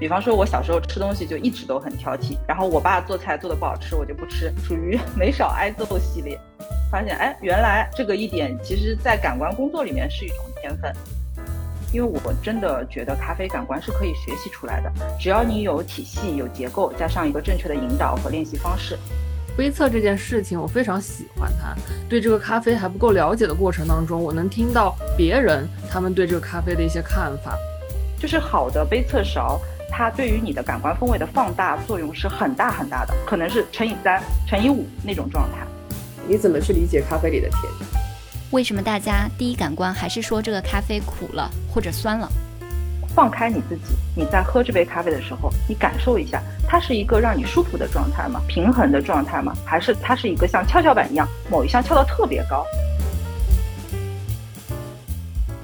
[0.00, 6.40] 比方说，我小时候吃东西就一直都很挑剔，然后我爸做菜做的不好吃，我就不吃，属于 没少挨揍系列。
[6.90, 10.90] 发现，哎，原来这个一点，其实在感官工作里面是一种天分。
[11.92, 18.96] 因为我真的觉得咖啡感官是可以学习出来的，只要你有体系、有结构，加上一个正确的引导和练习方式。
[19.56, 21.76] 杯测这件事情，我非常喜欢它。
[22.08, 27.54] 对这个咖啡还不够了解的过程当中，我能听到别人他们对这个咖啡的一些看法。
[28.18, 29.60] 就是好的杯测勺，
[29.90, 35.58] 它对于你的感官风味的放大作用是很大很大的，可能是乘以三、乘以五那种状态。
[36.26, 37.60] 你怎么去理解咖啡里的甜？
[38.50, 42.28] 为什么大家第一感官还是说这个咖啡苦了或者酸了？
[43.14, 48.40] 放开你自己，你在喝这杯咖啡的时候，你感受一下，它是一个让你舒服的状态吗？
[48.46, 49.52] 平衡的状态吗？
[49.64, 52.64] 还是它是一个像跷跷板一样，某一项翘到特别高？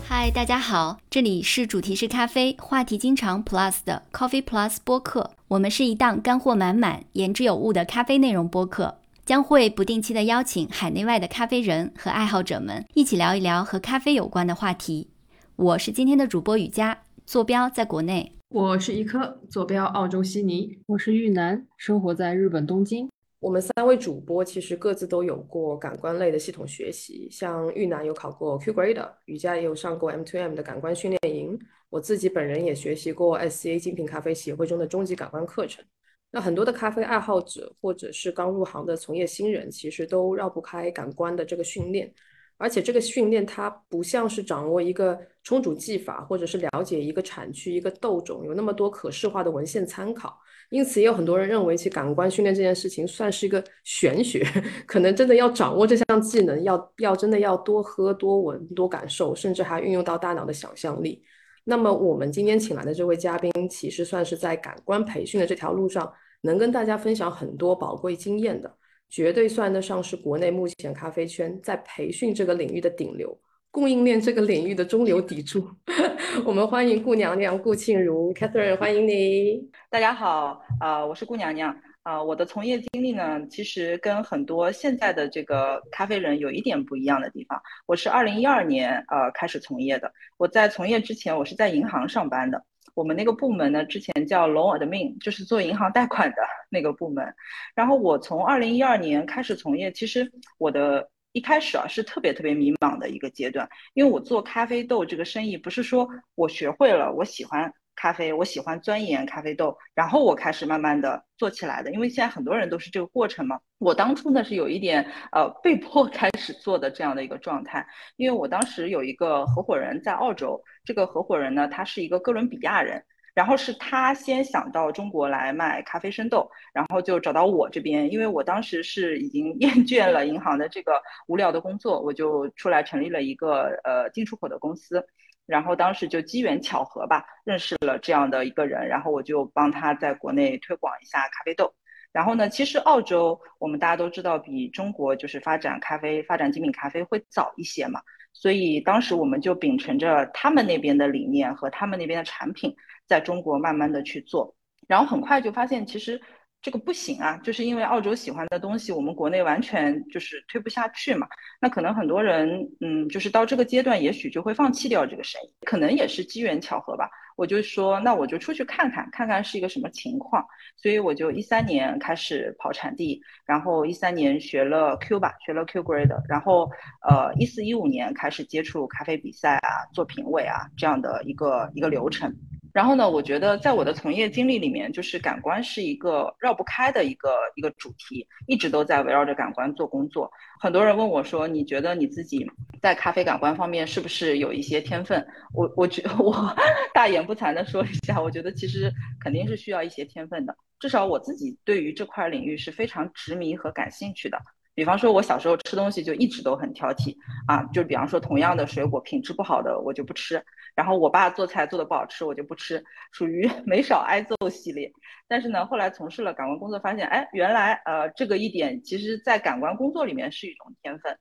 [0.09, 5.33] 嗨，大家好，这里是主题是咖啡，话题经常 Plus 的 Coffee Plus 播客。
[5.49, 8.99] 我们是一档干货满满、言之有物的咖啡内容播客。
[9.25, 15.09] 将会不定期的邀请海内外的咖啡人和爱好者们一起聊一聊和咖啡有关的话题。
[15.57, 23.09] 我是今天的主播雨佳，坐标在国内；我是一颗，坐标澳洲悉尼；我是玉楠，生活在日本东京。
[23.39, 31.59] 我们三位主播其实各自都有过感官类的系统学习，像玉楠有考过 Q Grade，雨佳也有上过 M2M 的感官训练营，
[31.91, 35.85] 我自己本人也学习过 SCA 精品咖啡协会中的终极感官课程。
[36.31, 42.13] 那很多的咖啡爱好者，或者是刚入行的从业新人，其实都绕不开感官的这个训练。
[42.59, 50.39] 而且这个训练它不像是掌握一个冲煮技法，或者是了解一个产区、一个豆种，有那么多可视化的文献参考。
[50.71, 54.45] 因此，也有很多人认为，其实感官训练这件事情算是一个玄学，
[54.87, 61.23] 可能真的要掌握这项技能，要要真的要多喝、多闻、多感受，甚至还运用到大脑的想象力。
[61.65, 66.13] 那么，我们今天请来的这位嘉宾，其实算是在感官培训的这条路上。
[66.43, 68.73] 能跟大家分享很多宝贵经验的，
[69.11, 73.37] 绝对算得上是国内目前咖啡圈在培训这个领域的顶流，
[73.77, 75.69] 供应链这个领域的中流砥柱。
[76.47, 79.71] 我们欢迎顾娘娘顾庆如，Catherine，欢迎你。
[79.91, 81.77] 大家好，啊，我是顾娘娘。
[82.03, 87.61] 啊，我的从业经历呢，其实跟很多现在的这个咖啡人有一点不一样的地方。
[87.85, 92.65] 我是二零一二年呃开始从业的，我在从业之前，我是在银行上班的。
[92.95, 96.37] 我们那个部门呢，之前叫 loan admin，就是做银行贷款的
[96.71, 97.27] 那个部门。
[97.75, 107.71] 然后我从二零一二年开始从业，其实我的一开始啊是特别特别迷茫的一个阶段，因为我做咖啡豆这个生意，不是说我学会了，我喜欢。
[107.99, 111.91] 咖啡，我喜欢钻研咖啡豆，然后我开始慢慢的做起来的。
[111.93, 113.59] 因为现在很多人都是这个过程嘛。
[113.79, 115.03] 我当初呢是有一点
[115.33, 117.87] 呃被迫 开始做的这样的一个状态，
[118.17, 123.03] 因为我当时有一个合伙人在澳洲，这个合伙人呢他是一个哥伦比亚人，
[123.37, 135.07] 然后是他先想到中国来卖咖啡生豆，然后就找到我这边，因为我当时是已经 厌倦了银行的这个无聊的工作，我就出来成立了一个呃进出口的公司。
[135.45, 141.73] 然后当时就机缘巧合吧，认识了这样的一个人，然后我就帮他在国内推广一下咖啡豆。
[142.13, 148.01] 然后呢，其实澳洲我们大家都知道，比中国就是发展咖啡、发展精品咖啡会早一些嘛，
[148.33, 152.75] 所以当时我们就秉承着他们那边的理念和他们那边的产品，
[153.07, 154.55] 在中国慢慢的去做，
[154.89, 156.21] 然后很快就发现其实。
[156.63, 161.25] 这个不行啊，就是因为澳洲喜欢的东西，我们国内完全就是推不下去嘛。
[161.61, 167.09] 那可能很多人，嗯，就是到这个阶段，也许就会放弃掉这个生意，可能也是机缘巧合吧。
[167.37, 170.45] 我就说，那我就出去看看，看看是一个什么情况。
[170.77, 176.69] 所以我就一三年开始跑产地，然后一三年学了 Q 吧，学了 Q Grade，然后
[177.09, 182.35] 呃一四一五年开始接触咖啡比赛啊，做评委啊这样的一个一个流程。
[182.77, 190.31] 然后呢，我觉得在我的从业经历里面，就是感官是一个绕不开的一个一个主题，一直都在围绕着感官做工作。
[190.61, 192.47] 很多人问我说：“你觉得你自己
[192.83, 195.27] 在咖啡感官方面是不是有一些天分？”
[195.57, 196.55] 我我觉我
[196.93, 198.93] 大言不惭的说一下，我觉得其实
[199.25, 200.55] 肯定是需要一些天分的。
[200.79, 204.37] 至少我自己对于这块领域是非常执迷和感兴趣的。
[204.77, 210.41] 比方说，我小时候吃东西就一直都很挑剔啊，就比方说同样的水果品质不好的我就不吃。
[210.75, 214.93] 然后我爸做菜做的不好吃，我就不吃，属于 没少挨揍系列。
[215.27, 221.19] 但是呢，后来从事了感官工作，发现，哎，原来呃这个一点，其实在感官工作里面是一种天分。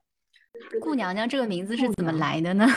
[0.81, 2.67] 顾娘娘这个名字是怎么来的呢？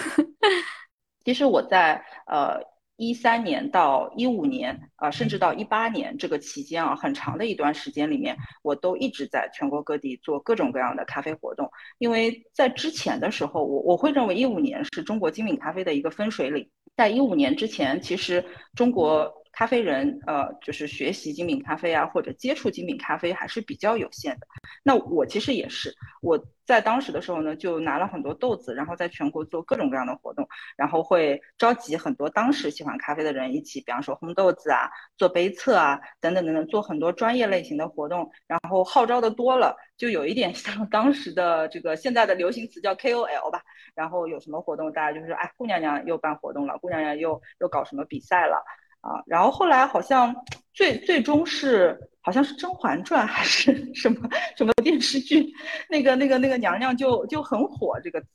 [1.26, 2.77] 其实我在呃。
[2.98, 11.70] 一三年到一五年，啊，甚至到一八年这个期间啊，很长的一段时间里面，我都一直在全国各地做各种各样的咖啡活动。
[11.98, 16.68] 因为在之前的时候，我我会认为一五年是中国精品咖啡的一个分水岭。
[16.96, 19.32] 在一五年之前，其实中国。
[19.58, 24.46] 咖啡人，呃，就是学习精品咖啡啊，或者接触精品咖啡还是比较有限的。
[24.84, 43.60] 那我其实也是，我在当时的时候呢，就拿了很多豆子，然后在全国做各种各样的活动，然后会召集很多当时喜欢咖啡的人一起，比方说烘豆子啊，做杯测啊，等等等等，做很多专业类型的活动，然后号召的多了，就有一点 像当时的这个现在的流行词叫 KOL 吧。
[43.96, 48.64] 然后有什么活动，大家就是说，哎，姑娘娘又办活动了，姑娘娘又又搞什么比赛了。
[49.00, 50.34] 啊，然后后来好像
[50.72, 55.46] 最最终是好像是《甄嬛传》还是 什么什么电视剧，
[55.88, 58.28] 那个那个那个娘娘就就很火这个词，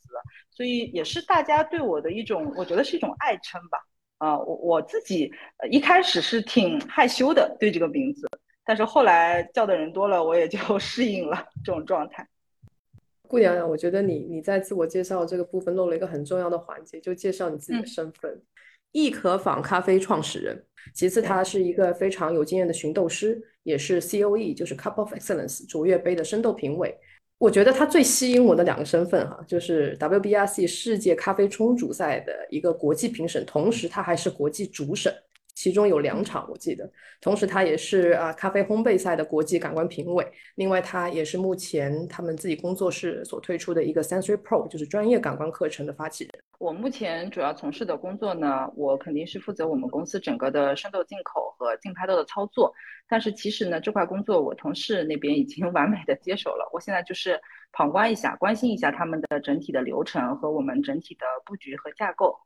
[0.51, 3.77] 所以也是大家对我的一种，我觉得是一种爱称吧。
[4.19, 5.29] 啊，我我自己
[5.69, 8.25] 一开始是挺害羞的对这个名字，
[8.63, 12.25] 但是后来叫的人多了，我也就 适应了这种状态。
[13.27, 18.41] 顾娘娘，我觉得你你在自我介绍这个部分漏了一个很重要的环节，就介绍你自己的身份。
[18.93, 20.63] 易可坊咖啡创始人，
[20.93, 26.97] 其次他是一个非常有经验的寻豆师，也是 COE，就是 Cup of Excellence 卓越杯的深豆评委。
[27.39, 35.13] 我觉得他最吸引我的两个身份哈，就是 WBRC 世界咖啡冲煮赛的一个国际评审，同时他还是国际主审。
[35.63, 36.91] 其中有两场，我记得。
[37.21, 40.27] 同时，他也是啊咖啡烘焙赛的国际感官评委。
[40.55, 46.33] 另外，他也是目前他们自己工作室所推出的一个 Sensory Pro，就是专业感官课程的发起人。
[46.59, 52.73] 我目前主要从事的工作呢，我肯定是负责我们公司整个的生豆进口和竞拍豆的操作。
[53.07, 56.69] 但是其实呢，这块工作我同事那边已经 完美的接手了。
[56.73, 57.39] 我现在就是
[57.71, 62.37] 旁观一下，关心一下他们的整体的流程和我们整体的布局和架构。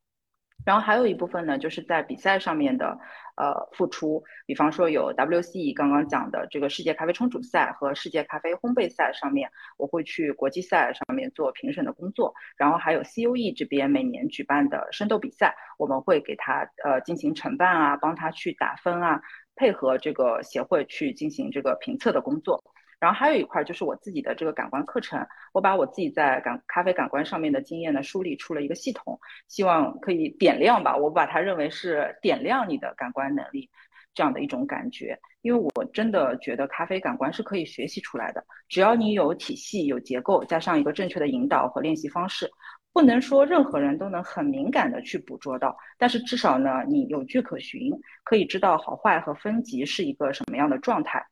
[0.67, 2.99] 然后还有一部分呢，就是在比赛上面的，
[3.37, 12.33] 呃，付出，比方说有 WCE 刚刚讲的这个世界咖啡冲煮赛和世界咖啡烘焙赛上面，我会去国际赛上面做评审的工作。
[12.57, 19.21] 然后还有 COE 这边每年举办的深豆比赛，我们会给他呃进行承办啊，帮他去打分啊，
[19.55, 22.61] 配合这个协会去进行这个评测的工作。
[22.99, 33.69] 然后还有一块就是我自己的这个感官课程，我把我自己在感咖啡感官上面的经验呢梳理出了一个系统，希望可以点亮吧，我把它认为是点亮你的感官能力
[34.15, 42.49] 这样的一种感觉，因为我真的觉得咖啡感官是可以学习出来的，只要你有体系、有结构，加上一个正确的引导和练习方式，
[42.91, 47.91] 不能说任何人都能很敏感的去捕捉到，但是至少呢，你有据可循，
[48.23, 51.23] 可以知道好坏和分级是一个什么样的状态。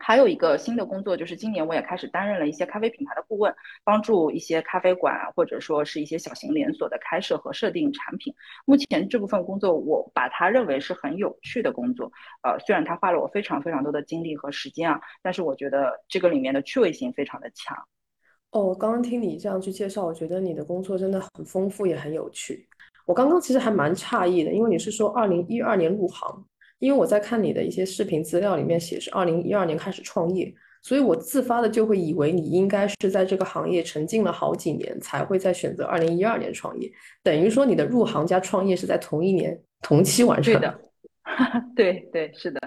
[0.00, 3.54] 还有一个新的工作，就是今年我也开始担任了一些咖啡品牌的顾问，
[3.84, 8.34] 帮助一些咖啡馆或者说是一些小型连锁的开设和设定产品。
[8.64, 12.10] 目前这部分工作，我把它认为是很有趣的工作。
[12.42, 17.76] 呃，虽然它花了我非常非常多的精力和时间啊，但是我觉得这个里面的趣味性非常的强。
[18.52, 22.66] 哦，刚刚听你这样去介绍，我觉得你的工作真的很丰富，也很有趣。
[23.06, 26.44] 我刚刚其实还蛮诧异的，因为你是说二零一二年入行。
[26.80, 36.90] 因为我在看你的一些视频资料里面写是二零一二年开始创业，所以我自发的就会以为你应该是在这个行业沉浸了好几年才会再选择二零一二年创业，
[37.22, 40.80] 等于说你的入行加创业是在同一年同期完成的。
[41.76, 42.58] 对对是的，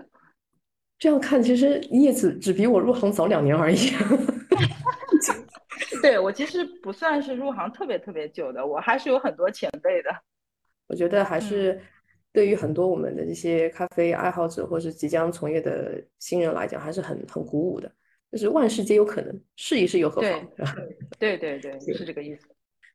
[1.00, 3.78] 这样看其实你也只只比我入行早两年而已。
[6.04, 10.12] 对我其实不算是入行特别特别久的，我还是有很多前辈的。
[10.88, 11.82] 我觉得还是。
[12.34, 17.90] 对于很多我们的这些咖啡爱好者或是即将从业的新人来讲，还是很很鼓舞的。
[18.32, 20.48] 就是万事皆有可能，试一试又何妨？
[21.20, 22.48] 对对对，是这个意思。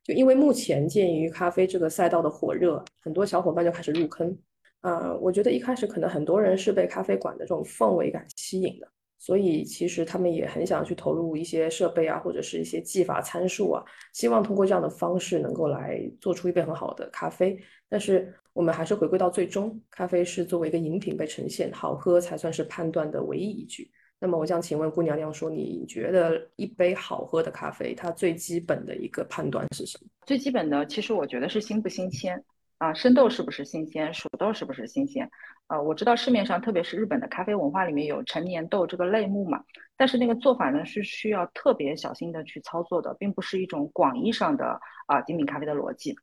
[0.03, 4.37] 就因为目前鉴于咖啡这个赛道的火热，很多小伙伴就开始入坑。
[4.81, 17.59] 啊，我觉得一开始可能很多人是被咖啡馆的这种氛围感吸引的，所以其实他们也很想去投入一些设备啊，或者是一些技法参数啊，希望通过这样的方式能够来做出一杯很好的咖啡。
[17.89, 23.89] 但是我们还是回归到最终，咖啡是作为一个饮品被呈现，好喝才算是判断的唯一依据。
[24.19, 30.11] 那么我想请问顾娘娘说，你觉得一杯好喝的咖啡，它最基本的一个判断是什么？
[30.27, 32.43] 最基本的，其实我觉得是新不新鲜
[32.79, 35.31] 啊，生豆是不是新鲜，熟豆是不是新鲜？
[35.69, 39.63] 啊，我知道市面上，特别是日本的咖啡文化里面有陈年豆这个类目嘛，
[39.97, 46.17] 但是那个做法呢是需要特别小心的去操作的，并不是一种广义上的啊精品咖啡的逻辑。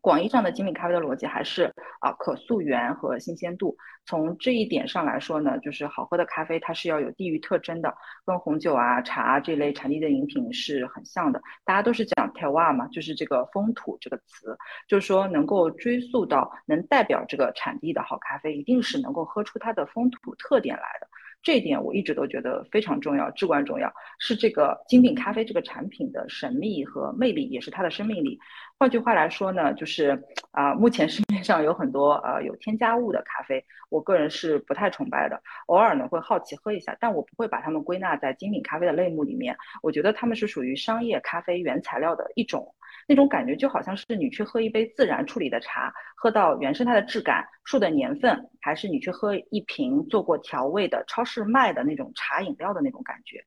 [0.00, 3.76] 广义上的精品咖啡的逻辑还是啊可溯源和新鲜度。
[4.06, 11.40] 从这一点上来说呢，就是好喝的咖啡它是要有地域特征的，跟红酒啊、茶啊这类产地的饮品是很像的。
[11.64, 14.56] 大家都是讲 terroir 嘛，就是这个风土这个词，
[14.88, 21.06] 就是说能够追溯到能代表这个产地的好咖啡，一定是能够喝出它的风土特点来的。
[21.42, 28.38] 这一点我一直都觉得非常重要，至关重要，是这个精品咖啡这个产品的神秘和魅力，也是它的生命力。
[28.78, 39.56] 换句话来说呢，就是啊，目前市面上有很多呃有添加物的咖啡，我个人是不太崇拜的，偶尔呢会好奇喝一下，但我不会把它们归纳在精品咖啡的类目里面。
[39.82, 42.74] 我觉得它们是属于商业咖啡原材料的一种。
[43.10, 53.44] 那种感觉就好像是你去喝一杯自然处理的茶，喝到原生态的质感、树的年份，还是你去喝一瓶做过调味的超市卖的那种茶饮料的那种感觉。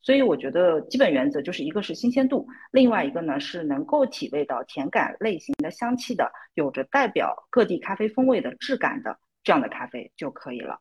[0.00, 10.80] 所以我觉得基本原则就是一个是新鲜度，另外一个呢是能够体味到甜感类型的香气的，有着代表各地咖啡风味的质感的这样的咖啡就可以了。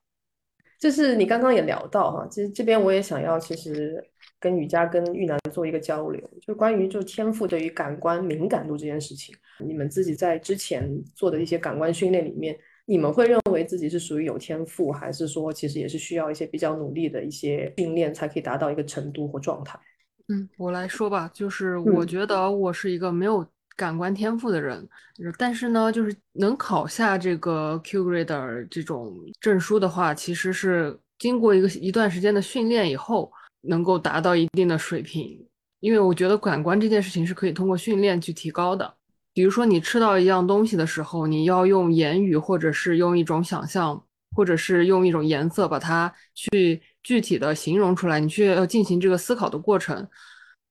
[0.79, 4.01] 就是你刚刚也聊到哈，其实这边我也想要，其实。
[4.41, 12.57] 跟瑜伽跟玉楠做一个交流，就关于就天赋对于感官敏感度这件事情，你们自己在之前做的一些感官训练里面，
[12.87, 19.79] 你们会认为自己是属于有天赋，还是说其实也是需要一些比较努力的一些训练才可以达到一个程度或状态？
[20.29, 23.45] 嗯，我来说吧，就是我觉得我是一个没有
[23.75, 24.89] 感官天赋的人，
[25.37, 33.31] 但是呢，就是能考下这个 Q Grader 这种证书的话，其实是经过一个一段时间的训练以后。
[33.61, 35.47] 能够达到一定的水平，
[35.79, 38.95] 因为我觉得感官这件事情是可以通过训练去提高的。
[39.33, 44.03] 比如说，你吃到一样东西的时候，你要用言语，或者是用一种想象，
[44.35, 50.05] 或者是用一种颜色把它去具体的形容出来，你去要进行这个思考的过程，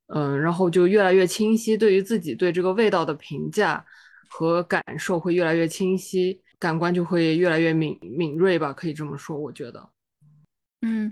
[0.08, 3.82] 嗯，然后就越来越清晰，对于自己对这个味道的评价
[4.28, 9.88] 和感受会越来越清晰，感官就会越来越敏敏锐吧，可以这么说，我觉得，
[10.82, 11.10] 嗯。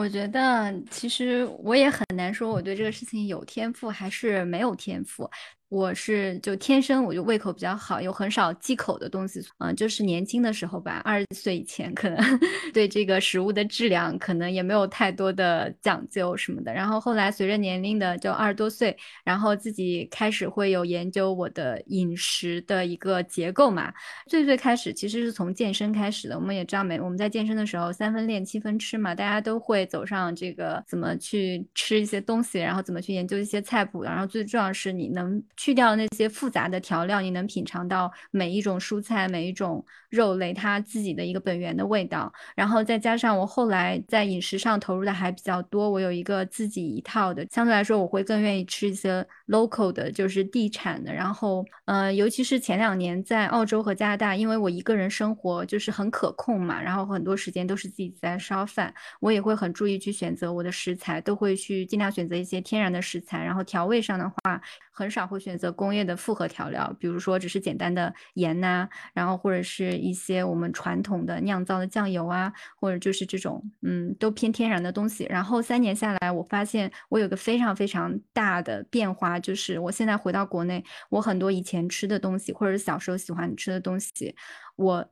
[0.00, 5.28] 我觉得其实我也很难说我对这个事情有天赋还是没有天赋。
[5.70, 12.18] 我是就天生我就胃口比较好，有很少忌口的东西，嗯，就是年轻的时候吧，二十岁以前可能
[12.74, 16.74] 对这个食物的质量可能也没有太多的讲究什么的。
[16.74, 23.94] 然后后来随着年龄的就二十多岁，然后自己开始会有研究我的饮食的一个结构嘛。
[24.26, 35.40] 最最开始其实是从健身开始的，我们也知道没我们在健身的时候三分练七分吃嘛，大家都会走上这个怎么去吃一些东西，然后怎么去研究一些菜谱，然后最重要是你能。
[35.60, 42.32] 去掉那些复杂的调料，你能品尝到每一种蔬菜、每一种肉类它自己的一个本源的味道。
[42.56, 51.12] 然后再加上我后来在饮食上投入的还比较多，我有一个自己一套的，相对来说我会更愿意吃一些 local 的，就是地产的。
[51.12, 63.44] 然后，呃，尤其是前两年在澳洲和加拿大，因为我一个人生活就是很可控嘛，然后很多时间都是自己在烧饭，我也会很注意去选择我的食材，都会去尽量选择一些天然的食材。
[63.44, 64.58] 然后调味上的话，
[64.90, 65.49] 很少会选。
[65.50, 75.26] 选择工业的复合调料，比如说只是简单的盐呐，然后或者是一些我们传统的酿造的酱油啊，或者就是这种嗯，都偏天然的东西。
[75.28, 84.36] 然后三年下来，我发现我有个非常非常大的变化，就是我现在回到国内，我很多以前吃的东西，或者小时候喜欢吃的东西，
[84.76, 85.04] 我。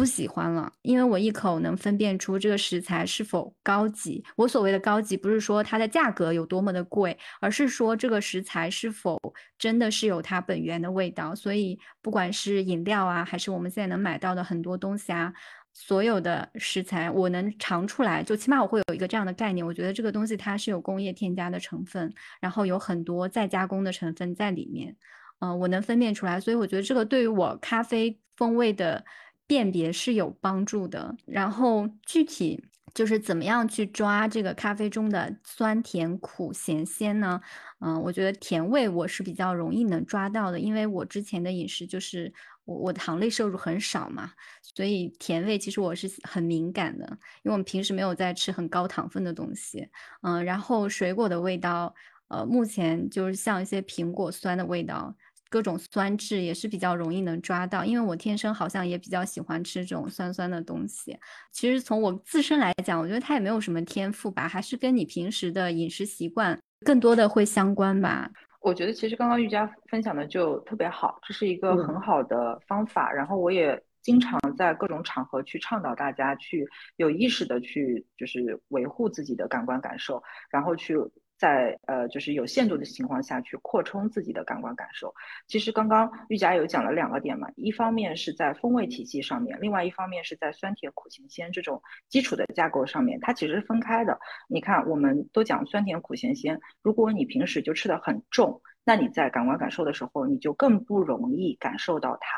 [0.00, 4.24] 不喜欢了，因为我一口能分辨出这个食材是否高级。
[4.34, 9.20] 我所谓的高级，不是说它的价格有多么的贵，而是说这个食材是否
[9.58, 11.34] 真的是有它本源的味道。
[11.34, 15.30] 所以，不管是饮料啊，还是我们现在能买到的很多东西啊，
[15.74, 19.66] 所有的食材我能尝出来，就起码我会有一个这样的概念。
[19.66, 24.96] 我觉得这个东西它是有工业添加的成分，然后有很多再加工的成分在里面。
[25.40, 29.04] 嗯，我能分辨出来，所以我觉得这个对于我咖啡风味的。
[29.50, 32.62] 辨别是有帮助的，然后具体
[32.94, 37.40] 就是怎么样去抓这个咖啡中的酸甜苦咸鲜呢？
[37.80, 42.32] 嗯，我觉得甜味我是比较容易能抓到的，因为我之前的饮食就是
[42.64, 44.30] 我我糖类摄入很少嘛，
[44.62, 47.04] 所以甜味其实我是很敏感的，
[47.42, 49.88] 因为我们平时没有在吃很高糖分的东西。
[50.22, 51.92] 嗯，然后水果的味道，
[52.28, 55.16] 呃，目前就是像一些苹果酸的味道。
[55.50, 61.18] 各种酸质也是比较容易能抓到，因为我天生好像也比较喜欢吃这种酸酸的东西。
[61.50, 68.30] 其实从我自身来讲，我觉得它也没有什么天赋吧，还是跟你平时的饮食习惯更多的会相关吧。
[68.60, 73.10] 我觉得其实刚刚玉佳分享的就特别好，这是一个很好的方法。
[73.12, 76.64] 然后我也经常在各种场合去倡导大家去
[76.96, 80.96] 有意识的去就是维护自己的感官感受，然后去。
[81.40, 85.14] 在呃，就是有限度的情况下去扩充自己的感官感受。
[85.46, 94.20] 其实刚刚玉佳有讲了两个点嘛，一方面是在风味体系上面，另外一方面是在酸甜苦咸鲜这种基础的架构上面，它其实是分开的。
[94.48, 102.28] 你看，我们都讲酸甜苦咸鲜，如果你平时就吃的很重，那你在感官感受的时候，你就更不容易感受到它。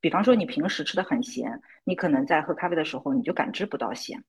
[0.00, 4.22] 比方说，你平时吃的很咸，你可能在喝咖啡的时候，你就感知不到咸。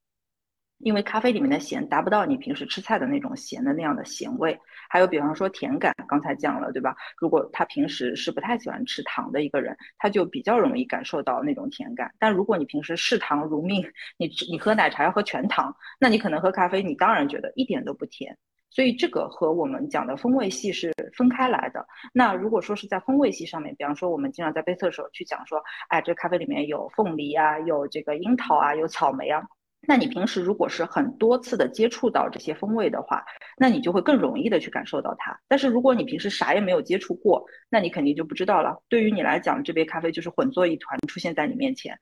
[0.84, 4.58] 因为咖啡里面的咸达不到你平时吃菜的那种咸的那样的咸味。
[4.90, 6.96] 还有比方说甜感，刚才讲了对吧？
[7.18, 12.12] 如果他平时是不太喜欢吃糖的一个人，他就比较容易感受到那种甜感。
[12.20, 13.82] 但如果你平时嗜糖如命，
[14.18, 18.38] 你你喝奶茶要喝全糖，那你可能喝咖啡，你当然觉得一点都不甜。
[18.70, 21.86] 所以这个和我们讲的风味系是分开来的。
[22.14, 29.42] 那如果说是在风味系上面，比方说我们经常在杯测的时候去讲说，哎，这咖啡里面有凤梨啊，有这个樱桃啊，有草莓啊。
[29.88, 33.24] 那你平时如果是很多次的接触到这些风味的话，
[33.58, 35.38] 那你就会更容易的去感受到它。
[35.48, 38.82] 但是如果你平时啥也没有接触过，那你肯定就不知道了。
[38.90, 41.98] 对于你来讲，这杯咖啡就是混作一团出现在你面前。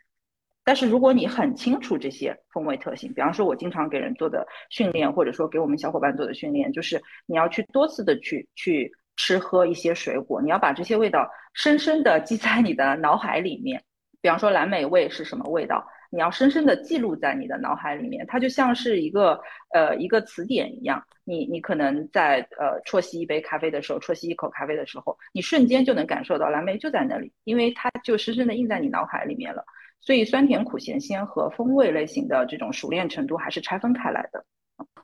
[0.65, 13.81] 但是如果你很清楚这些风味特性，比方说我经常给人做的训练，或者说给我们小伙伴做的训练，就是你要去多次的去去吃喝一些水果，你要把这些味道深深的记在你的脑海里面。
[14.21, 19.39] 比方说蓝莓味是什么味道，你要深深的记录在你的脑海里面，它就像是一个
[19.74, 21.04] 呃一个词典一样。
[21.24, 29.63] 你你可能在呃啜吸一杯咖啡的时候，啜吸一口咖啡的时候，你瞬间就能感受到蓝莓就在那里，因为它就深深的印在你脑海里面了。
[30.01, 34.44] 所以酸甜苦咸鲜和风味类型的这种熟练程度还是拆分开来的。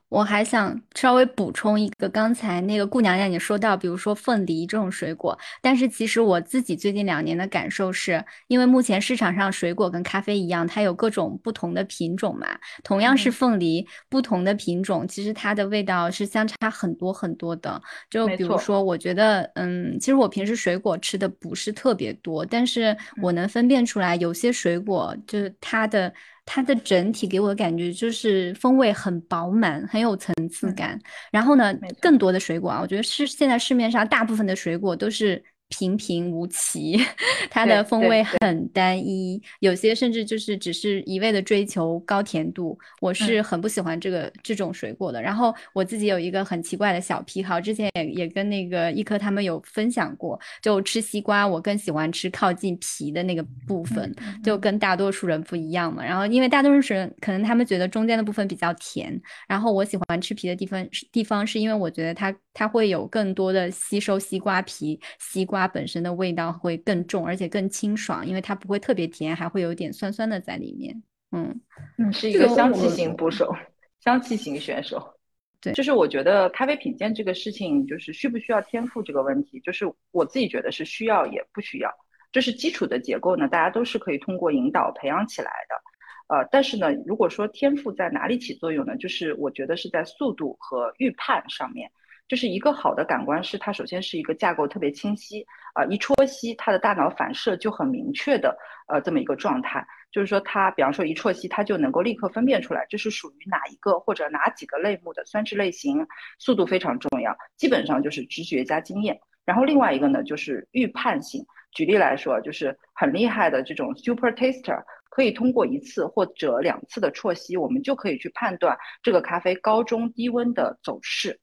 [0.08, 12.48] 我还想稍微补充一个，刚才那个顾娘娘你说到，比如说凤梨这种水果，但是其实我自己最近两年的感受是，因为目前市场上水果跟咖啡一样，它有各种不同的品种嘛，
[12.84, 17.82] 同样是凤梨，不同的品种其实它的味道是相差很多很多的。
[18.10, 26.14] 就比如说，我觉得，嗯，其实我平时水果吃的不是特别多，但是我能分辨出来，有些水果就是它的。
[26.46, 31.00] 它的整体给我的感觉就是风味很饱满，很有层次感。
[31.32, 35.44] 然后呢，更多的水果啊，我觉得是现在市面上大部分的水果都是。
[35.70, 36.96] 平平无奇，
[37.50, 45.22] 它的风味很单一，有些甚至就是只是一味的追求高甜度，我是很不喜欢这个这种水果的。
[45.22, 56.06] 然后我自己有一个很奇怪的小癖好，之前也也跟那个一颗他们有分享过，就吃西瓜，我更喜欢吃靠近皮的那个部分，就跟大多数人不一样嘛。
[56.06, 65.55] 然后因为大多数人可能他们觉得中间的部分比较甜，然后我喜欢吃皮的地方地方是因为我觉得它它会有更多的吸收西瓜皮西瓜。
[65.58, 71.04] 它本身的味道会更重，而且更清爽，因为它不会特别甜，还会有点酸酸的在里面。
[71.32, 71.62] 嗯
[71.98, 73.54] 嗯，是一个香气型捕手，
[74.00, 75.14] 香气型选手。
[75.60, 81.92] 对，就是我觉得咖啡品鉴这个事情，就是需不需要天赋这个问题，就是我自己觉得是需要也不需要。
[82.32, 86.36] 就是基础的结构呢，大家都是可以通过引导培养起来的。
[86.36, 88.98] 呃，但是呢，如果说天赋在哪里起作用呢？
[88.98, 91.92] 就是我觉得是在速度和预判上面。
[92.28, 98.58] 就是一个好的感官是它首先是一个架构特别清晰啊，一啜吸，它的大脑反射就很明确的
[98.88, 106.06] 呃这么一个状态，就是说它比方说一啜吸，它就能够立刻分辨出来这是属于哪一个或者哪几个类目的酸质类型，
[106.40, 109.20] 速度非常重要，基本上就是直觉加经验。
[109.46, 121.40] 然后另外一个呢就是预判性，举例来说就是很厉害的这种 super taster，可以通过一次或者两次的啜吸，我们就可以去判断这个咖啡高中低温的走势。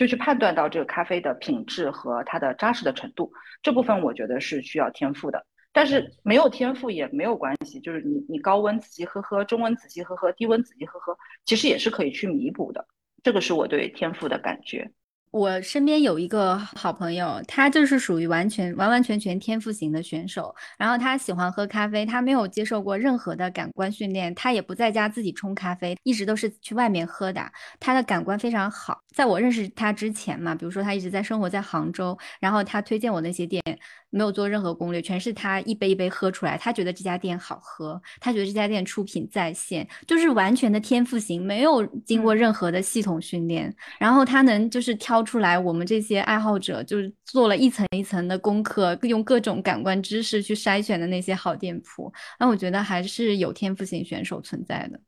[0.00, 3.30] 就去判断到这个咖啡的品质和它的扎实的程度，
[3.62, 5.44] 这部分我觉得是需要天赋的。
[5.72, 12.86] 但是没有天赋也没有关系，就是你你高温仔细喝喝，中温仔细喝喝，低温仔细喝喝，其实也是可以去弥补的。
[13.22, 14.90] 这个是我对天赋的感觉。
[15.30, 20.52] 我身边有一个好朋友，他就是属于完全完完全全天赋型的选手。
[20.76, 27.40] 然后他喜欢喝咖啡，他没有接受过任何的感官训练，他也不在家自己冲咖啡，一直都是去外面喝的。
[27.78, 29.00] 他的感官非常好。
[29.14, 33.62] 在我认识他之前嘛，比如说他一直在生活在杭州，然后他推荐我那些店，
[34.10, 36.58] 没有做任何攻略，全是他一杯一杯喝出来。
[36.58, 43.74] 他觉得这家店好喝，他觉得这家店出品在线，就是完全的天赋型，没有经过任何的系统训练。
[43.98, 52.12] 然后他能就是挑出来，我们这些爱好者就是做了一层一层的功课，用各种感官知识去筛选的那些好店铺。
[52.38, 55.00] 那我觉得还是有天赋型选手存在的。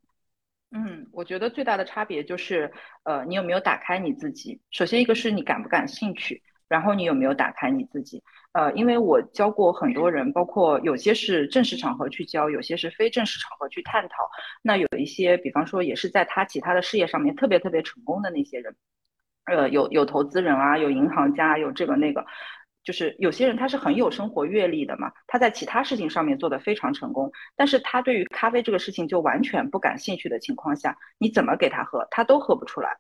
[0.74, 4.58] 嗯，我觉得最大的差别就是，呃，你有没有打开你自己？
[4.70, 8.22] 首先一个是你感不感兴趣，然后你有没有打开你自己？
[8.52, 14.28] 呃，因为我教过很多人，包括有些是正式场合去教，有些是非正式场合去探讨。
[14.62, 18.76] 那有一些，比方说也是在他其他的事业上面特别特别成功的那些人，
[19.46, 22.24] 呃，有有投资人啊，有银行家，有这个那个。
[22.84, 32.98] 就是有些人他是很有生活阅历的嘛，他在其他事情上面做得非常成功，但是他对于咖啡这个事情就完全不感兴趣的情况下，你怎么给他喝，他都喝不出来。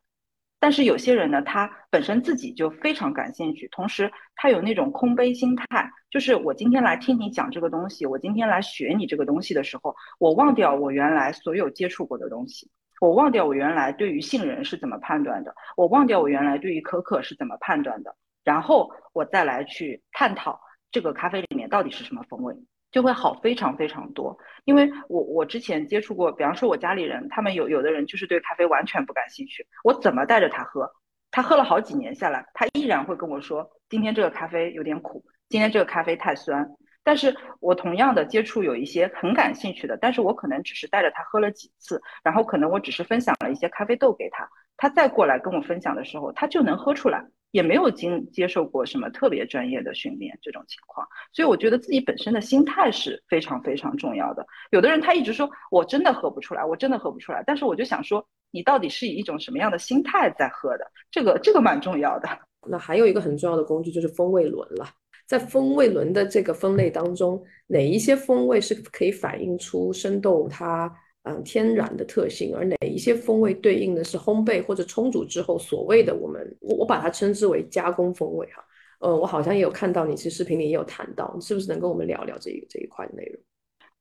[0.62, 12.70] 但是有些人呢，他本身自己就非常感兴趣，同时他有那种空杯心态，就是我今天来听你讲这个东西，我今天来学你这个东西的时候，我忘掉我原来所有接触过的东西。
[13.00, 20.60] 我忘掉我原来对于杏仁是怎么判断的，我忘掉我原来对于可可是怎么判断的，然后我再来去探讨
[20.92, 22.54] 这个咖啡里面到底是什么风味，
[22.92, 24.38] 就会好非常非常多。
[24.64, 30.88] 因为我我之前接触过，比方说我家里人，他们有有的人就是对咖啡完全不感兴趣，我怎么带着他喝，
[31.32, 36.70] 他喝了好几年下来，他依然会跟我说，今天这个咖啡有点苦，今天这个咖啡太酸。
[37.04, 54.44] 但是我同样的接触有一些很感兴趣的，但是我可能只是带着他喝了几次，然后可能我只是分享了一些咖啡豆给他，他再过来跟我分享的时候，他就能喝出来，也没有经接受过什么特别专业的训练这种情况，所以我觉得自己本身的心态是非常非常重要的。
[54.70, 60.90] 有的人他一直说我真的喝不出来，我真的喝不出来，但是我就想说，你到底是以一种什么样的心态在喝的？
[61.10, 62.28] 这个这个蛮重要的。
[62.66, 64.88] 那还有一个很重要的工具就是风味轮了。
[65.26, 70.92] 在风味轮的这个分类当中，哪一些风味是可以反映出生豆它
[71.24, 78.64] 嗯天然的特性，而哪一些风味对应的是烘焙或者冲煮之后所谓的我们我我把它称之为加工风味哈。
[78.98, 83.42] 呃，我好像也有看到你其实视频里也有谈到，你是不是能跟我们聊聊这一这一块的内容？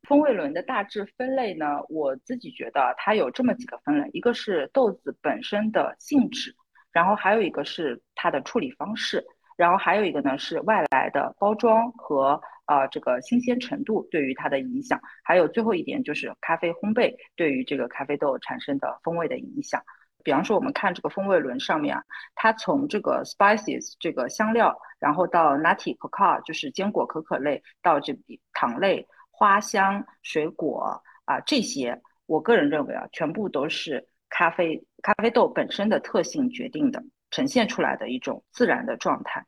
[0.07, 6.55] 风味轮的大致分类呢，我自己觉得它有这么几个分类，一个是豆子本身的性质，
[6.91, 9.25] 然后还有一个是它的处理方式。
[9.61, 19.79] 然后还有一个呢，是外来的包装和呃这个新鲜程度对于它的影响，还有最后一点就是咖啡烘焙对于这个咖啡豆产生的风味的影响。
[20.23, 28.17] 比方说，我们看这个风味轮上面啊，它从这个 spices 这个香料，然后到 nutty cocoa 就是坚果可可类，到这
[28.53, 39.45] 糖类、花香、水果啊这些，我个人认为啊，全部都是咖啡咖啡豆本身的特性决定的，呈现出来的一种自然的状态。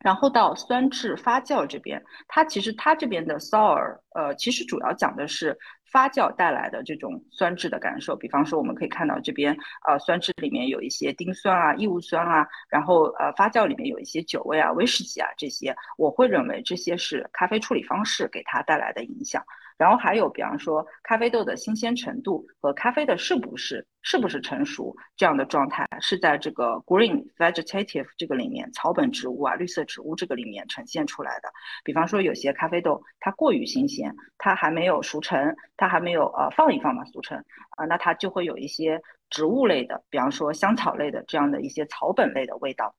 [0.00, 5.58] 然后到酸质发酵这边，它其实它这边的 sour，呃，其实主要讲的是
[5.90, 8.14] 发酵带来的这种酸质的感受。
[8.14, 9.56] 比方说，我们可以看到这边，
[9.88, 19.42] 呃，酸质里面有一些丁酸啊、异戊酸啊，然后呃，发酵里面有一些酒味啊、威士忌啊这些，我会认为这些是咖啡处理方式给它带来的影响。
[19.78, 31.48] 然后还有，比方说咖啡豆的新鲜程度和咖啡的是不是是不是成熟这样的状态，是在这个 green vegetative 这个里面，草本植物啊、绿色植物这个里面呈现出来的。
[31.84, 37.38] 比方说有些咖啡豆它过于新鲜，它还没有熟成，它还没有呃放一放嘛熟成
[37.76, 42.94] 啊，那它就会有一些植物类的，比方说香草类的这样的一些草本类的味道。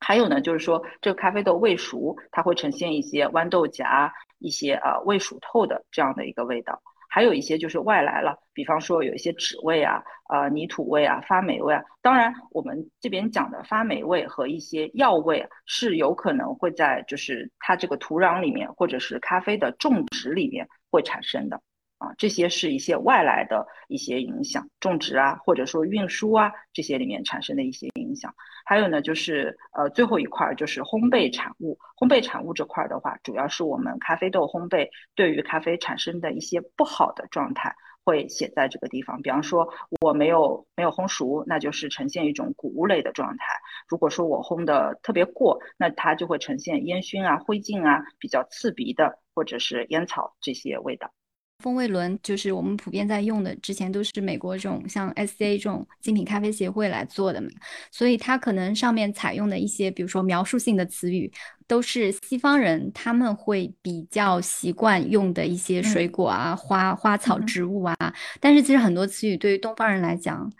[0.00, 4.10] 还有呢，就是说这个咖啡豆未熟，它会呈现一些豌豆荚。
[4.42, 11.82] 一些呃未熟透的这样的一个味道，还有一些就是外来了，比方说有一些纸味啊、呃泥土味啊、发霉味啊。
[12.00, 21.60] 当然，我们这边讲的发霉味和一些药味是有可能会在就是它这个土壤里面或者是咖啡的种植里面会产生的。
[22.00, 28.34] 啊，这些是一些外来的一些影响，种植啊，或者说运输啊，这些里面产生的一些影响。
[28.64, 31.78] 还有呢，就是呃，最后一块就是烘焙产物。
[31.98, 39.20] 烘焙产物这块的话，主要是我们咖啡豆烘焙对于咖啡产生的一些不好的状态，会写在这个地方。
[39.20, 39.68] 比方说，
[40.00, 43.44] 我没有没有烘熟，那就是呈现一种谷物类的状态。
[43.86, 51.12] 如果说我烘的特别过，那它就会呈现烟熏啊、灰烬啊，比较刺鼻的，或者是烟草这些味道。
[51.60, 57.48] 风味轮就是我们普遍在用的，之前都是美国这种像 SCA 这种精品咖啡协会来做的嘛，
[57.92, 61.30] 所以它可能上面采用的一些，比如说描述性的词语，
[61.66, 67.94] 都是西方人他们会比较习惯用的一些水果啊、花花草植物啊，
[68.40, 70.50] 但是其实很多词语对于东方人来讲。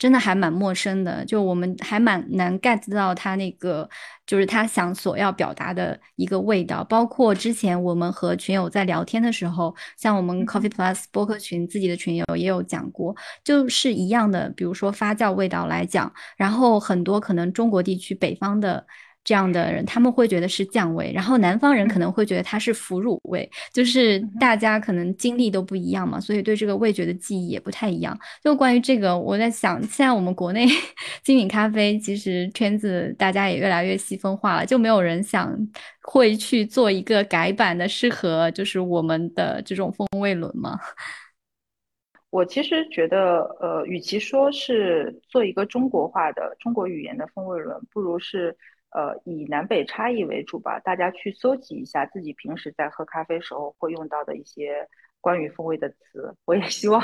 [0.00, 3.86] 真的还蛮陌生的，就我们还蛮难 get 到他那个，
[4.26, 6.82] 就是他想所要表达的一个味道。
[6.82, 18.86] 包括之前我们和群友在聊天的时候，像我们 Coffee Plus 播客群自己的群友也有讲过，就是一样的，比如说发酵味道来讲，然后很多可能中国地区北方的。
[19.22, 28.18] 这样的人，他们会觉得是酱味，然后南方人可能会觉得它是腐乳味，就是大家可能经历都不一样嘛，所以对这个味觉的记忆也不太一样。
[28.42, 30.66] 就关于这个，我在想，现在我们国内
[31.22, 35.54] 精品咖啡其实圈子大家也越来越细分化了，就没有人想
[36.00, 40.78] 会去做一个改版的适合就是我们的这种风味轮吗？
[42.30, 48.56] 我其实觉得，呃，与其说是做一个中国化的中国语言的风味轮，不如是。
[48.92, 54.86] 呃，以南北差异为主吧，大家去搜集一下自己平时在喝咖啡时候会用到的一些
[55.20, 56.34] 关于风味的词。
[56.44, 57.00] 我也希望，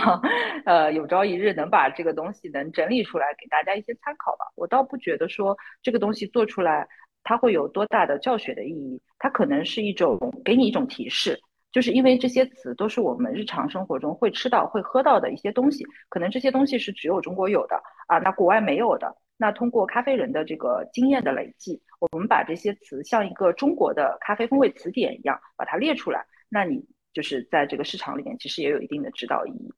[0.64, 4.44] 呃，有朝一日能把这个东西能整理出来，给大家一些参考吧。
[4.56, 6.88] 我倒不觉得说这个东西做出来
[7.22, 11.38] 它会有多大的教学的意义，它可能是一种给你一种提示。
[11.72, 19.14] 就是因为这些词都是我们日常生活中会吃到、会喝到的一些东西，可能这些东西是只有中国有的啊，那国外没有的。
[19.36, 29.72] 那通过咖啡人的这个经验的累计，我们把这些词像一个中国的咖啡风味词典一样把它列出来，那你就是在这个市场里面其实也有一定的指导意义。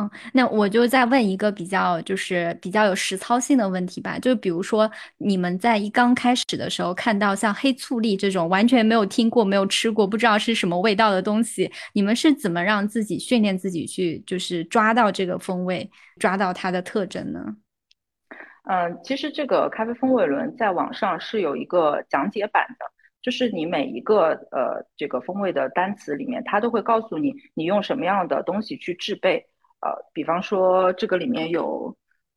[0.00, 15.90] 嗯，那我就再问一个比较就是比较有实操性的问题吧，就比如说你们在一刚开始的时候看到像黑醋栗这种完全没有听过、没有吃过、不知道是什么味道的东西，你们是怎么让自己训练自己去就是抓到这个风味、
[16.20, 17.56] 抓到它的特征呢？
[18.70, 22.84] 嗯，其实这个咖啡风味轮在网上是有一个讲解版的，
[23.22, 29.46] 就是你每一个呃这个风味的单词里面，它都会告诉你你用什么样的东西去制备。
[29.80, 31.96] 呃，比方说这个里面有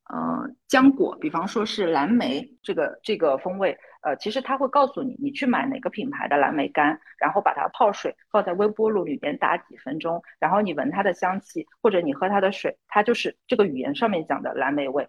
[0.09, 15.05] 呃浆果，比方说是蓝莓这个这个风味，呃，其实它会告诉你你去买哪个品牌的蓝莓干，然后把它泡水放在微波炉里边打几分钟，然后你闻它的香气，或者你喝它的水，它就是这个语言上面讲的蓝莓味。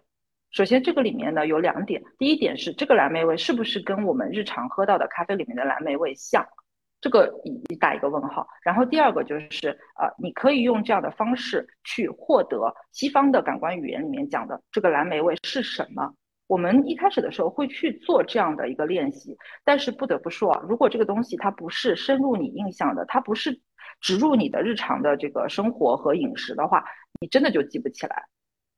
[0.53, 6.45] 首先，这个里面呢有两点，第一点是这个蓝莓味是不是跟我们日常喝到的咖啡里面的蓝莓味像？
[7.01, 8.47] 这个你打一个问号。
[8.63, 16.13] 然后第二个就是，呃，你可以用这样的方式去获得西方的感官语言里面讲的这个蓝莓味是什么。
[16.45, 19.35] 我们一开始的时候会去做这样的一个练习，
[19.65, 23.59] 但是不得不说啊，如果这个东西它不是深入你印象的，它不是
[24.01, 26.85] 植入你的日常的这个生活和饮食的话，
[27.19, 28.27] 你真的就记不起来。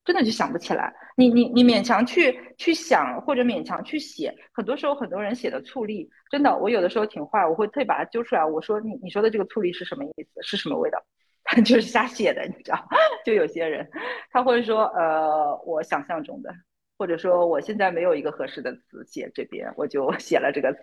[0.05, 11.03] 真的就想不起来，你你你勉强去去想或者勉强去写，很多时候很多人写的醋栗，真的，我有的时候挺坏，我会特意把它揪出来，我说你你说的这个醋栗是什么意思，是什么味道？
[11.43, 12.87] 他 就是瞎写的，你知道？
[13.25, 13.89] 就有些人
[14.31, 16.53] 他会说，呃，我想象中的，
[16.97, 20.79] 或者说我现在没有一个合适的词写这边，我就 写了这个词，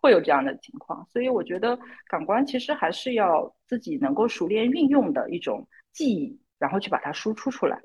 [0.00, 1.06] 会有这样的情况。
[1.12, 7.78] 所以我觉得感官其实还是要自己能够熟练运用的一种记忆，然后去把它输出出来。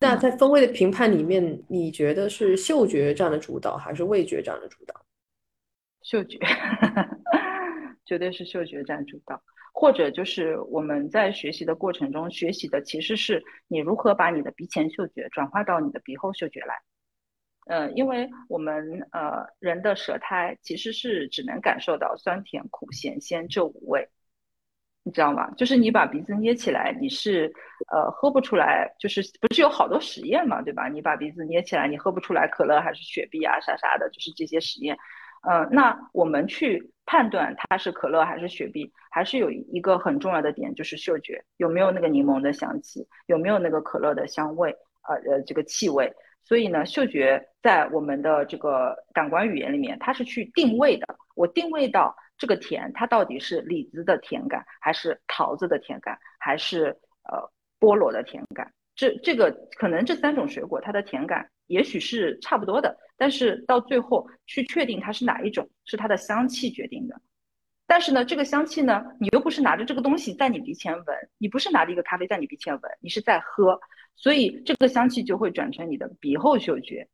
[0.00, 4.94] 那在风味的评判里面，你觉得是嗅觉占了主导，还是味觉占了主导？
[6.02, 6.38] 嗅觉，
[8.06, 9.42] 绝对是嗅觉占主导。
[9.74, 16.74] 或者就是我们在学习的过程中，学习的其实是你如何把你的鼻前嗅觉转化到你的鼻后嗅觉来。
[17.66, 24.08] 呃，因为我们呃人的舌苔其实是只能感受到酸甜苦咸鲜这五味。
[25.08, 25.50] 你知道吗？
[25.56, 27.50] 就是你把鼻子捏起来，你是
[27.90, 30.86] 呃喝不出来，就是不是有好多实验嘛，对吧？
[30.86, 34.94] 你把鼻子捏起来，你喝不出来可乐还是雪碧啊啥啥的，就是这些实验。
[35.48, 44.76] 嗯，那我们去判断它是可乐还是雪碧，还是有一个很重要的点，就是嗅觉有没有那个柠檬的香气，有没有那个可乐的香味，
[45.08, 46.12] 呃呃这个气味。
[46.44, 51.06] 所以呢，嗅觉在我们的这个感官语言里面，它是去定位的。
[51.34, 52.14] 我定位到。
[52.38, 58.72] 这个甜，它到底是李子的甜感，还是桃子的甜感，还是呃菠萝的甜感？
[58.94, 67.20] 这这个可能这三种水果它的甜感也许是差不多的，但是到最后去确定它是哪一种，是它的香气决定的。
[67.86, 73.80] 但是呢，这个香气呢，你又不是拿着这个东西在你鼻前闻，你不是拿着一个咖啡在你鼻前闻，你是在喝，
[74.14, 77.08] 所以这个香气就会转成你的鼻后嗅觉。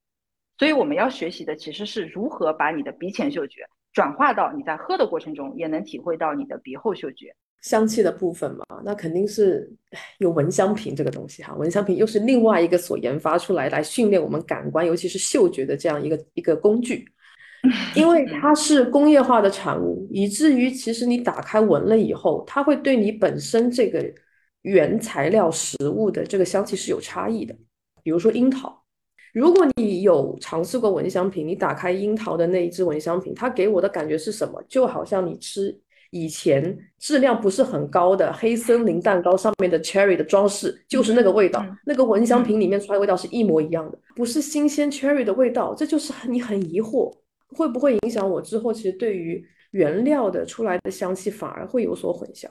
[0.58, 3.66] 所以我们要学习的其实是如何把你的鼻前嗅觉。
[3.94, 8.64] 转化到你在喝的过程中，也能体会到你的鼻后嗅觉香气的部分嘛？
[8.85, 9.72] 那肯定是
[10.18, 11.54] 有蚊香瓶这个东西哈。
[11.54, 17.09] 蚊香瓶又是另外一个所研发出来来训练我们感官，尤其是嗅觉的这样一个一个工具。
[17.96, 24.04] 因为它是工业化的产物，以至于其实你打开闻了以后，它会对你本身这个
[24.61, 27.57] 原材料食物的这个香气是有差异的。
[28.02, 28.84] 比如说樱桃。
[29.35, 34.62] 如果你有尝试过蚊香瓶，你打开樱桃的那一支蚊香瓶，它给我的感觉是什么？
[34.68, 35.77] 就好像你吃
[36.11, 41.66] 以前质量不是很高的黑森林蛋糕上面的 cherry 的装饰，就是那个味道。
[41.85, 45.75] 那个蚊香瓶里面出来的味道是一模一样的，不是新鲜 cherry 的味道。
[45.75, 47.12] 这就是你很疑惑，
[47.57, 52.47] 会不会影响我之后其实对于原料的出来的香气反而会有所混淆？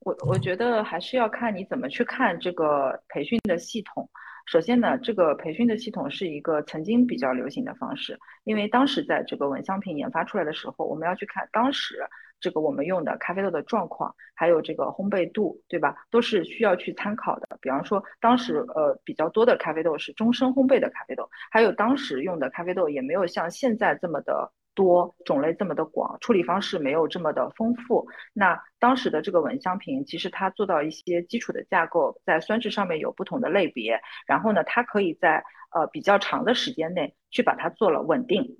[0.00, 4.06] 我我觉得还是要看你怎么去看这个培训的系统。
[4.50, 12.04] 首先呢，这个培训的系统是一个曾经比较流行的方式，因为当时在这个蚊香瓶研发出来的时候，我们要去看当时
[12.40, 15.94] 这个我们用的咖啡豆的状况，还有这个烘焙度，对吧？
[16.10, 17.46] 都是需要去参考的。
[17.60, 24.50] 比方说，当时呃比较多的咖啡豆是终身烘焙的咖啡豆，还有当时用的咖啡豆也没有像现在这么的。
[24.74, 28.06] 多种类这么的广，处理方式没有这么的丰富。
[28.32, 34.00] 那当时的这个蚊香瓶，其实它做到一些基础的架构，在酸质上面有不同的类别。
[34.26, 38.58] 然后呢，它可以在呃比较长的时间内去把它做了稳定。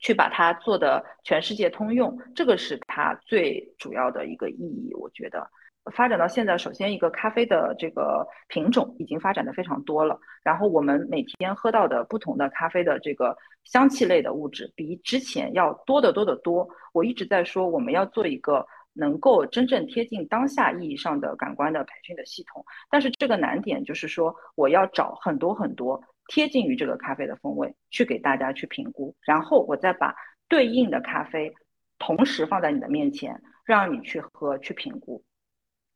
[0.00, 4.92] 去把它做的全世界通用，这个是它最主要的一个意义。
[4.94, 5.48] 我觉得
[5.92, 16.66] 发展到现在，首先一个咖啡的这个品种已经发展的非常多了，然后我们每天喝到的不同的咖啡的这个香气类的物质比之前要多得多得多。
[16.92, 26.02] 我一直在说，我们要做一个能够真正贴近当下意义上的感官的培训的系统，但是这个难点就是说，我要找很多很多。
[26.28, 30.14] 贴近于这个咖啡的风味，去给大家去评估，然后我再把
[30.48, 31.52] 对应的咖啡
[31.98, 35.22] 同时放在你的面前，让你去喝去评估。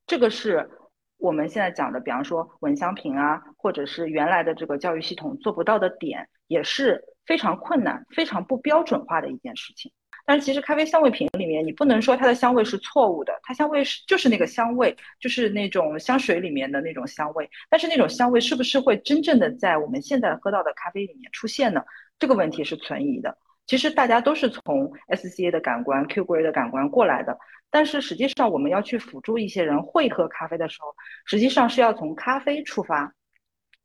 [0.09, 0.71] 这个是
[1.19, 9.93] 我们现在讲的，比方说闻香瓶啊，或者是原来的这个教育系统做不到的点，也是非常困难、非常不标准化的一件事情。
[10.25, 17.49] 但是其实咖啡香味瓶里面，你不能说它的香味是错误的，它香味是就是那个香味，就是那种香水里面的那种香味。
[17.69, 21.83] 但是那种香味是不是会真正的在我们现在喝到的咖啡里面出现呢？
[22.19, 23.37] 这个问题是存疑的。
[23.67, 27.39] 其实大家都是从 SCA 的感官、，QG 的感官过来的，
[27.71, 33.13] 但是实际上我们要去辅助一些人会喝咖啡的时候，实际上是要从咖啡出发，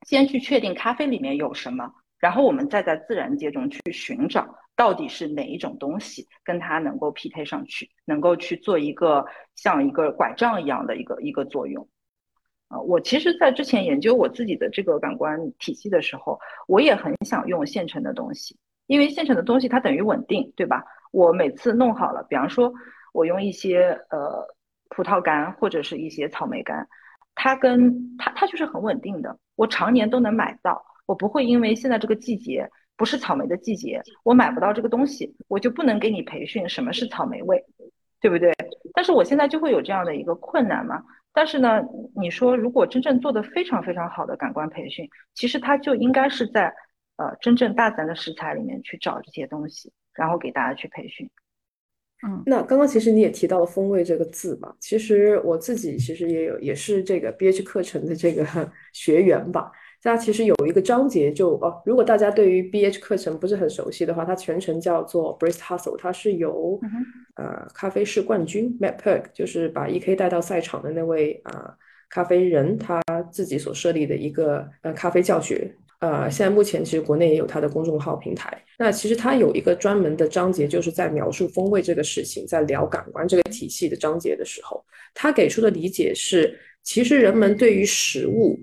[0.08, 4.56] 先去确定咖啡里面有什么，然后我们再在自然界中去寻找。
[4.76, 9.24] 到底是哪一种东西跟它能够匹配上去，能够去做一个
[9.56, 11.88] 像一个拐杖一样的一个一个作用？
[12.70, 20.84] 啊，我其实，在之前研究我自己的这个感官体系的时候，我也很想用现成的东西，因为现成的东西它等于稳定，对吧？
[21.12, 22.74] 我每次弄好了，比方说，
[23.14, 24.46] 我用一些呃
[24.90, 26.86] 葡萄干或者是一些草莓干，
[27.36, 32.70] 它跟它它就是很稳定的，我常年都能买到，我不会因为现在这个季节。
[32.96, 37.66] 不是草莓的季节，我买不到这个东西，我就不能给你培训什么是草莓味，
[38.22, 38.54] 对不对？
[38.94, 41.04] 但是我现在就会有这样的一个困难嘛。
[41.34, 41.82] 但是呢，
[42.16, 46.72] 你说如果真正做的非常非常好的感官培训，其实它就应该是在
[47.18, 51.28] 呃真正大自然的食材里面去找这些东西，然后给大家去培训。
[52.26, 58.46] 嗯，那刚刚其实你也提到了“风味”这个字嘛，其实我自己其实也有也是这个 BH 课程的这个
[58.94, 59.72] 学员吧。
[60.02, 66.78] 它其实有一个章节，就哦，如果大家对于 BH 课程不是很熟悉的话，它全程叫做 Breast Hustle，它是由
[67.36, 71.74] 呃咖啡师冠军 Matt Perk，就是把 EK 带到赛场的那位啊
[72.10, 78.62] 咖啡人，他自己所设立的一个呃咖啡教学，呃，现在目前其实国内也有他的公众号平台。
[78.78, 88.60] 那其实他有一个专门的章节，就是在描述风味这个事情，在聊感官这个体系的章节的时候，他给出的理解是，其实人们对于食物。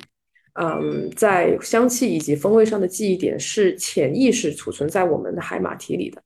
[0.60, 6.20] 嗯，在香气以及风味上的记忆点是潜意识储存在我们的海马体里的，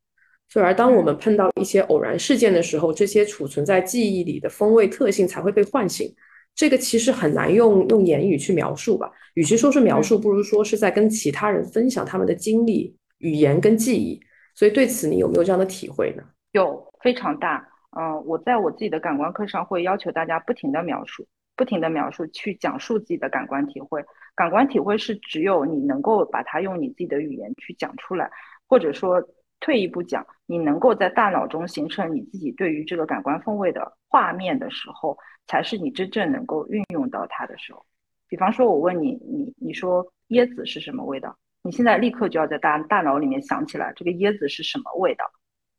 [0.48, 6.12] 所以而当我们碰到一些偶然事件的时候，这些储存在记忆里的风味特性才会被唤醒。
[6.54, 9.10] 这个其实很难用用言语去描述吧？
[9.34, 14.20] 与其说是描述，不如说是在跟其他人分享他们的经历、语言跟记忆。
[14.54, 16.22] 所以对此，你有没有这样的体会呢？
[16.52, 17.68] 有，非常大。
[17.96, 21.26] 嗯，我在我自己的感官课上会要求大家不停的描述。
[21.56, 24.04] 不停的描述，去讲述自己的感官体会。
[24.34, 28.28] 感官体会是只有你能够把它用你自己的语言去讲出来，
[28.66, 29.22] 或者说
[29.60, 37.84] 退一步讲，你能够在大脑中形成你自己对于这个感官风味的画面的时候，才是你真正能够运用到它的时候。
[38.28, 41.36] 比方说，我问你，你你说椰子是什么味道？
[41.62, 45.24] 你现在立刻就要在大大脑里面想起来，这个椰子是什么味道？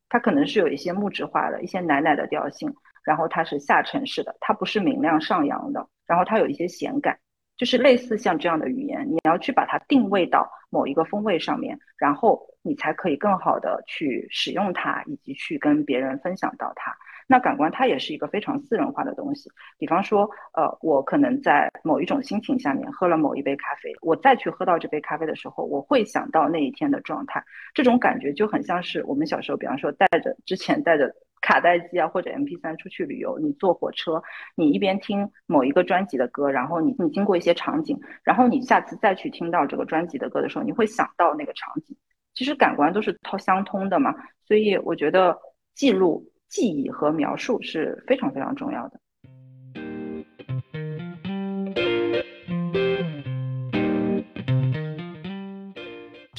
[0.09, 2.73] 它可能是有一些木质化的一些奶奶的调性。
[3.05, 7.15] 然后它是下沉式的，它不是明亮上扬的，然后它有一些咸感，
[7.55, 16.91] 就是类似像这样的语言，你要去把它定位到某一个风味上面，然后你才可以更好的去使用它，以及去跟别人分享到它。
[17.27, 31.15] 那感官它也是一个非常私人化的东西，比方说，呃，我可能在某一种心情下面喝了某一杯咖啡，我再去喝到这杯咖啡的时候，我会想到那一天的状态，这种感觉就很像是我们小时候，比方说带着之前带着。
[31.41, 34.19] 卡带机啊，或者 M P 三出去旅游，你坐火车，
[34.55, 41.95] 你一边听某一个专辑的歌，然后你你经过一些场景，然后你下次再去听到这个专辑的歌的时候，你会想到那个场景。
[42.35, 44.13] 其实感官都是套相通的嘛，
[44.45, 45.35] 所以我觉得
[45.73, 48.99] 记录、记忆和描述是非常非常重要的。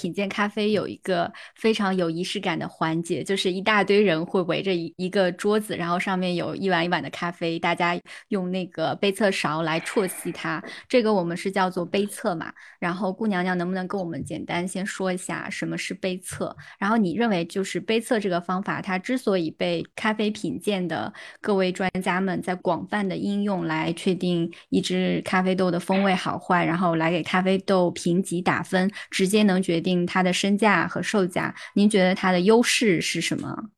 [0.06, 10.62] 品鉴咖啡有一个非常有仪式感的环节，就是一大堆人会围着一一个桌子，然后上面有一碗一碗的咖啡，大家用那个杯测勺来啜吸它。
[10.88, 12.52] 这个我们是叫做杯测嘛。
[12.78, 16.56] 然后顾娘娘能不能跟我们简单先说一下什么是杯测？
[16.78, 29.95] 然后你认为就是杯测这个方法，它之所以被咖啡品鉴的各位专家们在广泛的应用来确定一只咖啡豆的风味好坏，然后来给咖啡豆评级打分，直接能决定。
[30.04, 31.54] 它的身价和售价。
[31.74, 33.70] 您觉得它的优势是什么？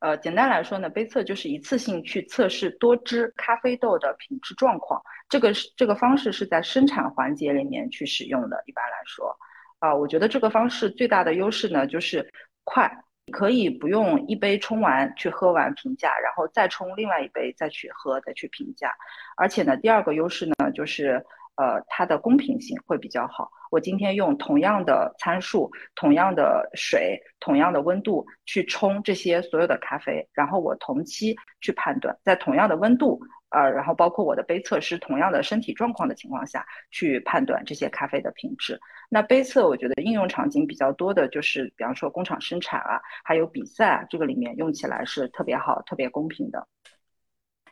[0.00, 5.02] 呃，简单来说呢，杯测就是一次性去测试多支咖啡豆的品质状况。
[5.28, 8.62] 这个是这个方式是在生产环节里面去使用的。
[8.66, 9.36] 一般来说，
[9.80, 12.24] 啊，我觉得这个方式最大的优势呢就是
[12.64, 12.88] 快，
[13.32, 18.94] 可以不用一杯冲完去喝完评价，然后再冲另外一杯再去喝再去评价。
[19.36, 21.24] 而且呢，第二个优势呢就是。
[21.58, 23.50] 呃，它的公平性会比较好。
[23.70, 38.78] 我今天用同样的参数、同样的水、同样的温度去冲这些所有的咖啡，然后我同期去判断，在同样的温度，呃，然后包括我的杯测是同样的身体状况的情况下去判断这些咖啡的品质。
[39.10, 46.66] 那杯测，我觉得应用场景比较多的就是，比方说工厂生产啊，还有比赛啊，这个里面用起来是特别好、特别公平的。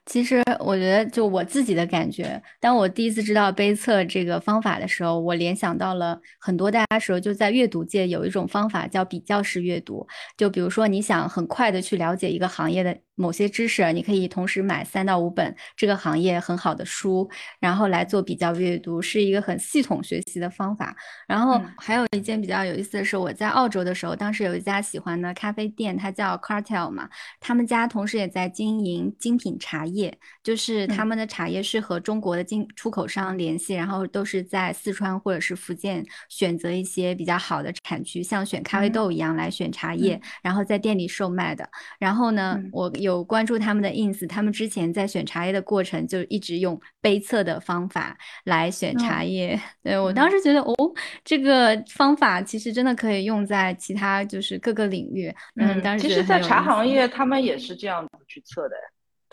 [0.07, 10.07] 其实我觉得，就我自己的感觉，当我第一次知道杯测这个方法的时候，我联想到了很多大家时候，就在阅读界有一种方法叫比较式阅读。
[10.37, 13.06] 就比如说，你想很快的去了解一个行业的。
[13.17, 20.95] 某些知识，你可以同时买三到五本这个行业很好的书，然后来做比较阅读，是一个很系统学习的方法。
[21.27, 27.09] 然后还有一件比较有意思的是，我在澳洲的时候，当时有一家喜欢的咖啡店，它叫 Cartel 嘛，
[27.41, 41.69] 他们家同时也在经营精品茶叶，就是他们的茶叶是和中国的进出口商联系，然后都是在四川或者是福建选择一些比较好的产区，像选咖啡豆一样来选茶叶，然后在店里售卖的。
[41.99, 42.93] 然后呢，我。
[42.97, 49.61] 有关注他们的 ins，他们之前在选茶叶的过程就一直用杯测的方法来选茶叶。
[49.83, 50.75] 对我当时觉得，哦，
[51.23, 55.35] 这个方法其实真的可以用在其他就是各个领域。
[55.57, 58.77] 嗯，当时其实，在茶行业他们也是这样子去测的。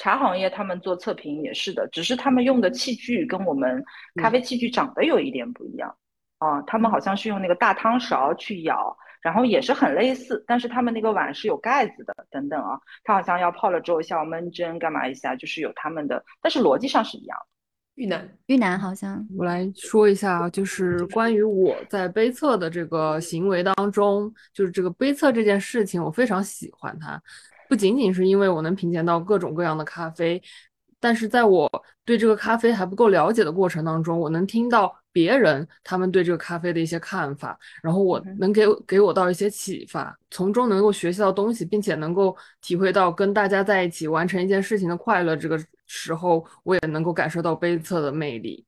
[0.04, 3.82] 茶行业他们做测评也是的，只是他们用的器具跟我们
[4.22, 5.96] 咖啡器具长得有一点不一样。
[6.40, 8.98] 啊，他们好像是用那个大汤勺去舀。
[9.22, 17.46] 然后也是很类似，但是他们那个碗是有盖子的，等等啊，他好像要泡了之后需要焖蒸干嘛一下，就是有他们的，但是逻辑上是一样的。
[17.96, 27.22] 玉南，玉南好像我来说一下，就是关于我在杯测的这个行为当中，就是这个杯测这件事情，我非常喜欢它，
[27.74, 30.40] 不仅仅是因为我能品鉴到各种各样的咖啡，
[31.00, 31.68] 但是在我
[32.06, 34.96] 对这个咖啡还不够了解的过程当中，我能听到。
[35.12, 45.36] 别人他们对这个咖啡的一些看法，然后我能给给我到一些启发，从中能够学习到东西，并且能够体会到跟大家在一起完成一件事情的快乐。
[45.36, 45.56] 这个
[45.86, 48.66] 时候，我也能够感受到杯测的魅力。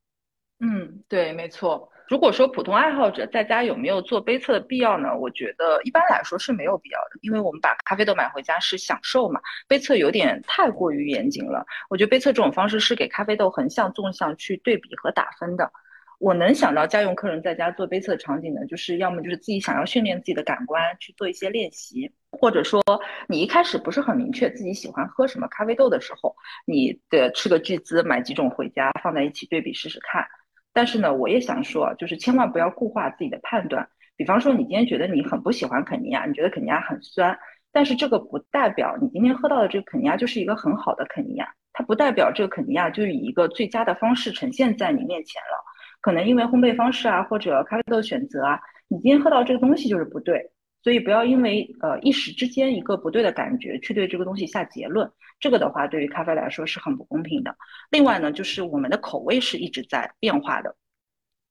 [0.60, 1.89] 嗯，对，没错。
[2.08, 5.16] 如果说普通爱好者在家有没有做杯测的必要呢？
[5.18, 11.66] 我觉得一般来说是没有必要的，因为我们把咖啡豆买回家是享受嘛，杯测有点太过于严谨了。
[11.89, 15.72] 我觉得杯测这种方式是给咖啡豆横向、纵向去对比和打分的。
[16.18, 22.82] 我能想到家用客人在家做杯测的场景呢，就是要么就是自己想要训练自己的感官去做一些练习，或者说
[23.28, 26.34] 你一开始不是很明确自己喜欢喝什么咖啡豆的时候，
[26.66, 30.26] 你的吃个巨资买几种回家放在一起对比试试看。
[30.76, 33.88] 但是呢，我也想说，就是千万不要固化自己的判断。
[34.18, 37.40] 比方说，你今天觉得你很不喜欢肯尼亚，你觉得肯尼亚很酸，
[37.72, 45.64] 但是这个不代表你今天喝到的这个肯尼亚就是一个很好的肯尼亚，它不代表这个肯尼亚就以一个最佳的方式呈现在你面前了。
[46.02, 48.60] 可能因为烘焙方式啊，或者咖啡豆选择啊，
[48.90, 50.52] 你今天喝到这个东西就是不对，
[50.86, 57.58] 所以不要因为呃一时之间一个不对的感觉去对这个东西下结论，这个的话对于咖啡来说是很不公平的。
[57.90, 60.76] 另外呢，就是我们的口味是一直在变化的，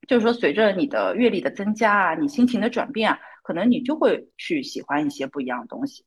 [0.06, 6.04] 就是说随着你的阅历的增加啊，你心情的转变啊，可能你就会去喜欢一些不一样的东西。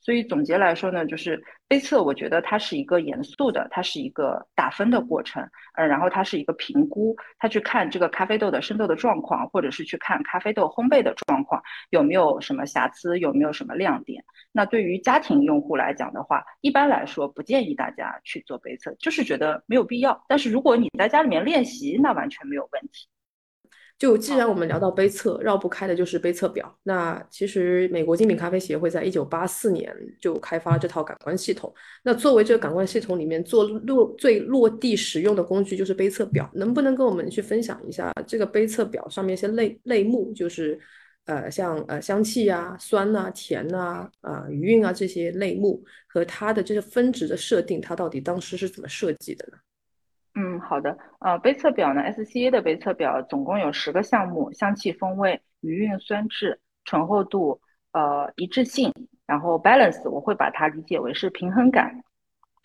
[0.00, 14.24] 所以总结来说呢，就是杯测，我觉得它是一个严肃的，它是一个打分的过程，嗯，然后它是一个评估，它去看这个咖啡豆的生豆的状况，或者是去看咖啡豆烘焙的状况有没有什么瑕疵，有没有什么亮点。
[14.52, 20.24] 那对于家庭用户来讲的话，一般来说不建议大家去做杯测，就是觉得没有必要。
[20.26, 23.06] 但是如果你在家里面练习，那完全没有问题。
[24.00, 26.74] 就既然我们聊到杯测，绕不开的就是杯测表。
[26.84, 31.70] 那其实美国精品咖啡协会在一九八四年就开发这套感官系统。
[32.02, 40.80] 那作为这个感官系统里面做落最落地使用的工具就是杯测表，能不能跟我们去分享一下这个杯测表上面一些类类目，就是
[41.26, 49.58] 呃像呃香气啊、酸呐、甜呐、啊余韵啊这些类目和它的这些分值的设定，它到底当时是怎么设计的呢？
[50.40, 50.96] 嗯，好的。
[51.18, 57.60] 呃，杯测表呢，SCA 的杯测表总共有十个项目：香气、风味、余韵、酸质、醇厚度、
[57.92, 58.90] 呃一致性，
[59.26, 62.02] 然后 balance 我会把它理解为是平衡感，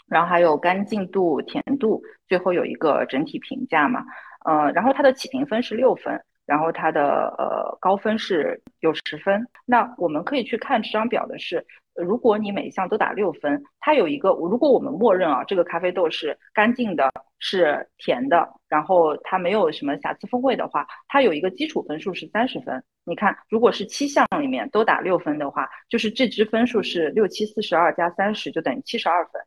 [0.07, 4.05] 然后还有干净度、甜度，最后有一个整体评价嘛。
[4.45, 6.23] 呃，然后它的起评分是六分。
[6.45, 9.43] 然后它的呃高分是有十分。
[9.65, 11.65] 那我们可以去看这张表的是，
[11.95, 22.83] 如果你每一项都打六分，它有一个，如果我们默认啊，这个咖啡豆是干净的，是甜的，然后它没有什么瑕疵风味的话，它有一个基础分数是三十分。
[23.05, 29.41] 你看，如果是七项里面都打六分的话，就是这支分数是六七四十二加三十，就等于七十二分。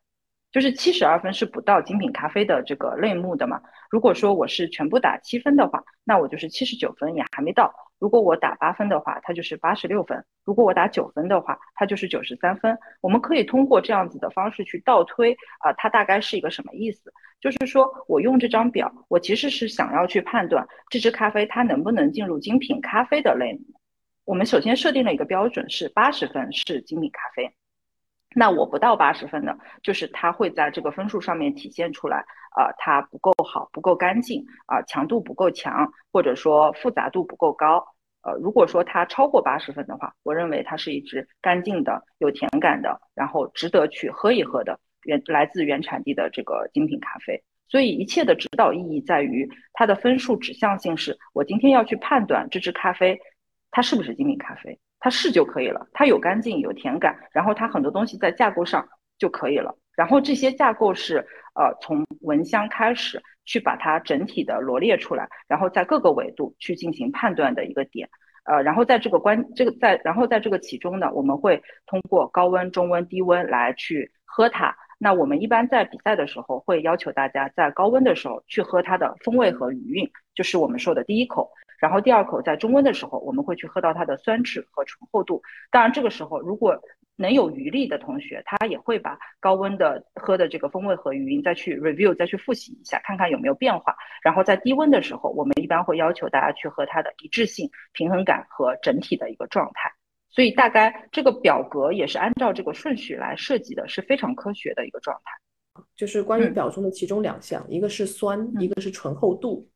[0.50, 3.60] 就是七十二分是不到精品咖啡的这个类目的嘛？
[3.90, 7.70] 如果说我是全部打七分的话，那我就是七十九分也还没到。
[7.98, 12.78] 如果我打八分的话，它就是八十六分；如果我打九分的话，它就是九十三分。
[13.00, 17.12] 我们可以通过这样子的方式去倒推啊，它大概是一个什么意思？
[17.40, 23.60] 就是说我用这张表，我其实是想要去判断这支咖啡它能不能进入精品咖啡的类目。
[24.24, 27.52] 我们首先设定了一个标准是八十分是精品咖啡。
[28.34, 32.24] 那我不到八十分的，就是它会在这个分数上面体现出来，
[32.58, 37.86] 啊，它不够好，不够干净，啊，强度不够强，或者说复杂度不够高。
[38.22, 47.40] 呃，如果说它超过八十分的话，我认为它是一支干净的、有甜感的，然后值得去喝一喝的原来自原产地的这个精品咖啡。
[47.68, 53.16] 所以一切的指导意义在于它的分数指向性，是我今天要去判断这支咖啡
[53.70, 54.76] 它是不是精品咖啡。
[54.98, 58.84] 它是就可以了，它有干净有甜感，然后它很多东西在架构上
[59.18, 59.74] 就可以了。
[59.96, 68.08] 然后这些架构是呃从闻香开始去把它整体的罗列出来，然后在各个维度去进行判断的一个点。
[68.44, 74.74] 呃，然后在这个关这个在然后在这个其中呢，我们会通过高温、中温、低温来去喝它。
[74.98, 81.50] 那我们一般在比赛的时候会要求大家在高温的时候去喝它的风味和余韵，就是我们说的第一口。
[81.78, 85.40] 然后第二口在中温的时候，我们会去喝到它的酸质和醇厚度。
[85.70, 86.78] 当然，这个时候如果
[87.16, 93.96] 能有余力的同学，他也会把高温的喝的这个风味和余韵再去 review，再去复习一下，看看有没有变化。
[94.22, 99.92] 然后在低温的时候，我们一般会要求大家去喝它的一致性、平衡感和整体的一个状态。
[100.30, 105.82] 所以大概这个表格也是按照这个顺序来设计的，是非常科学的一个状态。
[105.96, 109.68] 就是关于表中的其中两项，一个是酸，一个是醇厚度。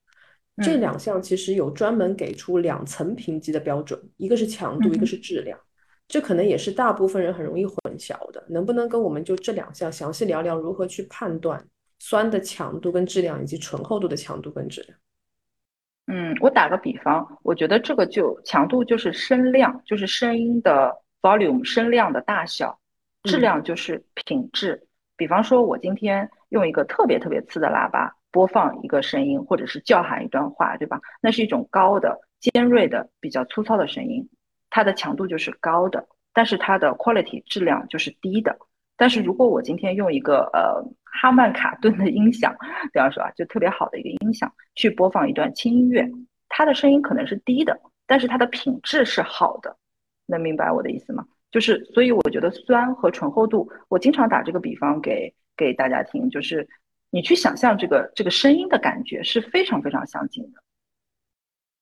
[0.63, 5.59] 这两项其实有专门给出两层评级的标准，一个是强度，一个是质量。
[6.09, 8.45] 这可能也是大部分人很容易混淆的。
[8.51, 11.65] 能不能跟我们就这两项详细聊聊如何去判断
[11.99, 14.99] 酸的强度跟质量，以及醇厚度的强度跟质量？
[16.09, 20.93] 嗯，我打个比方，我觉得这个就强度就是声量，就是声音的
[21.23, 22.77] volume 声量的大小；
[23.23, 24.87] 质量就是品质。
[25.17, 28.15] 比方说，我今天用一个特别特别次的喇叭。
[28.33, 31.01] 播放一个声音，或者是叫喊一段话，对吧？
[31.21, 34.29] 那是一种高的、尖锐的、比较粗糙的声音，
[34.71, 38.57] 它的强度就是高的，但是它的 quality 质量就是低的。
[38.97, 42.57] 但是如果我今天用一个呃哈曼卡顿的音响，
[42.93, 46.11] 比方说啊，就特别好的一个音响去播放一段轻音乐，
[46.49, 49.77] 它的声音可能是低的，但是它的品质是好的。
[50.27, 51.27] 能明白我的意思吗？
[51.51, 56.67] 就是，所以我觉得酸和醇厚度，我经常打这个比方给给大家听，就是。
[57.15, 60.63] 你去想象这个这个声音的感觉是非常非常相近的，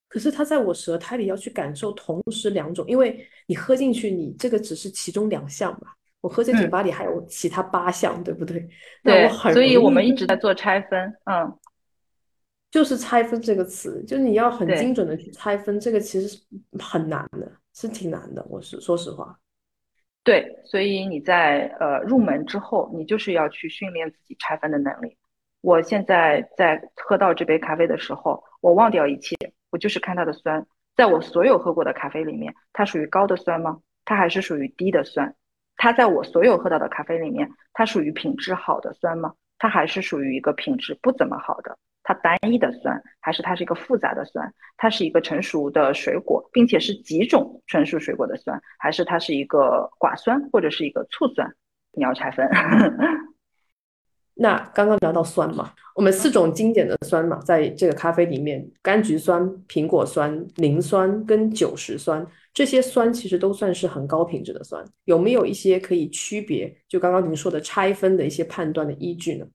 [0.08, 8.68] 可是它在我舌苔里要去感受同时两种，因为你喝进去，你这个只是其中两项吧，我喝在嘴巴里还有其他八项，对不对？
[9.04, 11.56] 对，所以我们一直在做拆分，嗯，
[12.72, 16.42] 就是拆分这个词，就是你要很精准的去拆分，这个其实是
[16.80, 19.38] 很难的，是挺难的，我是说实话。
[20.24, 25.16] 对，所以你在呃入门之后，你就是要去训练自己拆分的能力。
[25.60, 29.36] 我现在在喝到这杯咖啡的时候，我忘掉一切，
[29.70, 30.66] 我就是看它的酸。
[30.96, 33.78] 在我所有喝过的咖啡里面，它属于高的酸吗？
[34.04, 35.34] 它还是属于低的酸？
[35.76, 39.32] 它在我所有喝到的咖啡里面，它属于品质好的酸吗？
[39.58, 41.76] 它还是属于一个品质不怎么好的？
[42.02, 44.52] 它单一的酸，还是它是一个复杂的酸？
[44.76, 51.54] 它是一个成熟的水果，并且是几种成熟水果的酸，还是它是一个寡酸或者是一个醋酸？
[51.92, 52.48] 你要拆分。
[54.42, 64.82] 那刚刚聊到酸嘛，我们四种经典的酸嘛，在这个咖啡里面，柑橘酸、苹果酸、磷酸跟酒石酸，这些酸其实都算是很高品质的酸。
[65.04, 66.74] 有没有一些可以区别？
[66.88, 69.46] 就刚刚您说的拆分的一些判断的依据呢？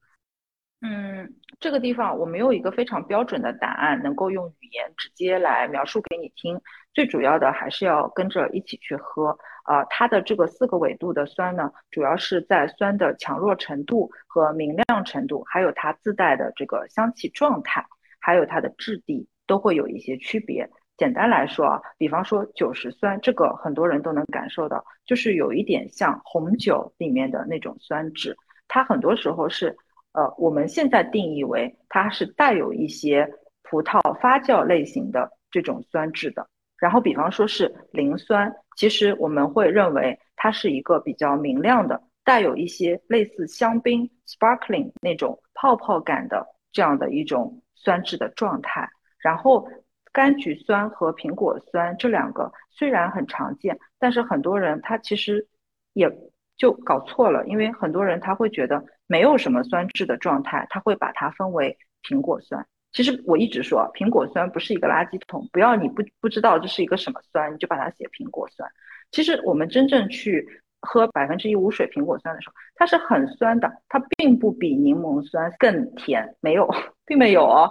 [0.82, 6.62] 嗯，这个地方我没有一个非常标准的答案，能够用语言直接来描述给你听。
[6.94, 9.36] 最主要的还是要跟着一起去喝。
[9.66, 17.86] 啊，它的这个四个维度的酸呢，主要是在酸的强弱程度和明亮程度，还有它自带的这个香气状态，
[18.20, 20.70] 还有它的质地都会有一些区别。
[20.98, 28.38] 简单来说啊，比方说酒石酸，这个很多人都能感受到，就是有一点像红酒里面的那种酸质，
[28.68, 29.76] 它很多时候是。
[30.18, 33.30] 呃，我们现在定义为它是带有一些
[33.64, 36.48] 葡萄发酵类型的这种酸质的。
[36.78, 48.90] 然后，比方说是磷酸，其实我们会认为它是一个比较明亮的，带有一些类似香槟 （sparkling） 那种泡泡感的这样的一种酸质的状态。
[49.18, 49.68] 然后，
[50.14, 55.48] 柑橘酸和苹果酸这两个虽然很常见，但是很多人他其实
[55.94, 56.10] 也
[56.58, 62.66] 就搞错了，因为很多人他会觉得没有什么酸质的状态，他会把它分为苹果酸。
[62.96, 68.72] 其实我一直说，苹果酸不是一个垃圾桶，不要你不不知道这是一个什么酸，你就把它写苹果酸。
[69.12, 70.48] 其实我们真正去
[70.80, 76.70] 喝百分之一无水苹果酸的时候，它是很酸的，它并不比柠檬酸更甜，没有，
[77.06, 77.70] 并没有哦。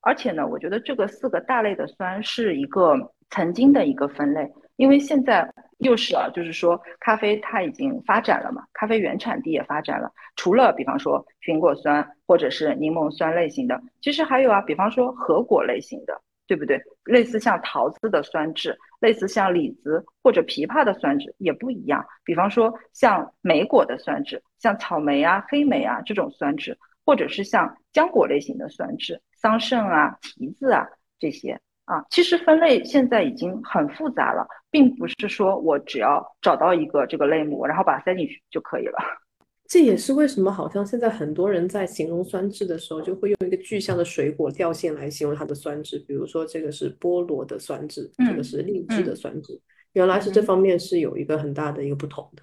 [0.00, 5.52] 而且呢，我觉得这个四个大类的酸是一个曾经的一个分类，因为现在。
[5.78, 10.10] 又是啊，就是说咖啡它已经发展了嘛，咖啡原产地也发展了。
[10.36, 16.80] 除了比方说苹果酸或者是柠檬酸类型的，其实还有啊，比方说核果类型的，对不对？
[17.04, 22.02] 类似像桃子的酸质，类似像李子或者枇杷的酸质也不一样。
[22.24, 31.60] 比方说像莓果的酸质，像草莓啊、黑莓啊这种酸质，或者是像浆果类型的酸质，桑葚啊、提子啊这些。
[31.84, 38.98] 啊，其实分类现在已经很复杂了，并不是说我只要找到一个这个类目，然后把它塞进去就可以了。
[39.68, 49.60] 这也是为什么好像现在很多人在形容酸质的时候，就会用一个具象的水果调性来形容它的酸质，比如说这个是菠萝的酸质，这个是荔枝的酸质，
[49.92, 52.42] 原来是这方面是有一个很大的一个不同的。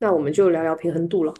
[0.00, 1.32] 那我们就聊聊平衡度了。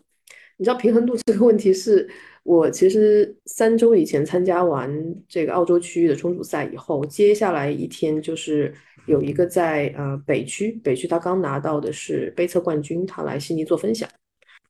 [0.57, 2.09] 你知道平衡度这个问题是？
[2.49, 4.90] 我其实三周以前参加完
[5.28, 8.72] 这个澳洲区域的冲煮赛以后，接下来一天就是
[9.07, 14.09] 有一个在呃北区，北区他刚拿到的是杯测冠军，他来悉尼做分享。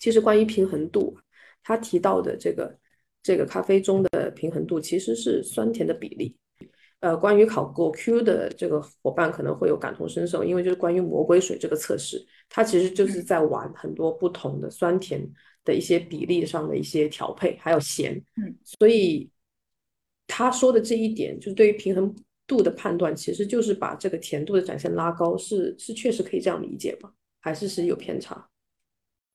[0.00, 1.16] 其实关于平衡度，
[1.62, 2.76] 他提到的这个
[3.22, 6.34] 这个咖啡中的平衡度其实是酸甜的比例。
[7.00, 15.28] 呃，关于考过 Q 的这个伙伴可能会有感同身受，因为就是关于魔鬼水这个测试，它其实就是在玩很多不同的酸甜。
[15.64, 19.30] 的一些比例上的一些调配，还有咸，嗯，所以
[20.26, 22.14] 他说的这一点，就是对于平衡
[22.46, 27.12] 度的判断，其实就是把这个甜度的展现拉高，是是确实可以这样理解吗？
[27.42, 28.48] 还是是有偏差？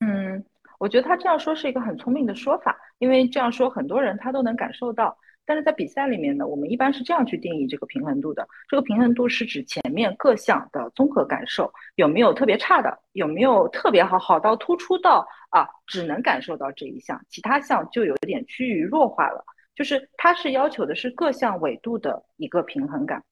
[0.00, 0.44] 嗯，
[0.80, 5.16] 我觉得他这样说是一个很聪明的说法，因为这样说很多人他都能感受到。
[5.46, 8.46] 但是在比赛里面呢，我们一般是这样去定义这个平衡度的。
[8.68, 19.44] 这个平衡度是指前面各项的综合感受有没有特别差的，有没有特别好，好到突出到啊，只能感受到这一项，其他项就有点趋于弱化了。
[19.74, 23.22] 就是它是要求的是各项纬度的一个平衡感。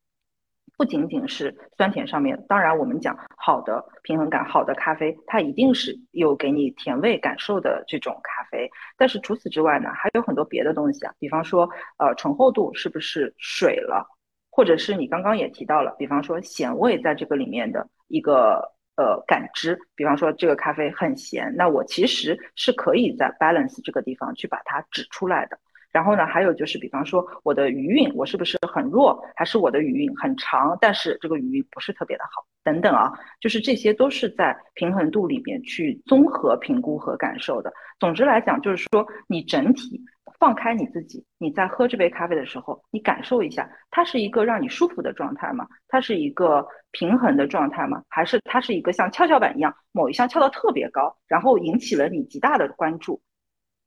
[0.82, 8.68] 不仅仅是酸甜上面，当然我们讲好的平衡感，好的咖啡，它一定是有给你甜味感受的这种咖啡。
[8.96, 14.04] 但是除此之外呢，还有很多别的东西啊，比方说，呃，醇厚度是不是水了，
[14.50, 18.60] 或者是你刚刚也提到了，比方说咸味在这个里面的一个
[18.96, 25.56] 呃感知，比方说这个咖啡很咸，那我其实是可以在 balance 这个地方去把它指出来的。
[25.92, 37.70] 然后呢，还有就是，比方说我的余韵，我是不是很弱，还是我的余韵很长，但是这个余韵不是特别的好，等等啊，就是这些都是在平衡度里面去综合评估和感受的。
[38.00, 40.00] 总之来讲，就是说你整体
[40.40, 45.66] 放开你自己，你在喝这杯咖啡的时候，你感受一下，它是一个让你舒服的状态吗？
[45.88, 48.02] 它是一个平衡的状态吗？
[48.08, 53.20] 还是它是一个像跷跷板一样，某一项翘到特别高，然后引起了你极大的关注？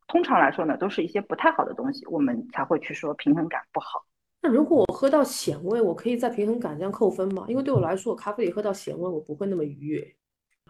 [0.07, 4.05] 通常来说呢，都是一些不太好的东西，我们才会去说平衡感不好。
[4.41, 7.45] 那如果我喝到咸味，我可以在平衡感这样扣分吗？
[7.47, 10.15] 因为对我来说，我咖啡里喝到咸味，我不会那么愉悦。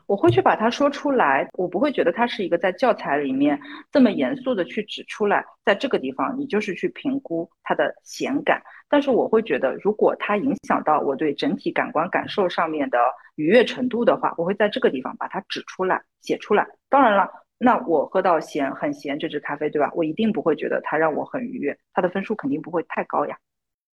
[0.08, 3.60] 我会去把它说出来，我不会觉得它是一个在教材里面
[3.92, 8.62] 这么严肃的去指出来，在这个地方你就是去评估它的咸感。
[8.88, 13.00] 但是我会觉得，如果它影响到我对整体感官感受上面的
[13.36, 16.66] 愉悦程度的话，我会在这个地方把它指出来、写出来。
[16.88, 17.30] 当然了。
[17.58, 19.90] 那我喝到咸很咸这支咖啡，对吧？
[19.96, 23.38] 我一定不会觉得它让我很愉悦，它的分数肯定不会太高呀。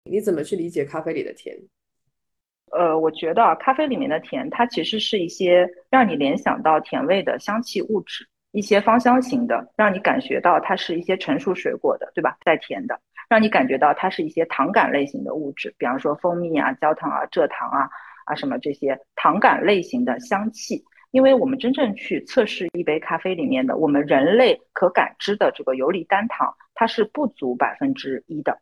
[0.04, 1.54] 你怎么去理解咖啡里的甜？
[2.72, 12.38] 呃，我觉得咖啡里面的甜，它其实是一些让你联想到甜味的香气物质，一些芳香型的，让你感觉到它是一些成熟水果的，对吧？
[12.44, 12.98] 带甜的，
[13.28, 17.90] 让你感觉到它是一些糖感类型的物质，比方说蜂蜜啊、焦糖啊、蔗糖啊
[18.24, 20.82] 啊什么这些糖感类型的香气。
[21.10, 28.60] 因为我们真正去测试一杯咖啡里面的我们人类可感知的这个游离单糖，它是不足百分之一的。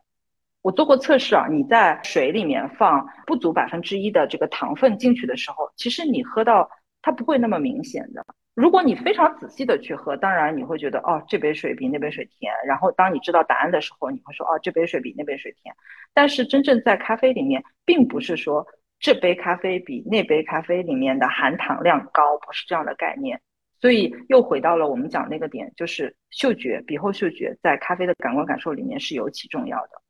[0.61, 6.69] 我做过测试啊，你在水里面放不足百分之一的这个糖分进去的时候，其实你喝到
[7.01, 8.25] 它不会那么明显的。
[8.55, 12.51] 如果你非常仔细的去喝，当然你会觉得哦，这杯水比那杯水甜。
[12.67, 15.73] 然后当你知道答案的时候，你会说哦，这杯水比那杯水甜。
[16.13, 18.67] 但是真正在咖啡里面，并不是说
[18.99, 23.39] 这杯咖啡比那杯咖啡里面的含糖量高，不是这样的概念。
[23.81, 30.01] 所以又回到了我们讲那个点，就是嗅觉，鼻后嗅觉在咖啡的感官感受里面是尤其重要的。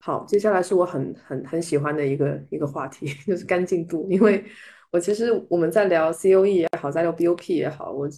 [0.00, 4.08] 好，接下来是我很很很喜欢的一个一个话题， 就是干净度。
[4.10, 4.42] 因为
[4.90, 8.08] 我其实我们在聊 COE 也好，在聊 BOP 也好，我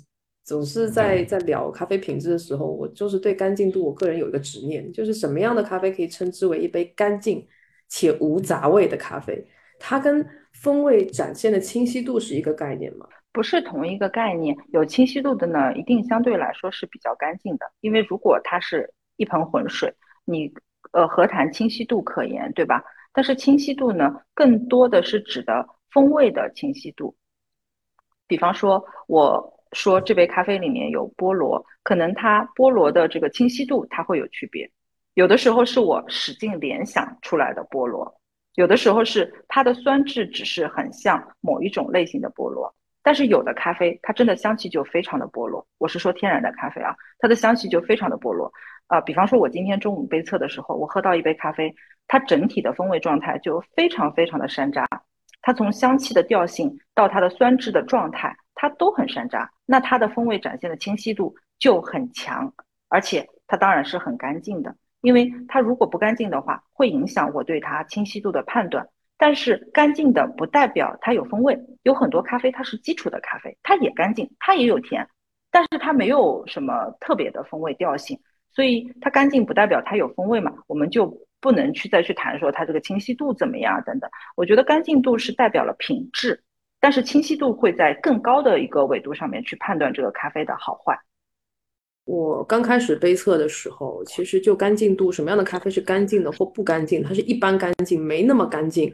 [0.45, 7.45] 总是在在聊咖啡品质的时候，我就是对干净度，我个人有一个执念，就是什么样的咖啡可以称之为一杯干净
[7.89, 9.45] 且无杂味的咖啡？
[9.81, 13.09] 它跟风味展现的清晰度是一个概念吗？
[13.33, 14.57] 不是同一个概念。
[14.73, 19.93] 有清晰度的呢，一定相对来说是比较干净的，因为如果它是一盆浑水，
[20.25, 20.55] 你。
[20.93, 22.83] 呃，何谈清晰度可言，对吧？
[23.13, 27.15] 但是清晰度呢，更多的是指的风味的清晰度。
[28.27, 34.69] 比方说，我说这杯咖啡里面有菠萝，可能它菠萝的这个清晰度它会有区别。
[35.15, 38.20] 有的时候是我使劲联想出来的菠萝，
[38.55, 42.75] 有的时候是它的酸质只是很像某一种类型的菠萝。
[43.03, 45.67] 但是有的咖啡，它真的香气就非常的菠萝。
[45.79, 48.53] 我是说天然的咖啡啊，它的香气就非常的菠萝。
[48.89, 51.75] 啊，比方说，我今天中午杯测的时候，我喝到一杯咖啡，
[52.09, 54.85] 它整体的风味状态就非常非常的山楂，
[55.41, 62.53] 它从香气的调性到它的酸质的状态，它都很山楂，那它的风味展现的清晰度就很强，
[62.89, 68.87] 而且它当然是很干净的，因为它如果不干净的话，会影响我对它清晰度的判断。
[69.17, 75.07] 但是干净的不代表它有风味，有很多咖啡它是基础的咖啡，它也干净，它也有甜，
[75.51, 78.19] 但是它没有什么特别的风味调性。
[78.51, 84.11] 所以它干净不代表它有风味嘛，我们就不能去再去谈说它这个清晰度怎么样等等。
[84.37, 86.43] 我觉得干净度是代表了品质，
[86.81, 90.99] 但是清晰度会在更高的一个维度上面去判断这个咖啡的好坏。
[92.05, 98.93] 我刚开始杯测的时候，其实就干净度，什么样的咖啡是干净的或不干净，它是一般干净，没那么干净。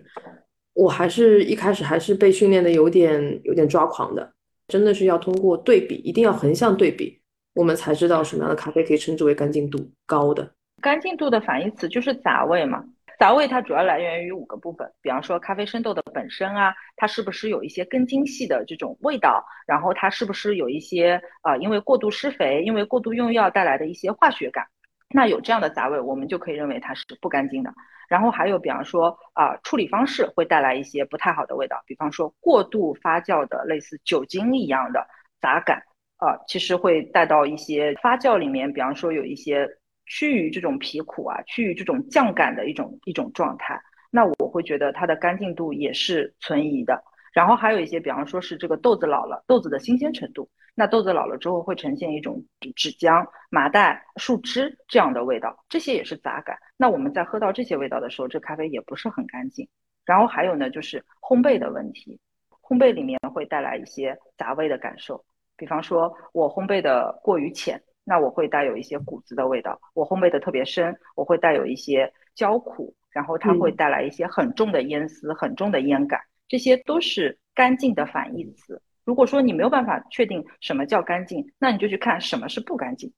[0.74, 4.32] 我还是一开始还是被训练的有点有点抓狂的，
[4.68, 7.18] 真的是要通过对比，一定要横向对比。
[7.54, 10.52] 我们才知道什么样的咖啡可以称之为干净度高的。
[10.82, 12.84] 干净度的反义词就是杂味嘛。
[13.18, 24.66] 杂味它主要来源于五个部分，比方说咖啡生豆的本身啊，它是不是有一些根茎系的这种味道，然后它是不是有一些啊，因为过度施肥、因为过度用药带来的一些化学感。
[25.14, 27.72] 那有这样的杂味，我们就可以认为它是不干净的。
[28.08, 35.06] 然后还有比方说啊，处理方式会带来一些不太好的味道，比方说过度发酵的类似酒精一样的
[35.40, 35.82] 杂感。
[36.18, 39.68] 啊，其实会带到一些发酵里面，比方说有一些
[40.06, 43.80] 趋于这种皮苦啊，趋于这种酱感的一种一种状态。
[44.10, 47.02] 那我会觉得它的干净度也是存疑的。
[47.32, 50.48] 然后还有一些，比方说是这个豆子老了，豆子的新鲜程度。
[50.74, 52.42] 那豆子老了之后会呈现一种
[52.74, 56.56] 纸浆、麻袋、树枝这样的味道，这些也是杂感。
[56.76, 59.68] 那我们在喝到这些味道的时候，这咖啡也不是很干净。
[60.04, 62.18] 然后还有呢，就是烘焙的问题，
[62.62, 65.22] 烘焙里面会带来一些杂味的感受。
[65.56, 78.80] 比方说，我烘焙的过于浅，那我会带有一些谷子的味道；我烘焙的特别深，我会带有一些焦苦，然后它会带来一些很重的烟丝、很重的烟感，这些都是干净的反义词。
[79.04, 83.12] 如果说你没有办法确定什么叫干净，那你就去看什么是不干净。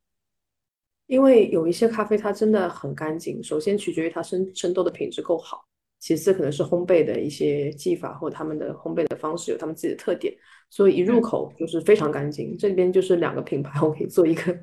[1.06, 5.64] 因为有一些咖啡它真的很干净，首先取决于它生生豆的品质够好，
[5.98, 10.34] 其次可能是烘焙的一些技法或他们的烘焙的方式有他们自己的特点。
[10.70, 12.56] 所以一入口就是非常干净。
[12.58, 14.56] 这边就是两个品牌，我可以做一个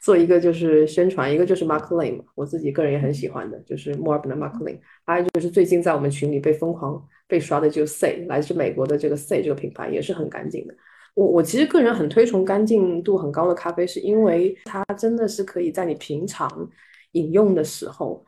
[0.00, 4.78] 做一个就是宣传，一个就是 Mark Lane，我自己个人也很喜欢的，就是墨尔本的 Mark Lane。
[5.04, 10.74] 还有就是最近在我们群里被疯狂被刷的就 Say，来自美国的这个 Say 这个品牌也是很干净的。
[11.14, 16.68] 我我其实个人很推崇干净度很高的咖啡，是因为它真的是可以在你平常
[17.12, 18.24] 饮用的时候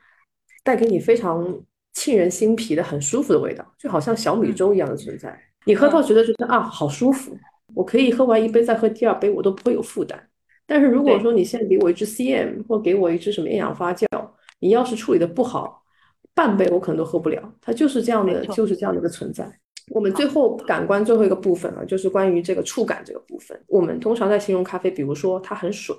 [0.63, 1.63] 带给你非常
[1.95, 5.41] 沁人心脾的很舒服的味道，就好像小米粥一样的存在。
[5.67, 7.37] 你喝到觉得觉得啊好舒服，
[7.75, 10.29] 我可以喝完一杯再喝第二杯，我都不会有负担。
[10.67, 14.07] 但是如果说你现在给我一支 CM 或给我一支什么厌氧发酵，
[14.61, 15.83] 你要是处理的不好，
[16.35, 17.53] 半杯我可能都喝不了。
[17.61, 19.51] 它就是这样的，就是这样的一个存在。
[19.91, 23.59] 我们最后感官最后一个部分了，就是关于这个触感这个部分。
[23.67, 25.95] 我们通常在形容咖啡，比如说它很水，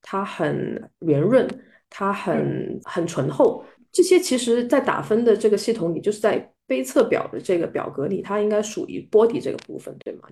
[0.00, 1.46] 它很圆润，
[1.90, 6.48] 它很很醇厚，这些其实在打分的这个系统里，就是在。
[6.72, 10.30] 杯测表的这个表格里，它应该属于波底这个部分，对吗？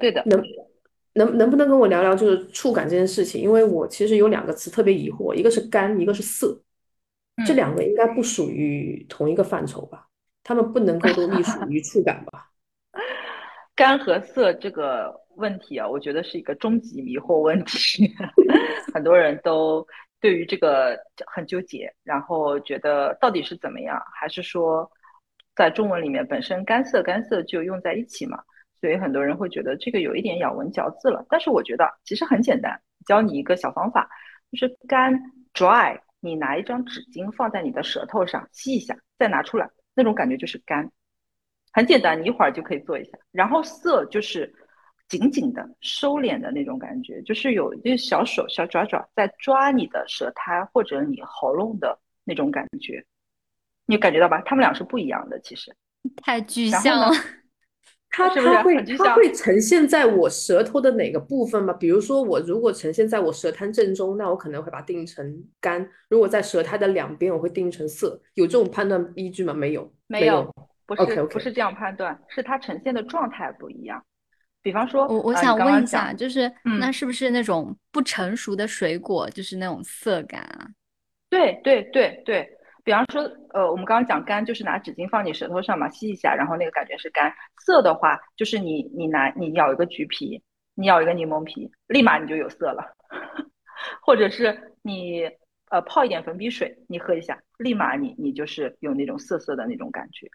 [0.00, 0.24] 对的。
[0.26, 0.42] 能
[1.12, 3.40] 能能不能跟我聊聊就是触感这件事情？
[3.40, 6.60] 因为我其实有两个词特别疑惑，一个是干，一个是涩，
[7.46, 10.08] 这两个应该不属于同一个范畴吧？
[10.42, 12.50] 他们不能够都隶属于触感吧？
[13.76, 18.12] 干和涩这个问题啊，我觉得是一个终极迷惑问题，
[18.92, 19.86] 很多人都
[20.20, 24.90] 对于这个很纠结，然后觉得到底是怎么样，还是说
[25.58, 28.40] 在中文里面本身干涩干涩就用在一起嘛？
[28.80, 31.26] 所以很多人会觉得这个有一点咬文嚼字了。
[31.28, 34.08] 但是我觉得其实很简单，教你一个小方法，
[34.52, 35.12] 就是干
[35.52, 40.88] dry，你拿一张纸巾放在你的舌头上吸一下，再拿出来，那种感觉就是干。
[41.72, 43.18] 很简单，你一会儿就可以做一下。
[43.32, 44.54] 然后涩就是
[45.08, 53.04] 紧紧的收敛的那种感觉，就是有一小手小爪爪在抓你的舌苔或者你喉咙的那种感觉，
[53.88, 54.40] 你感觉到吧？
[54.44, 55.74] 他们俩是不一样的，其实
[56.22, 57.10] 太具象了。
[58.10, 61.72] 它它会它会呈现在我舌头的哪个部分吗？
[61.72, 68.20] 比如说我如果呈现在我舌苔正中，那我可能会把它定成干；如果在舌苔的两边，我会定成涩。
[68.34, 69.52] 有这种判断依据吗？
[69.52, 70.54] 没有，没有。
[70.86, 74.02] 不是不是这样判断，是它呈现的状态不一样。
[74.62, 80.66] 比方说，我我想问一下，就是那是不是那种不成熟的水果，就是那种涩感啊？
[81.28, 82.48] 对对对对，
[82.88, 83.20] 比方说，
[83.50, 87.30] 呃，我们刚刚讲干，就是拿纸巾放你舌头上嘛，吸一下，然后那个感觉是干。
[87.58, 90.42] 涩的话，就是你你拿你咬一个橘皮，
[90.74, 92.96] 你咬一个柠檬皮，立马你就有涩了。
[94.00, 95.30] 或者是你
[95.68, 100.26] 呃泡一点粉笔水，你喝一下，立马你你就是有那种涩涩的那种感觉。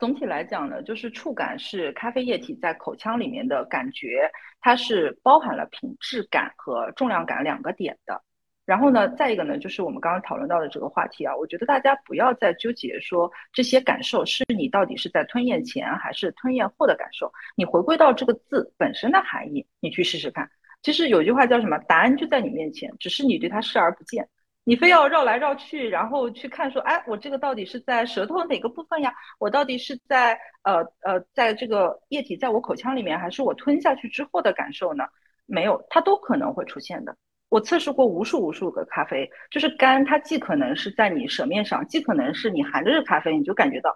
[0.00, 4.28] 总体来讲呢，就是触感是咖啡液体在口腔里面的感觉，
[4.60, 8.20] 它是包含了品质感和重量感两个点的。
[8.70, 20.48] 然后呢，再一个呢，就是我们刚刚讨论到的这个话题啊，我觉得大家不要再纠结说这些感受是你到底是在吞咽前还是吞咽后的感受，你回归到这个字本身的含义，你去试试看。
[20.82, 21.76] 其实有句话叫什么？
[21.88, 24.28] 答案就在你面前，只是你对它视而不见。
[24.62, 29.12] 你非要绕来绕去，然后去看说，哎，我这个到底是在舌头哪个部分呀？
[29.40, 35.02] 我到底是在呃呃，在这个液体在我口腔里面，还是我吞下去之后的感受呢？
[35.46, 37.16] 没有，它都可能会出现的。
[37.50, 43.94] 我测试过无数无数个咖啡，就是干，它既可能是在你舌面上，既可能是你含着这咖啡你就感觉到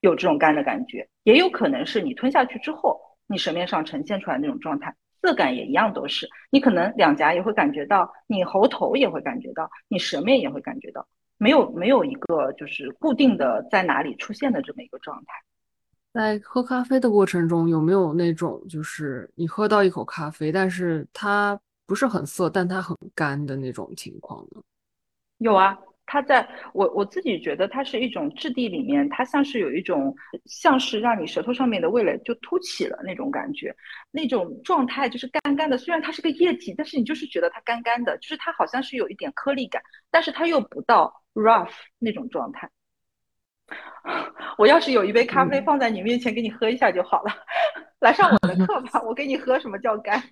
[0.00, 4.92] 有这种干的感觉，也有可能是你吞下去之后，你舌面上呈现出来那种状态。
[5.22, 11.06] 色感也一样，都是你可能两颊也会感觉到，你喉头也会感觉到，你舌面也会感觉到，
[11.38, 15.32] 没有没有一个就是固定的在哪里出现的这么一个状态。
[16.12, 24.62] 在喝咖啡的过程中，有没有那种就是你喝到一口咖啡，但是它不是很涩，但它很干的那种情况呢？
[25.38, 25.78] 有啊。
[26.06, 30.14] 它在我我自己觉得它是一种质地里面，它像是有一种
[30.44, 33.74] 像是让你舌头上面的味蕾就凸起了那种感觉，
[34.10, 35.78] 那种状态就是干干的。
[35.78, 42.68] 虽然它是个液体，但是你就是觉得它干干的，就是它好像是有一点颗粒感，但是它又不到 rough 那种状态。
[44.58, 47.32] 我要是有一杯咖啡放在你面前给你喝一下就好了，
[48.00, 50.22] 来上我的课吧，我给你喝什么叫干。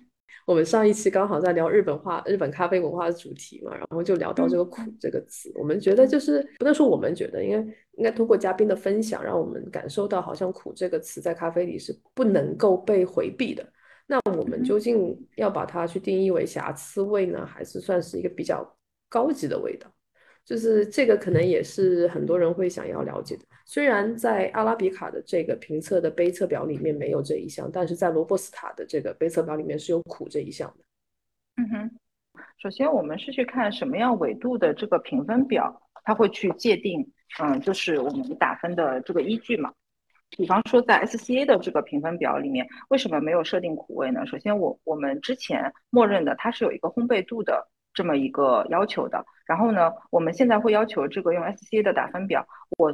[0.45, 5.51] 我们上一期刚好在聊日本化、日本咖啡文化的主题嘛，然后就聊到这个“苦”这个词。
[5.55, 7.57] 我们觉得就是不能说我们觉得，应该
[7.97, 13.65] 应该通过嘉宾的分享，让我们感受到好像“苦”这个词在咖啡里是不能够被回避的。
[14.05, 18.65] 那我们究竟要把它去定义为瑕疵味呢，还是算是一个比较
[19.07, 19.89] 高级的味道？
[20.45, 23.45] 就是这个可能也是很多人会想要了解的。
[23.65, 30.83] 虽然在阿拉比卡的这个评测的杯测表里面没有这一项，但是在罗布斯塔的这个杯测表里面是有苦这一项的。
[31.55, 31.91] 嗯哼，
[32.57, 39.73] 首先我们是去看什么样纬度的这个评分表，它会去界定，嗯，就是我们打分的这个依据嘛。
[40.29, 44.25] 比方说在 SCA 的这个评分表里面，为什么没有设定苦味呢？
[44.25, 47.69] 首先我我们之前默认的它是有一个烘焙度的。
[47.93, 52.45] 这么一个要求的，然后呢，我们现在会要求这个用 SCA 的打分表，
[52.77, 52.93] 我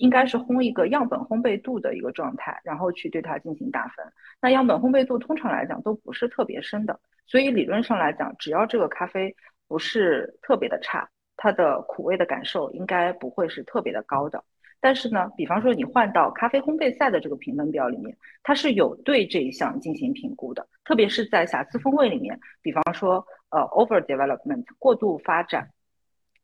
[0.00, 4.04] 应该是烘一个样本烘焙度的一个状态，然后去对它进行打分。
[4.40, 9.34] 那样本烘焙度通常来讲都不是特别深的，所以理论上来讲，只要这个咖啡
[9.68, 14.42] 不是特别的差，它的苦味的感受应该不会是特别的高的。
[14.80, 25.70] 但是呢，比方说你换到咖啡烘焙赛的这个评分表里面，它是有对这一项进行评估的，特别是在瑕疵风味里面，比方说呃 over development 过度发展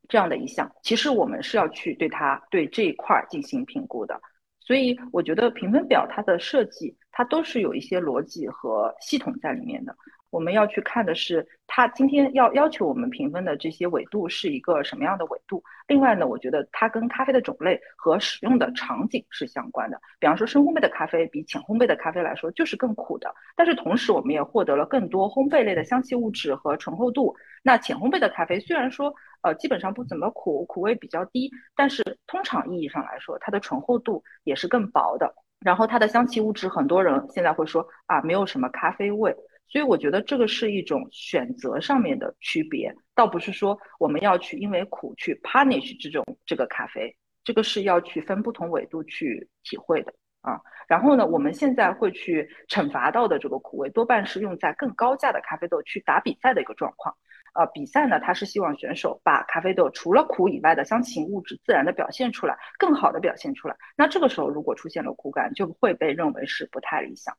[0.08, 4.20] 这样的一项，其实我们是要去对它对这一块进行评估的。
[4.60, 9.94] 所以我觉得评分表它的设计，它都是有一些逻辑和系统在里面的。
[10.34, 15.62] 我们要去看的是，它今天要要求我们评分的这些纬度是一个什么样的纬度。
[15.86, 20.00] 另外呢，我觉得它跟咖啡的种类和使用的场景是相关的。
[20.18, 27.32] 比方说，深烘焙的咖啡比浅烘焙的咖啡来说就是更苦的，但是同时我们也获得了更多烘焙类的香气物质和醇厚度。
[27.62, 35.32] 那浅烘焙的咖啡虽然说呃基本上不怎么苦，苦味比较低，但是通常意义上来说，它的醇厚度也是更薄的。
[35.60, 39.34] 然后它的香气物质，很多人现在会说啊，没有什么咖啡味。
[39.68, 50.60] 所以我觉得这个是一种选择上面的区别，倒不是说我们要去因为苦去 punish 这种这个咖啡，这个是要去分不同纬度去体会的啊。
[50.86, 57.16] 然后呢，我们现在会去惩罚到的这个苦味，多半是用在更高价的咖啡豆去打比赛的一个状况。
[57.54, 63.76] 呃，比赛呢，它是希望选手把咖啡豆除了苦以外的香气物质自然的表现出来，更好的表现出来。
[63.96, 67.34] 那这个时候如果出现了苦感，就会被认为是不太理想。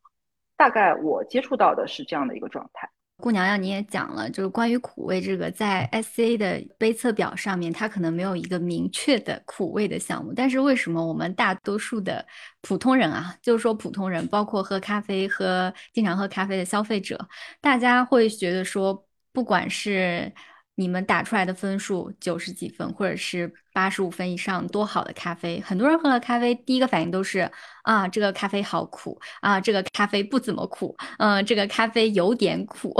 [0.58, 2.89] 大概我接触到的是这样的一个状态。
[3.18, 10.34] 顾娘娘，你也讲了，就是关于苦味这个，在 SCA 的杯测表上面，它可能没有一个明确的苦味的项目。
[10.36, 12.26] 但是为什么我们大多数的
[12.62, 17.18] 普通人啊，就是说普通人，包括喝咖啡、喝经常喝咖啡的消费者，
[17.62, 20.30] 大家会觉得说，不管是
[20.76, 27.49] 你们打出来的分数九十几分，或者是八十五分以上，多好的咖啡，很多人喝了咖啡，第一个反应都是
[27.84, 32.93] 啊，这个咖啡好苦啊，这个咖啡不怎么苦，嗯，这个咖啡有点苦。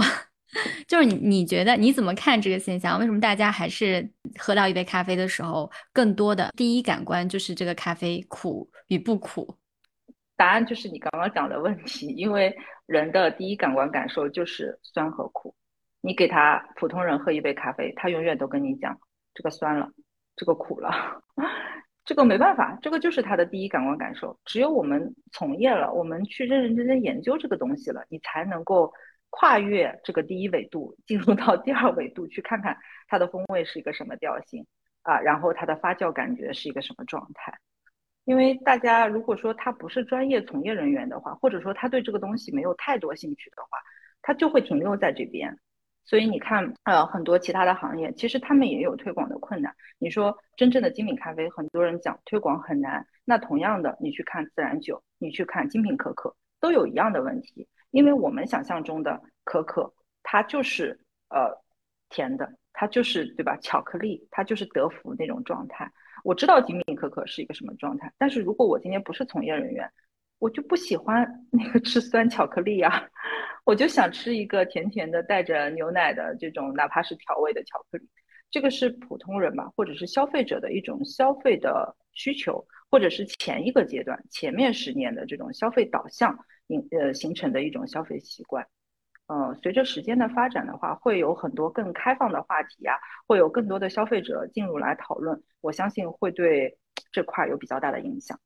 [0.88, 2.97] 就是你你觉得你怎么看这个现象？
[2.97, 4.09] 为什么大家还是
[4.39, 9.53] 喝到一杯咖啡的时候，更多的第一感官就是这个咖啡苦与不苦？
[10.38, 12.55] 答案就是你刚刚讲的问题，因为
[12.86, 15.53] 人的第一感官感受就是酸和苦。
[16.06, 18.99] 你给他普通人喝一杯咖啡，他永远都跟你讲
[19.34, 19.89] 这个酸了，
[20.36, 20.91] 这个苦了，
[22.06, 24.39] 这个没办法，这个就是他的第一感官感受。
[24.45, 28.93] 只有我们从业了，我们去认认真真研究这个东西了，你才能够
[29.32, 32.78] 跨越这个第一维度，进入到第二维度去看看
[33.08, 34.64] 它的风味是一个什么调性
[35.01, 37.51] 啊，然后它的发酵感觉是一个什么状态。
[38.26, 43.80] 因为大家如果说他不是专业从业人员的话，或者说他对这个东西没有太多兴趣的话，
[44.22, 45.58] 他就会停留在这边。
[46.06, 49.76] 所以你看，呃，很多其他的行业其实他们也有推广的困难。
[49.97, 53.06] 你说真正的精品咖啡，很多人讲推广很难。
[53.26, 57.68] 那同样的，你去看自然酒，你去看精品可可，都有一样的问题。
[57.89, 59.91] 因为我们想象中的可可，
[60.22, 60.99] 它就是
[61.30, 61.49] 呃
[62.10, 63.58] 甜的，它就是对吧？
[63.58, 65.91] 巧克力，它就是德芙那种状态。
[66.24, 69.91] 我知道精品可可是一个什么状态，但是如果我今天不是从业人员，
[70.40, 73.10] 我就不喜欢 那个吃酸巧克力呀。
[73.66, 78.08] 我就想吃一个甜甜的带着牛奶的这种，哪怕是调味的巧克力。
[78.52, 88.66] 这个是普通人吧，或者是消费者的一种消费的需求，或者是前一个阶段、前面十年的这种消费导向形呃形成的一种消费习惯。
[89.28, 92.94] 呃，随着时间的发展的话，会有很多更开放的话题呀，
[93.26, 95.42] 会有更多的消费者进入来讨论。
[95.62, 96.78] 我相信会对
[97.12, 98.40] 这块有比较大的影响。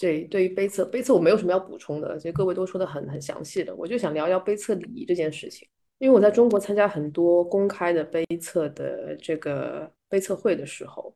[0.00, 5.68] 对，对于杯测，杯测我没有什么要补充的，其实各位都说的很很详细的，我就想聊聊杯测礼仪这件事情。
[5.98, 11.14] 因为我在中国参加很多公开的杯测的这个杯测会的时候，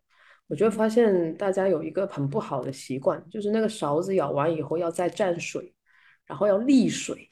[0.48, 5.72] 我就发现大家有一个很不好的习惯，就是那个勺子舀完以后要再蘸水，
[6.26, 7.26] 然后要沥水，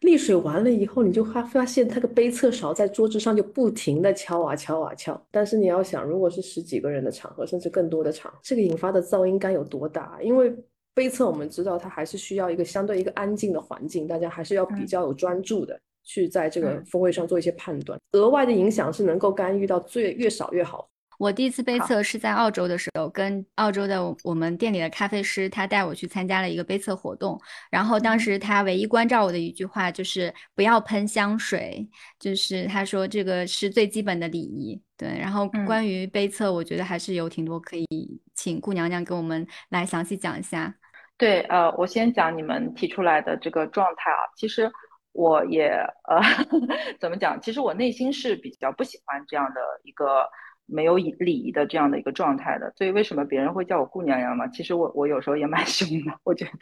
[0.00, 5.26] 沥水完了以后，你就发发现那个杯测勺在桌子上就不停的敲啊敲啊敲。
[5.30, 10.18] 但是你要想，如果是十几个人的场合，甚至更多的场，这个引发的噪音该有多大？
[10.22, 10.50] 因为
[10.94, 17.98] 杯测我们知道，它还是需要一个相对一个安静的环境，大家还是要比较有专注的去在这个风味上做一些判断。
[18.12, 20.88] 额外的影响是能够干预到最越少越好。
[21.16, 27.40] 我第一次杯测是在澳洲的时候，跟澳洲的我们店里的咖啡师，他带我去参加了一个杯测活动。
[27.70, 31.88] 然后当时他唯一关照我的一句话就是不要喷香水，
[32.18, 34.80] 就是他说这个是最基本的礼仪。
[34.96, 37.86] 对，然后关于杯测，我觉得还是有挺多可以
[38.34, 40.74] 请顾娘娘给我们来详细讲一下。
[41.16, 44.18] 对，呃，我先讲你们提出来的这个状态啊。
[44.36, 44.70] 其实
[45.12, 45.68] 我也
[46.08, 46.20] 呃，
[46.98, 47.40] 怎么讲？
[47.40, 50.28] 其实我内心是比较不喜欢这样的一个
[50.66, 52.72] 没有礼礼仪的这样的一个状态的。
[52.76, 54.48] 所以为什么别人会叫我顾娘娘嘛？
[54.48, 56.52] 其实我我有时候也蛮 凶的，我觉得，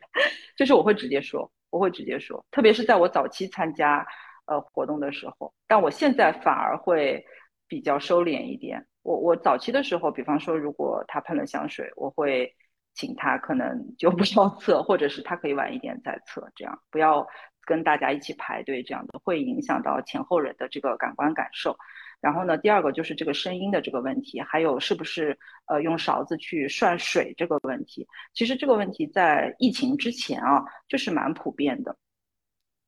[0.56, 4.06] 就是我会直接说，我会直接说，特别是在我早期参加
[4.44, 5.50] 呃活动的时候。
[5.66, 7.24] 但我现在反而会
[7.66, 8.86] 比较收敛一点。
[9.02, 12.54] 我我早期的时候，比方说如果他喷了香水，我会。
[12.94, 17.26] 请他可能 就不要测，或者是他可以晚一点再测，这样不要
[17.64, 21.76] 跟大家一起排队，这样的会影响到前后人的这个感官感受。
[22.20, 25.36] 然后呢，第二个就是这个声音的这个问题，还有是不是
[25.66, 28.06] 呃用勺子去涮水这个问题。
[28.32, 31.96] 其实这个问题在疫情之前啊，就是蛮普遍的。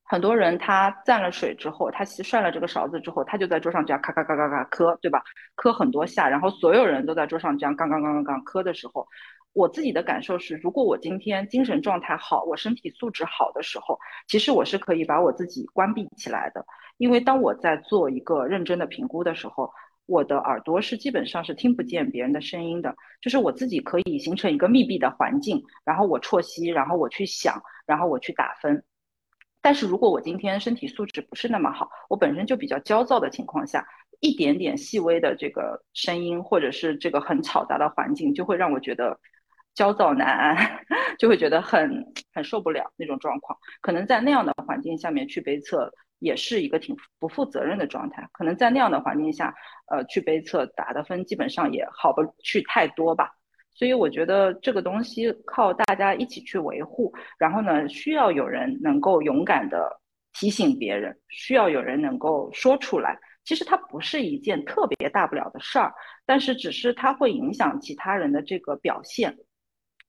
[0.05, 5.21] 很多人他蘸了水之后，他洗涮了这个勺子之后，他就在桌上这样咔咔咔咔咔磕，对吧？
[5.57, 9.05] 磕很多下，然后所有人都在桌上这样刚刚刚刚刚磕的时候。
[9.55, 13.99] 我自己的感受是，如果我今天精神状态好，我身体素质好的时候，
[14.29, 16.67] 其实我是可以把我自己关闭起来的。
[16.99, 19.71] 因为当我在做一个认真的评估的时候，
[20.07, 28.85] 我的耳朵是基本上是听不见别人的声音的，就是我自己可以形成一个密闭的环境，然后我啜吸，然后我去想，然后我去打分。
[29.63, 33.87] 但是如果我今天身体素质不是那么好，我本身就比较焦躁的情况下，
[34.21, 39.19] 一点点细微的这个声音，或者是这个很嘈杂的环境，就会让我觉得
[39.75, 40.57] 焦躁难安，
[41.19, 43.59] 就会觉得很很受不了那种状况。
[43.81, 45.93] 可能在那样的环境下面去杯测。
[46.21, 49.55] 也是一个挺不负责任的状态，可能在那样的环境下，
[49.91, 53.31] 呃，去杯测打的分基本上也好不去太多吧。
[53.75, 60.01] 所以我觉得这个东西靠大家一起去维护，然后呢，需要有人能够勇敢的
[60.33, 63.19] 提醒别人，需要有人能够说出来。
[63.45, 65.93] 其实它不是一件特别大不了的事儿，
[66.25, 69.37] 但是只是它会影响其他人的这个表现，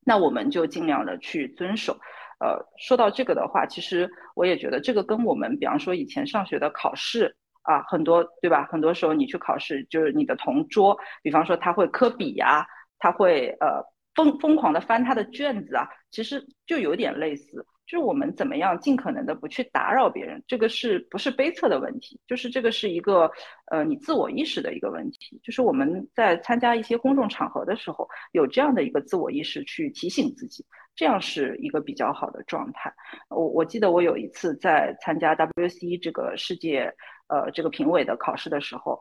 [0.06, 1.98] 那我们就尽量的去遵守。
[2.40, 8.68] 呃，说到这个的话，其实我也觉得这个跟我们，比方说以前上学的考试啊，很多对吧？
[8.72, 12.66] 很多时候你去考试，就是你的同桌，比方说他会科比呀，
[13.00, 13.82] 他会呃
[14.14, 17.66] 疯疯狂的翻他的卷子啊，其实就有点类似。
[17.88, 22.20] 就是我们怎么样尽可能的不去打扰别人，这个是不是悲测的问题？
[22.26, 23.30] 就是这个是一个
[23.72, 25.40] 呃你自我意识的一个问题。
[25.44, 30.66] 就是我们在参加一些公众场合的时候，有这样的一个自我意识去提醒自己，
[30.96, 32.92] 这样是一个比较好的状态。
[33.30, 36.92] 我我记得我有一次在参加 WC 这个世界
[37.28, 39.00] 呃这个评委的考试的时候，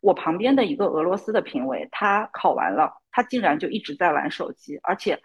[0.00, 5.20] 我旁边的一个俄罗斯的评委，他考完了，他竟然就一直在玩手机，而且。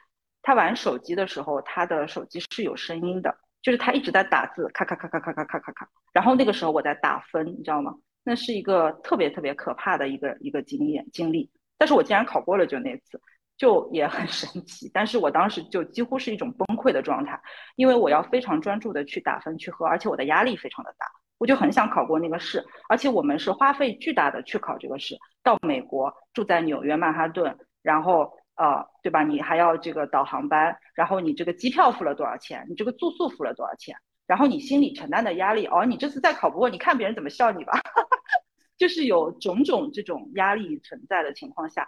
[0.48, 5.89] 他玩手机的时候，他的手机是有声音的，就是他一直在打字，咔咔咔咔咔咔咔咔咔。
[6.14, 7.93] 然后那个时候我在打分，你知道吗？
[8.24, 11.52] 那是一个特别特别可怕的一个一个经验经历。
[11.78, 13.20] 但是我竟然考过了，就那次，
[13.58, 14.89] 就也很 神奇。
[14.93, 17.38] 但是我当时就几乎是一种崩溃的状态，
[17.76, 21.06] 因为我要非常专注的去打分去喝，而且我的压力非常的大，
[21.39, 22.66] 我就很想考过那个试。
[22.88, 28.32] 而且我们是花费巨大的去考这个试，到美国住在纽约曼哈顿，然后。
[28.58, 29.24] 啊，对吧？
[29.24, 32.66] 你还要这个导航班，然后你这个机票付了多少钱？
[32.68, 33.95] 你这个住宿付了多少钱？
[34.26, 37.74] 然后你心里承担的压力，哦，你这次再考不过，你看别人怎么笑你吧。
[38.78, 41.88] 就是有种种这种压力存在的情况下，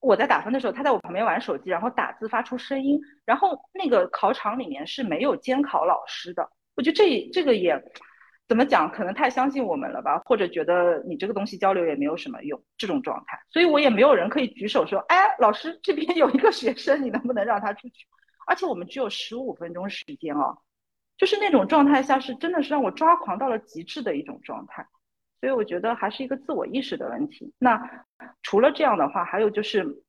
[0.00, 7.80] 我在打分的时候，他在我旁边玩手机，然后打字发出声音，然后那个考场里面是没有监考老师的，我觉得这这个也。
[8.52, 8.92] 怎么讲？
[8.92, 18.06] 可能太相信我们了吧，或者觉得你这个东西交流也没有什么用，这种状态，所以我也没有人可以举手说，哎，老师这边有一个学生，你能不能让他出去？
[18.46, 20.58] 而且我们只有十五分钟时间哦，
[21.16, 24.86] 就是那种状态下是真的是让我抓狂到了极致的一种状态，
[25.40, 27.54] 所以我觉得还是一个自我意识的问题。
[27.58, 28.04] 那
[28.42, 30.04] 除了这样的话，还有就是。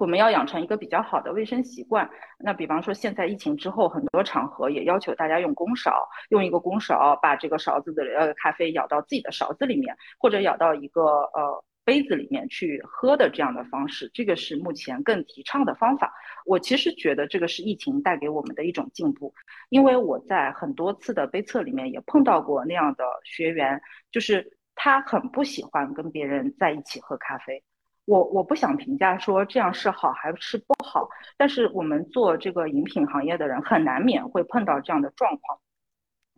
[0.00, 2.08] 我们要养成一个比较好的卫生习惯。
[2.38, 11.02] 那比方说，现在疫情之后，很多场合也要求大家用公勺，用一个公勺把这个勺子的呃咖啡舀到自己的勺子里面，或者舀到一个
[11.34, 16.12] 呃杯子里面去喝的这样的方式，这个是目前更提倡的方法。
[16.46, 19.32] 我其实觉得这个是疫情带给我们的一种进步，
[19.68, 23.80] 因为我在很多次的杯测里面也碰到过那样的学员，
[24.10, 27.62] 就是他很不喜欢跟别人在一起喝咖啡。
[28.04, 35.58] 我我不想评价说这样是好还是不好，但是我们做这个饮品行业的人很难免会碰到这样的状况。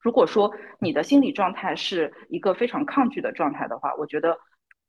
[0.03, 4.39] 如果说你的心理状态是一个非常抗拒的状态的话，我觉得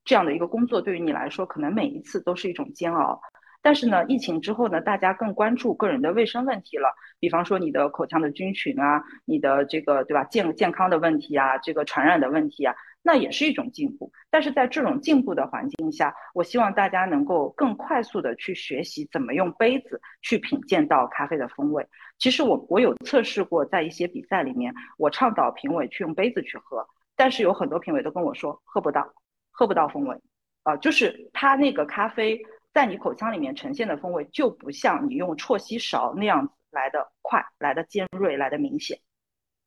[0.03, 3.21] 这样的一个工作对于你来说可能每一次都是一种煎熬。
[3.61, 12.75] 但是呢，疫情之后呢，大家更关注个人的卫生问题了，比方说你的口腔的菌群啊，你的这个对吧健健康的问题啊，这个传染的问题啊。
[13.07, 21.87] 那也是一种进步，但是在这种进步的环境下，我希望大家能够更快速的去学习怎么用杯子去品鉴到咖啡的风味。
[22.17, 26.83] 其实我我有测试过，在一些比赛里面，我倡导评委去用杯子去喝，
[27.15, 29.07] 但是有很多评委都跟我说喝不到，
[29.51, 30.19] 喝不到风味，
[30.63, 32.41] 啊，就是它那个咖啡
[32.73, 38.97] 在你口腔里面呈现的风味就不像你用啜吸勺那样子来的快、来的尖锐、来的明显，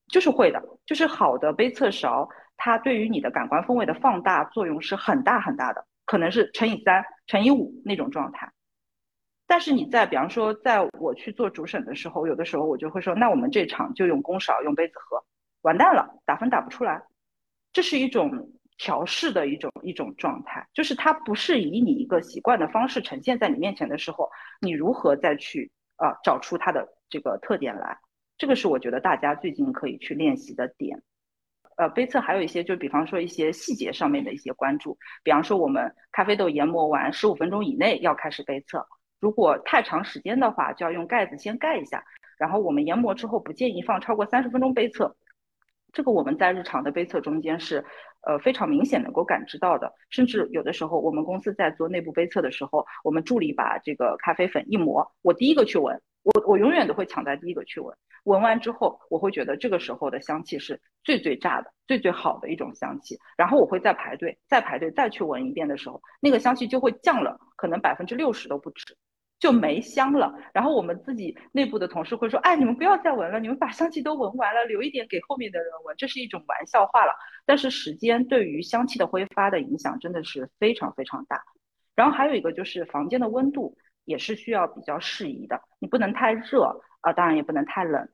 [0.09, 2.29] 就是会的，就是好的杯测勺。
[2.59, 8.53] 它对于你的感官风味的放大作用是很大很大的，可能是乘以三、乘以五那种状态。
[9.47, 15.25] 但是你在比方说，在我去做主审的时候，有的时候我就会说，那我们这场就用公勺、用杯子喝，
[15.63, 17.03] 完蛋了，打分打不出来。
[17.73, 18.31] 这是一种
[18.77, 24.29] 调试的一种一种状态，就是它不是以你一个习惯的方式呈现在你面前的时候，
[24.61, 27.97] 你如何再去啊找出它的这个特点来？
[28.37, 31.03] 这个是我觉得大家最近可以去练习的点。
[31.79, 38.85] 呃，杯测还有一些，就比方说一些细节上面的一些关注，比方说我们咖啡豆研磨完十五分钟以内要开始杯测，
[39.21, 42.03] 如果太长时间的话，就要用盖子先盖一下。
[42.37, 45.17] 然后我们研磨之后不建议放超过三十分钟杯测，
[45.93, 47.85] 这个我们在日常的杯测中间是
[48.27, 49.93] 呃非常明显能够感知到的。
[50.11, 56.01] 甚至有的时候，我们公司在做内部杯测的时候，我们助理把这个咖啡粉一磨，我第一个去闻，
[56.35, 57.97] 我我永远都会抢在第一个去闻。
[58.25, 63.19] 闻完之后，我会觉得这个时候的香气是最最炸的、最最好的一种香气。
[63.37, 68.97] 然后我会再排队，再排队，再去闻一遍的时候，那个香气就会降了，可能百分之六十都不止。
[69.39, 77.13] 就没香了，然后我们自己内部的同事会说：“哎，你们不要再闻了，你们把香气都闻完了，留一点给后面的人闻。”这是一种玩笑话了。
[77.47, 81.41] 但是时间对于香气的挥发的影响真的是非常非常大。
[81.95, 83.77] 然后还有一个就是房间的温度
[84.09, 88.09] 也是需要比较适宜的，你不能太热啊，当然也不能太冷。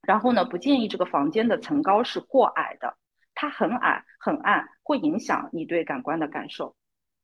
[0.00, 2.96] 然后呢，不建议这个房间的层高是过矮的，
[3.34, 6.74] 它很矮很暗，会影响你对感官的感受。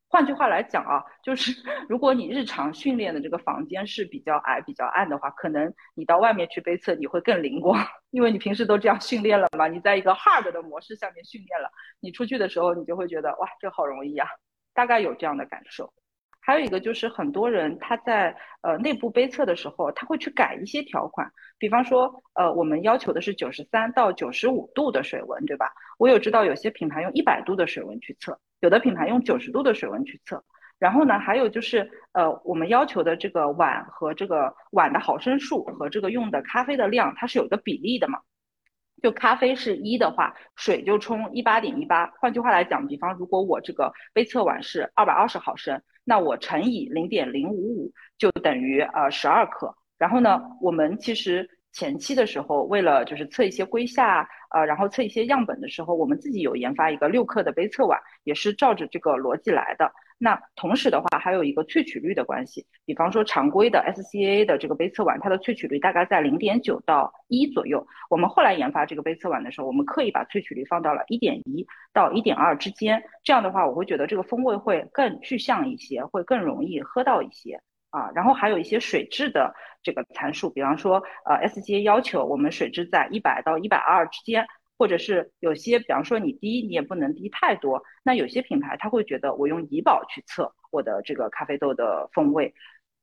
[0.06, 1.50] 换句话来讲啊，就是
[1.88, 9.66] 如果你日常训练的这个房间是比较矮、比较暗的话，可能你到外面去背测你会更灵光，因为你平时都这样训练了嘛。
[9.66, 11.70] 你在一个 hard 的模式下面训练了，
[12.00, 14.28] 你出去的时候你就会觉得哇，这好容易啊，
[14.74, 15.92] 大概有这样的感受。
[16.44, 25.72] 还有一个就是很多人他在呃内部杯测的时候，他会去改一些条款，比方说呃我们要求的是九十三到九十五度的水温，对吧？
[25.98, 28.38] 我有知道有些品牌用一百度的水温去测。
[28.60, 30.42] 有的品牌用九十度的水温去测，
[30.78, 38.20] 然后呢，还有就是，呃，我们要求的这个碗和这个碗的毫升数和这个用的咖啡的量，它是有一个比例的嘛？
[39.02, 42.06] 就咖啡是一的话，水就冲一八点一八。
[42.18, 49.74] 换句话来讲，比方如果我这个杯测碗是二百二十毫升，那我乘以零点零五五就等于呃十二克。
[49.98, 51.48] 然后呢，我们其实。
[51.76, 59.90] 前期的时候，为了就是测一些硅下，呃，然后测一些样本的时候，我们自己有研发一个六克的杯测碗，也是照着这个逻辑来的。
[60.24, 67.86] 那同时的话，还有一个萃取率的关系，比方说常规的 SCA 的这个杯测碗，它的萃取率大概在零点九到一左右。
[68.08, 73.04] 我们后来研发这个杯测碗的时候，我们刻意把萃取率放到了一点一到一点二之间。
[73.22, 77.60] 这样的话，我会觉得这个风味会更具象一些，会更容易喝到一些。
[77.90, 84.44] 啊，然后还有一些水质的这个参数，比方说，呃，SGA 要求我们水质在一百到一百二之间，
[84.78, 87.82] 或者是有些，比方说你低，你也不能低太多。
[88.02, 92.52] 那有些品牌他会觉得我用怡宝去测我的这个咖啡豆的风味，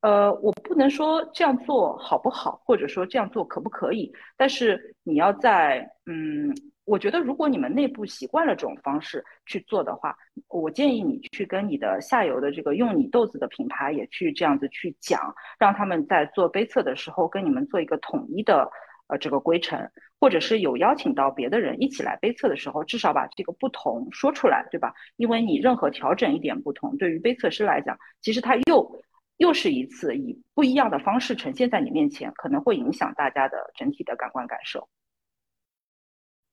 [0.02, 6.53] 呃，我不能说这样做好不好，或者说这样做可不可以，但是你要在，嗯。
[6.84, 10.14] 我觉得，如果你们内部习惯了这种方式去做的话，
[10.49, 18.69] 我建议你去跟你的下游的这个用你豆子的品牌也去这样子去讲，让他们在做杯测的时候跟你们做一个统一的
[19.12, 24.94] 呃这个规程，或者是有邀请到别的人一起来杯测的时候，至少把这个不同说出来，对吧？
[25.18, 29.04] 因为你任何调整一点不同，对于杯测师来讲，其实他又
[29.36, 34.88] 又是一次以不一样的方式呈现在你面前，可能会影响大家的整体的感官感受。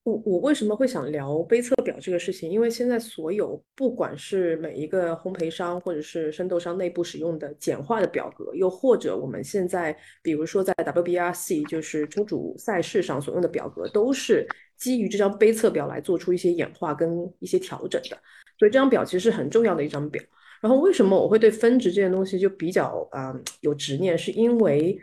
[0.09, 2.51] 我我为什么会想聊杯测表这个事情？
[2.51, 14.47] 因为现在所有不管是每一个烘焙商或者是生豆商内部使用的简化的表格，又或者我们现在比如说在 WBRC 就是冲煮赛事上所用的表格，都是
[14.79, 18.17] 基于这张杯测表来做出一些演化跟一些调整的。
[18.59, 20.23] 所以这张表其实是很重要的一张表。
[20.61, 24.17] 然后为什么我会对分值这件东西就比较啊有执念？
[24.17, 24.99] 是因为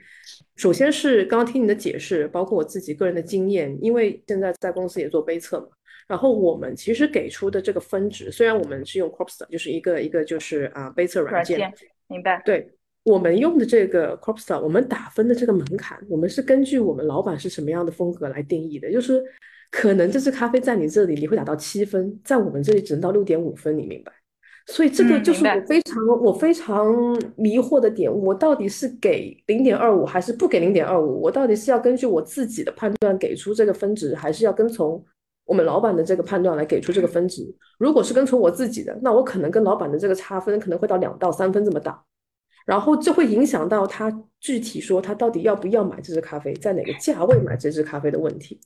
[0.56, 5.68] 首先是刚刚听你的解释，包括我自己个人的经验，因为现在在公司也做杯测嘛。
[6.08, 11.74] 然后我们其实给出的这个分值，虽然我们是用 Cropster，就是一个一个就是啊杯测软件，
[12.08, 12.40] 明白？
[12.46, 12.70] 对，
[13.04, 18.92] 我们用的这个 Cropster，我们打分的这个门槛，我们是根据我们老板是什么样的风格来定义的。
[18.92, 19.20] 就是
[19.72, 24.12] 可能这支咖啡在你这里你会打到七分，在我们这里只能到六点五分，你明白？
[24.68, 26.92] 所以这个就是我非常我非常
[27.36, 31.22] 迷惑的点，我到底是给零点二五还是不给零点二五？
[31.22, 35.04] 我到底是要根据我自己的判断给出这个分值，还是要跟从
[35.46, 37.44] 我们老板的这个判断来给出这个分值？
[37.78, 42.04] 如果是跟从我自己的，那我可能跟老板的这个差分可能会到两到三分这么大，
[42.66, 48.60] 然后这会影响到他具体说他到底要不要买这支咖啡，在哪个价位买这支咖啡的问题。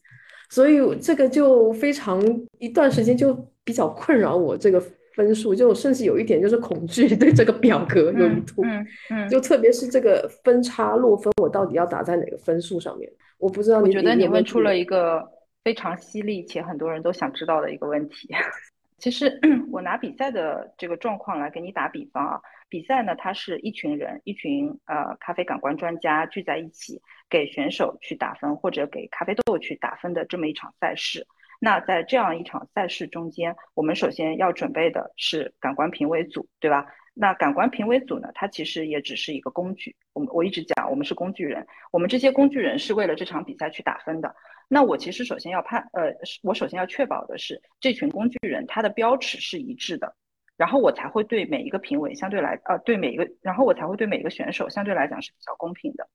[0.49, 2.23] 所以这个就非常
[2.57, 4.81] 一段时间就比较困扰我这个。
[5.19, 13.11] 分数就甚至有一点就是恐惧 对这个表格有一图，嗯嗯，就特别是这个分差落分，我到底要打在哪个分数上面？
[13.37, 13.81] 我不知道。
[13.81, 15.21] 我觉得你问出了一个
[15.61, 18.29] 非常犀利且很多人都想知道的一个问题。
[18.97, 19.37] 其实
[19.71, 31.27] 我拿比赛的这个状况来给你打比方啊，比赛呢，它是一群人，一群呃咖啡感官专家聚在一起给选手去打分或者给咖啡豆去打分的这么一场赛事。
[31.59, 36.85] 那在这样一场赛事中间，我们首先要准备的是感官评委组，对吧？
[37.13, 39.93] 那感官评委组呢，它其实也只是一个工具。
[40.13, 44.33] 我们我一直讲，我们是工具人，我们这些工具人是为了这场比赛去打分的。
[44.69, 46.13] 那我其实首先要判，呃，
[46.43, 50.15] 我首先要确保的是这群工具人他的标尺是一致的，
[50.55, 56.07] 然后我才会对每一个评委相对来，呃，对每一个，然后我才会对每一个选手相对来讲是比较公平的。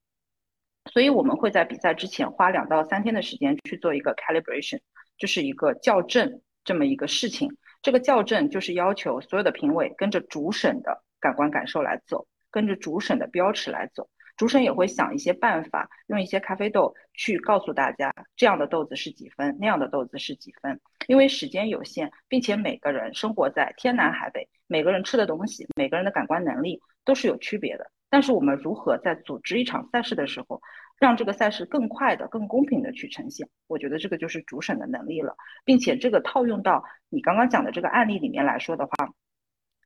[0.91, 4.79] 所以我们会在比赛之前花两到三天的时间去做一个 calibration，
[5.17, 7.49] 就是一个校正这么一个事情。
[7.81, 14.09] 这个校正就是要求所有的评委跟着主审的感官感受来走，跟着主审的标尺来走。
[14.37, 20.81] 主审也会想一些办法，用一些咖啡豆去告诉大家这样的豆子是几分，那样的豆子是几分。
[21.07, 27.89] 因为时间有限，并且每个人生活在天南海北，每个人吃的东西，每个人的感官能力都是有区别的。
[28.09, 30.61] 但是我们如何在组织一场赛事的时候，
[30.99, 33.47] 让这个赛事更快的、更公平的去呈现？
[33.67, 38.91] 我觉得这个就是主审的能力了，并且这个套用到你刚刚讲的这个案例里面来说的话，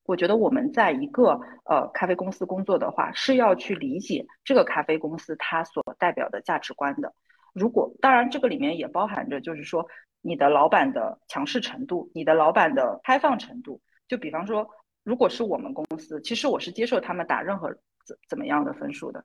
[0.05, 7.13] 我觉得我们在一个呃咖啡公司工作的话，是要去理解这个咖啡公司它所代表的价值观的。
[7.53, 9.87] 如果当然这个里面也包含着，就是说
[10.21, 13.81] 你的老板的强势程度，你的老板的开放程度。
[14.07, 14.67] 就比方说，
[15.03, 17.71] 如果是我们公司，其实我是接受他们打任何
[18.05, 19.23] 怎怎么样的分数的。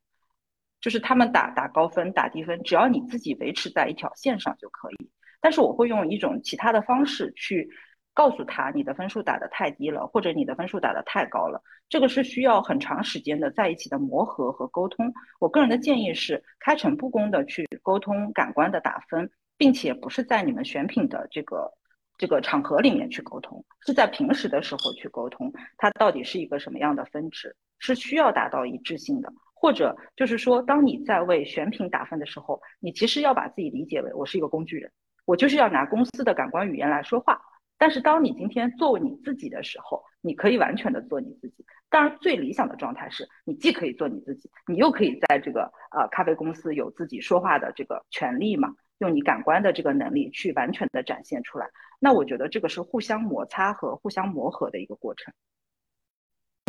[0.85, 5.11] 就是他们打打高分打低分，只要你自己维持在一条线上就可以。
[5.41, 7.67] 但是我会用一种其他的方式去
[8.13, 11.63] 告诉他，你的分数打得太低了，或者你的分数打得太高了。
[11.89, 15.11] 这个是需要很长时间的在一起的磨合和沟通。
[15.41, 21.73] 我个人的建议是开诚布公的去沟通感官的打分，并且不是在你们选品的这个
[22.19, 29.33] 这个场合里面去沟通，是在平时的时候去沟通，它到底是一个什么样的分值，是需要达到一致性的。
[29.65, 34.93] 或者就是说，当你在为选品打分的时候，你其实要把自己理解为我是一个工具人，
[35.25, 37.41] 我就是要拿公司的感官语言来说话。
[37.79, 41.65] 但是当你今天做你自己的时候，你可以完全的做你自己。
[41.89, 48.69] 当然，最理想的状态是你既可以做你自己，你又可以在这个呃咖啡公司有自己说话的这个权利嘛，
[48.99, 51.67] 用你感官的这个能力去完全的展现出来。
[51.99, 55.33] 那我觉得这个是互相摩擦和互相磨合的一个过程。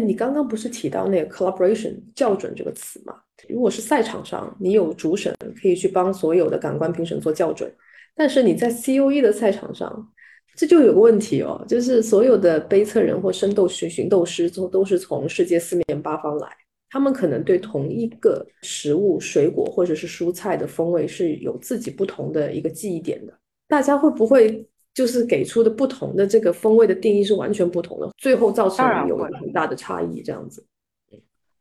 [0.03, 3.15] 你刚刚不是提到那个 collaboration 校准这个词吗？
[3.47, 7.73] 如果是赛场上，你有主审可以去帮所有的感官评审做校准，
[8.13, 10.11] 但是你在 C O E 的赛场上，
[10.55, 16.47] 这就有个问题哦，就是所有的杯测人或生豆师、寻斗师都都是从世界四面八方来，
[16.89, 23.33] 他们可能对同一个食物、水果或者是蔬菜的风味是有自己不同的一个记忆点的，
[23.67, 24.67] 大家会不会？
[24.95, 30.65] 就是给出的不同的这个风味的定义是完全不同的，最后造成有很大的差异，这样子。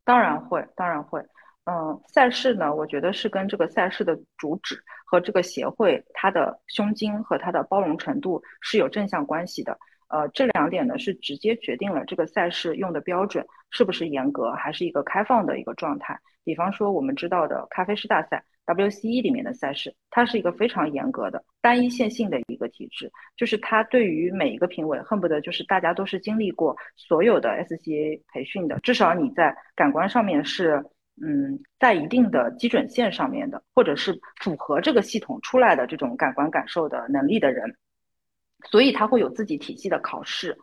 [0.05, 1.20] 当然会，当然会。
[1.65, 9.77] 嗯，赛事呢，我觉得是跟这个赛事的主旨和这个协会它的胸襟和它的包容程度是有正向关系的。
[10.09, 16.20] 呃，这两点呢是直接决定了这个赛事用的标准是不是严格，还是一个开放的一个状态。
[16.44, 18.44] 比方说，我们知道的咖啡师大赛。
[18.66, 30.82] WCE 里面的赛事，它是一个非常严格的单一线性的一个体制，就是它对于每一个评委，恨不得就是大家都是经历过所有的 SCA 培训的，至少你在感官上面是，
[31.23, 37.77] 嗯，在一定的基准线上面的，或者是符合这个系统出来的这种感官感受的能力的人，
[38.70, 40.57] 所以他会有自己体系的考试，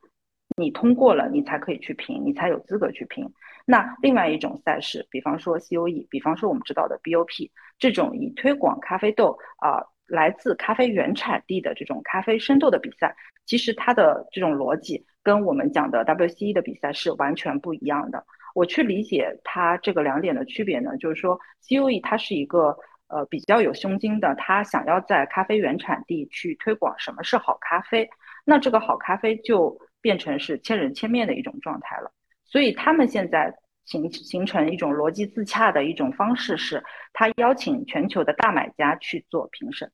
[0.57, 3.31] 你通过了，你才可以去评，你才有资格去评。
[3.65, 7.49] 那另外一种赛事，比方说 COE，比方说我们知道的 BOP。
[7.79, 13.15] 这种以推广咖啡豆啊，来自咖啡原产地的这种咖啡生豆的比赛，
[13.47, 18.23] 其实它的这种逻辑跟我们讲的 WCE 的比赛是完全不一样的。
[18.53, 22.77] 我去理解它这个两点的区别呢，就是说 COE 它是一个
[23.07, 28.07] 呃比较有胸襟的，它想要在咖啡原产地去推广什么是好咖啡，
[28.45, 32.11] 那这个好咖啡就变成是千人千面的一种状态了。
[32.51, 33.57] 所以他们现在。
[33.83, 36.81] 形形成一种逻辑自洽的一种方式是，
[37.13, 39.91] 他邀请全球的大买家去做评审，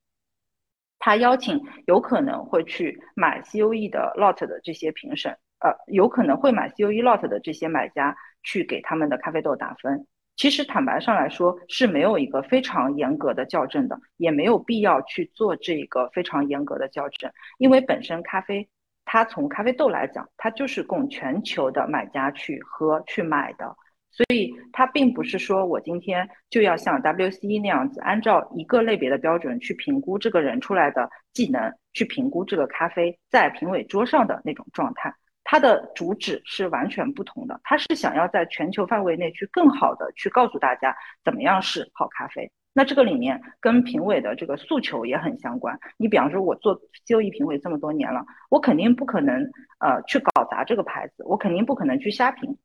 [1.00, 5.32] 他邀请有可能会去买 COE 的 lot 的这些评审，
[5.62, 10.06] 呃，有可能会买 COE lot 的这些买家去给他们的咖啡豆打分。
[10.36, 18.68] 其实坦白上来说是没有一个非常严格的校正的，也没有必要去做这个非常严格的校正，因为本身咖啡。
[19.10, 23.74] 它从咖啡豆来讲，它就是供全球的买家去喝去买的，
[24.12, 35.14] 所以它并不是说我今天就要像 WCE 那样子，按照一个类别的标准去评估这个人出来的技能，去评估这个咖啡在评委桌上的那种状态。
[35.46, 40.94] 它的主旨是完全不同的，它是想要在全球范围内去更好的去告诉大家
[41.24, 42.52] 怎么样是好咖啡。
[42.78, 45.76] 那这个里面跟评委的这个诉求也很相关。
[45.98, 49.42] 你比方说，我做 COE 评委这么多年了，我肯定不可能
[49.80, 52.56] 呃去搞砸这个牌子，我肯定不可能去瞎评。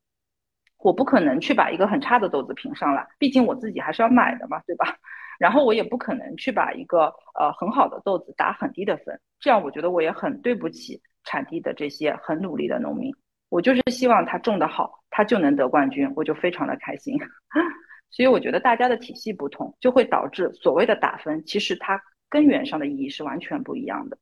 [0.76, 4.94] 我不可能去把一个很差的豆子评上来，毕竟我自己还是要买的嘛，对吧？
[5.40, 13.10] 然后我也不可能去把一个呃很好的豆子打很低的分，这样我觉得我也很对不起产地的这些很努力的农民。
[13.48, 17.18] 我就是希望他种的好，他就能得冠军，我就非常的开心。
[18.12, 24.18] 所以我觉得大家的体系不同，就会导致所谓的打分，其实它根源上的意义是完全不一样的。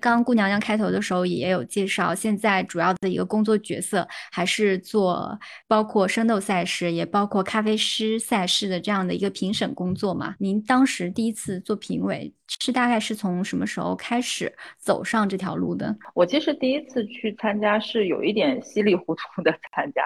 [0.00, 10.34] 刚顾娘娘开头的时候也有介绍，现在主要的一个工作角色还是做包括生豆赛事，也包括咖啡师赛事的这样的一个评审工作嘛。
[10.38, 15.94] 您当时第一次做评委是大概是从什么时候开始走上这条路的？
[16.14, 20.02] 我其实第一次去参加是有一点稀里糊涂的参加，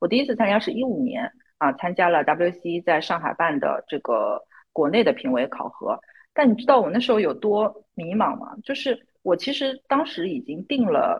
[0.00, 4.40] 我第一次参加是一五年啊，参加了 WC 在上海办的这个
[4.72, 6.00] 国内的评委考核。
[6.32, 8.56] 但你知道我那时候有多迷茫吗？
[8.64, 9.06] 就是。
[9.24, 11.18] 我其实当时已经定了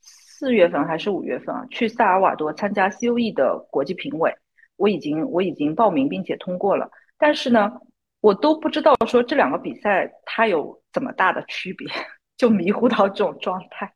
[0.00, 4.34] 四月份还是五月份啊，去萨尔瓦多参加 COE 的国际评委，
[4.76, 7.70] 我已经我已经报名并且通过了，但是呢，
[8.22, 11.86] 我都不知道说这两个比赛它有怎么大的区别，
[12.38, 13.92] 就迷糊到这种状态。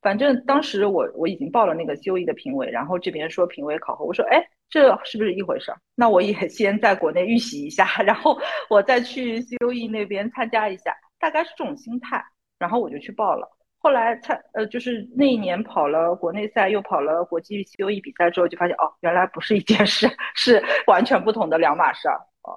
[0.00, 5.78] 反正当时我我已经报了那个 COE 的评委，然后这边说评委考核，我说哎，这是不是一回事儿？
[5.94, 8.38] 那我也 先在国内预习一下，然后
[8.70, 12.24] 我再去 COE 那边参加一下，大概是这种心态。
[12.60, 20.06] 然后我就去报了，后来参呃就是那一年跑了国内赛，又跑了国际 COE 比赛之后，就发现哦，原来不是一件事，
[20.36, 22.52] 是完全不同的两码事儿啊。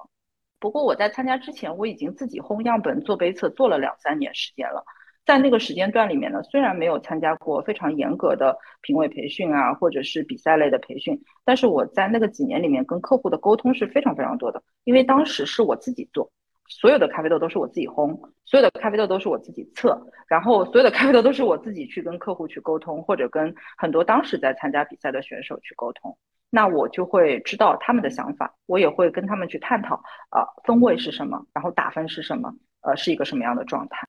[0.60, 4.84] 不过我在参加之前，我已经自己烘样本做杯测做了两三年时间了，
[5.24, 16.30] 在那个时间段里面呢，虽然没有参加过非常严格的评委培训啊，或者是比赛类的培训，但是我在那个几年里面跟客户的沟通是非常非常多的，因为当时是我自己做。
[16.68, 26.16] 所有的咖啡豆都是我自己烘，所有的咖啡豆都是我自己测，然后所有的咖啡豆都是我自己去跟客户去沟通，或者跟很多当时在参加比赛的选手去沟通，
[26.50, 34.08] 那我就会知道他们的想法，我也会跟他们去探讨，呃，风味是什么，然后打分是什么，呃，是一个什么样的状态。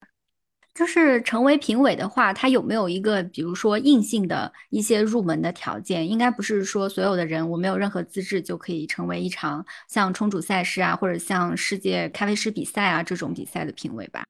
[0.76, 6.08] 就是成为评委的话，他有没有一个，比如说硬性的一些入门的条件？
[6.08, 14.22] 应该不是说所有的人我没有任何资质就可以成为一场像冲煮赛事啊，或者像世界咖啡师比赛啊这种比赛的评委吧？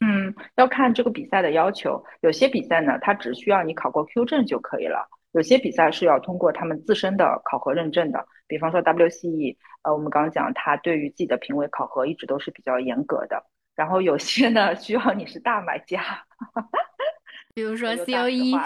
[0.00, 2.04] 嗯，要看这个比赛的要求。
[2.22, 4.98] 有些比赛呢，它只需要你考过 Q 证就可以了；
[5.30, 8.26] 有些比赛是要通过他们自身的考核认证的。
[8.48, 13.44] 比方说 WCE，呃，我们刚刚讲，它对于自己的评委考核一直都是比较严格的。
[13.76, 16.02] 然后有些呢需要你是大买家，
[17.54, 18.58] 比如说 COE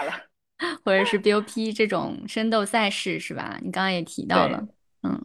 [0.85, 3.59] 或者是 BOP 这种深度赛事是吧？
[3.61, 4.65] 你刚刚也提到了，
[5.03, 5.21] 嗯，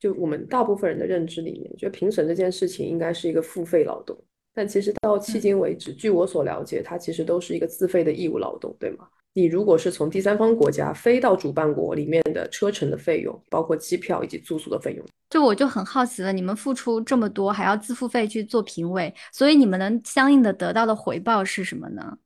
[0.00, 4.16] 就我们大部分人的认知里面，觉得评审这件事情应该是一个付费劳动，
[4.54, 9.06] 但其实到迄今为止，据我所了解，它其实都是一个自费的义务劳动，对吗？
[9.36, 22.16] 你如果是从第三方国家飞到主办国里面的车程的费用，包括机票以及住宿的费用，就我就很好奇了，你们付出这么多，还要自付费去做评委，所以你们能相应的得到的回报是什么呢？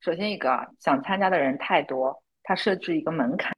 [0.00, 3.54] 首先一个想参加的人太多，他设置一个门槛，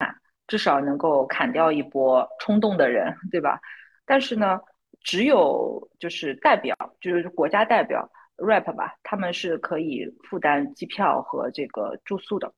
[0.46, 3.58] 至少能够砍掉一波冲动的人，对吧？
[4.06, 4.60] 但是呢，
[5.00, 12.52] 只有就是代表，就是国家代表 rap 吧，他们是可以负担机票和这个住宿的。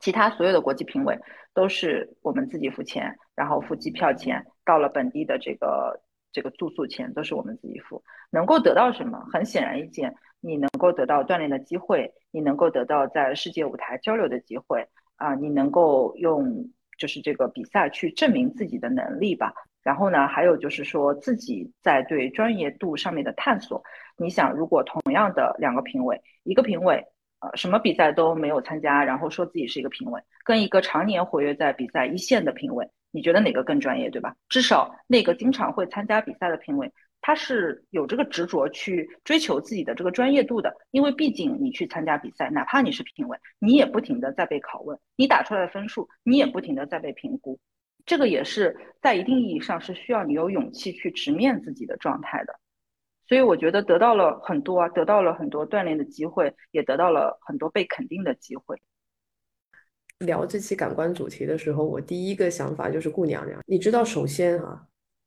[0.00, 1.18] 其他所有的国际评委
[1.52, 6.00] 都是我们自己付钱，然后付机票钱，到了本地的这个
[6.32, 8.02] 这个住宿钱都是我们自己付。
[8.30, 9.24] 能够得到什么？
[9.32, 16.68] 很显然一件，你能够得到锻炼的机会，你能够得到在世界舞台交流的机会啊，你能够用
[16.98, 19.52] 就是这个比赛去证明自己的能力吧。
[19.82, 23.82] 然后呢，还有就是说自己在对专业度上面的探索。
[24.16, 27.04] 你想，如果同样的两个评委，一个评委。
[27.54, 34.34] 什么比赛都没有参加，然后说自己是一个评委，跟一个常年活跃在比赛一线的评委，你觉得哪个更专业，对吧？
[34.48, 47.58] 至少那个经常会参加比赛的评委，他是有这个执着去追求自己的这个专业度的，因为毕竟你去参加比赛，哪怕你是评委，你也不停的在被拷问，你打出来的分数，你也不停的在被评估，
[48.04, 52.54] 这个也是在一定意义上是需要你有勇气去直面自己的状态的。
[53.34, 58.80] 所以我觉得得到了很多啊，得到了很多锻炼的机会，也得到了很多被肯定的机会。
[60.20, 63.60] 聊这期感官主题的时候，我第一个想法就是顾娘娘。
[63.66, 64.80] 你知道，首先啊，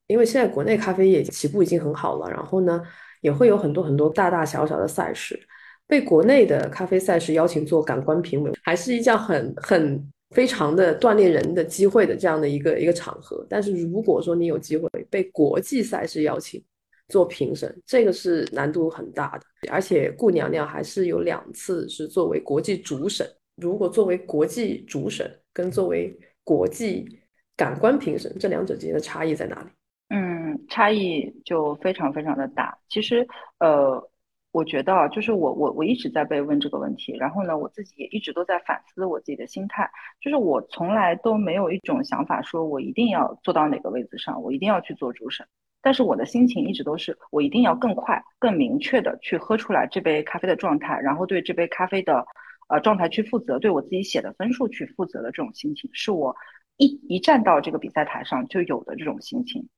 [0.06, 2.82] 因为现在国内咖啡业起步已经很好了，然后呢，
[3.20, 5.38] 也会有很多很多大大小小的赛事，
[5.86, 13.46] 被国内的咖啡赛事邀请做感官评委，还是一项很很非常的锻炼人的机会的这样的一个一个场合。
[13.50, 16.64] 但是如果说你有机会被国际赛事邀请，
[17.08, 19.70] 做评审，这个是难度很大的。
[19.70, 23.26] 而且顾娘娘还是有两次是作为国际主审。
[23.56, 27.20] 如果作为国际主审跟作为国际
[27.56, 29.68] 感官评审，这两者之间的差异在哪里？
[30.10, 32.78] 嗯，差异就非常非常的大。
[32.88, 33.26] 其实，
[33.58, 34.00] 呃，
[34.52, 39.90] 我觉得啊，就是我我我一直在被问这个问题，然后呢，我自己也一直都在反思我自己的心态，
[40.20, 45.46] 就是我从来都没有一种想法，说我一定要做到哪个位置上，我一定要去做主审。
[45.80, 52.26] 但是我的心情一直都是，我一定要更快、更明确的去喝出来这杯咖啡的状态，然后对这杯咖啡的
[52.68, 56.34] 呃状态去负责，对我自己写的分数去负责的这种心情，是我
[56.76, 59.68] 一一站到这个比赛台上就有的这种心情。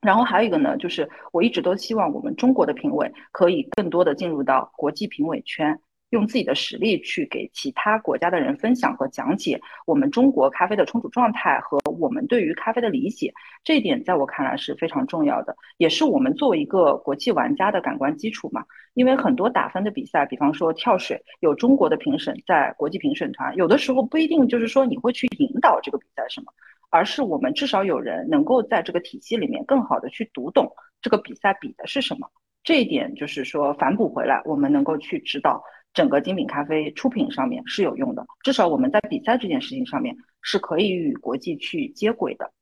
[0.00, 5.80] 然后还有一个呢，就是我一直都希望我们中国的评委可以更多的进入到国际评委圈。
[6.10, 13.32] 用自己的实力去给其他国家的人分享和讲解我们中国咖啡的冲煮状态和我们对于咖啡的理解，
[13.64, 18.64] 这一点在我看来是非常重要的，也是我们作为一个国际玩家的感官基础嘛。
[18.94, 26.46] 因为很多打分的比赛，比方说跳水，有中国的评审在国际评审团，有的时候不一定就是说你会去引导这个比赛什么，
[26.88, 30.72] 而是我们至少有人能够在这个体系里面更好的去读懂
[31.02, 32.26] 这个比赛比的是什么，
[32.62, 35.62] 这一点就是说反哺回来，我们能够去指导。
[35.96, 42.52] 整个精品咖啡出品上面是有用的，至少我们在比赛这件事情上面是可以与国际去接轨的。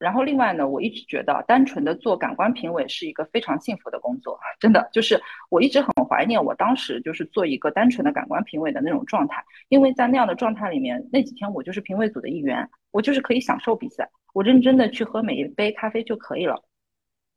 [0.00, 16.60] 然后另外呢，我一直觉得单纯的做感官评委是一个非常幸福的工作，真的就是我一直很怀念我当时就是做一个单纯的感官评委的那种状态，因为在那样的状态里面，那几天我就是评委组的一员，我就是可以享受比赛，我认真的去喝每一杯咖啡就可以了。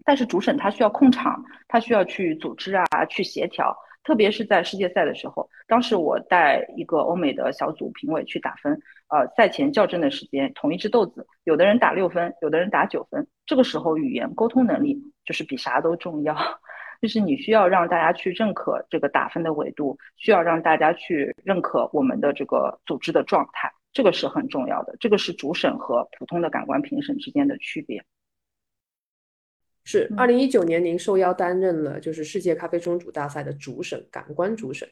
[0.03, 3.77] 但是主审他需要控场，他需要去组织啊，去协调。
[4.05, 8.79] 特别是在世界赛的时候，当时我带一个欧美的小组评委去打分，
[9.09, 14.95] 呃，赛前校正的时间，同一只豆子，有的人打六分，有的人打九分，这个时候语言沟通能力
[15.25, 16.35] 就是比啥都重要，
[17.01, 28.03] 就是你需要让大家去认可这个打分的维度，需要让大家去认可我们的这个组织的状态，这个是很重要的，这个是主审和普通的感官评审之间的区别。
[29.85, 34.87] 是二零一九年，您受邀担任了就是世界咖啡冲煮大赛的主审，感官主审。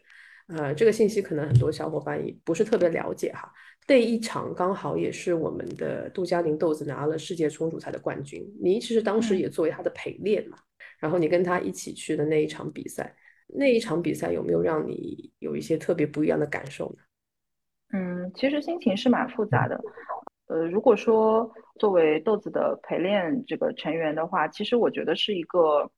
[0.47, 3.51] 呃，这个信息可能很多小伙伴也不是特别了解哈。
[3.87, 10.57] 那一场刚好也是我们的杜嘉林豆子拿了世界冲煮赛的冠军，您其实当时也作为他的陪练嘛。
[10.99, 13.15] 然后你跟他一起去的那一场比赛，
[13.47, 17.03] 那一场比赛有没有让你有一些特别不一样的感受呢？
[17.97, 19.79] 嗯，其实心情是蛮复杂的。
[20.47, 21.49] 呃，如果说
[21.79, 25.89] 作为豆子的陪练这个成员的话，其实我觉得是一个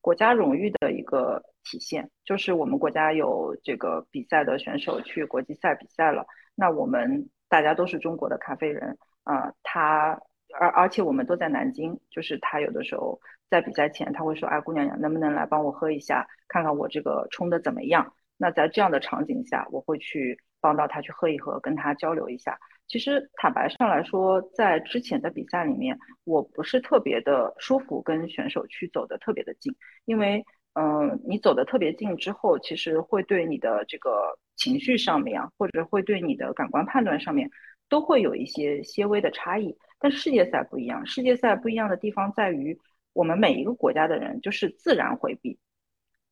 [0.00, 10.20] 国家荣誉的一个体现，就是我们国家有这个比赛的选手去国际赛比赛了，那我们大家都是中国的咖啡人啊，他
[10.58, 13.18] 而而且我们都在南京，就是他有的时候
[13.48, 18.12] 在比赛前他会说，哎，姑娘娘能不能来帮我喝一下，看看我这个冲的怎么样？
[18.36, 22.58] 那在这样的场景下，我会去帮到他去喝一喝，跟他交流一下。
[22.86, 29.74] 其实坦白上来说，在之前的比赛里面，我不是特别的舒服跟选手去走的特别的近，
[30.04, 30.44] 因为，
[30.74, 37.50] 嗯，你走的特别近之后，其实会对你的这个情绪上面啊，或者会对你的感官判断上面，
[37.88, 39.76] 都会有一些些微的差异。
[39.98, 42.78] 但世界赛不一样，世界赛不一样的地方在于，
[43.14, 45.58] 我们每一个国家的人就是自然回避，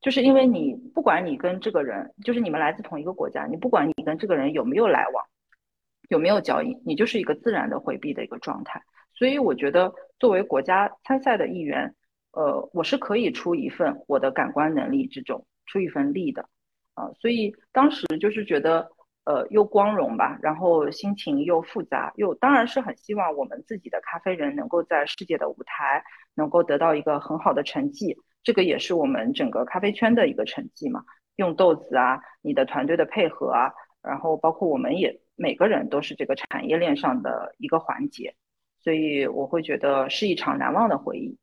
[0.03, 5.24] 就是因为你不管你跟这个人，就是你们来自同一个国家，你不管你跟这个人有没有来往。
[6.12, 8.82] 有没有交易，你就是一个自然的回避的一个状态。
[9.14, 11.94] 所以我觉得，作为国家参赛的一员，
[12.32, 16.47] 呃，我是可以出一份我的感官能力这种出一份力的，
[16.93, 18.90] 啊，所以当时就是觉得，
[19.24, 31.02] 呃，又光荣吧，然后心情又复杂，又当然是很希望我们自己的咖啡人能够在世界的舞台能够得到一个很好的成绩，这个也是我们整个咖啡圈的一个成绩嘛。
[31.36, 33.72] 用豆子啊，你的团队的配合啊，
[34.02, 35.22] 然后包括我们也。
[35.43, 38.32] 每个人都是这个产业链上的一个环节，
[38.78, 41.36] 所以我会觉得是一场难忘的回忆。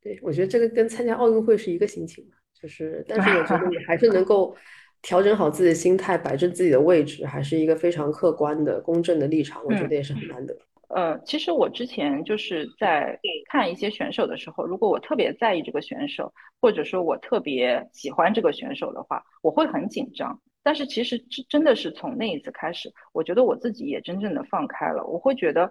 [0.00, 2.24] 对，我觉得这个跟参加奥运会是一个心情
[2.54, 4.56] 就是，但是我觉得你还是 能够
[5.02, 10.56] 调整好自己的心态，摆正自己的位置，还是一个非常客观的、公正的立场，我觉得也是很难得。
[10.88, 13.18] 呃，其实我之前就是在
[13.50, 20.40] 看一些选手的时候，如果我特别在意这个选手，或者说我特别喜欢这个选手的话，我会很紧张。
[20.62, 25.04] 但是其实真真的是从那一次开始，我觉得我自己也真正的放开了。
[25.06, 25.62] 我会觉得，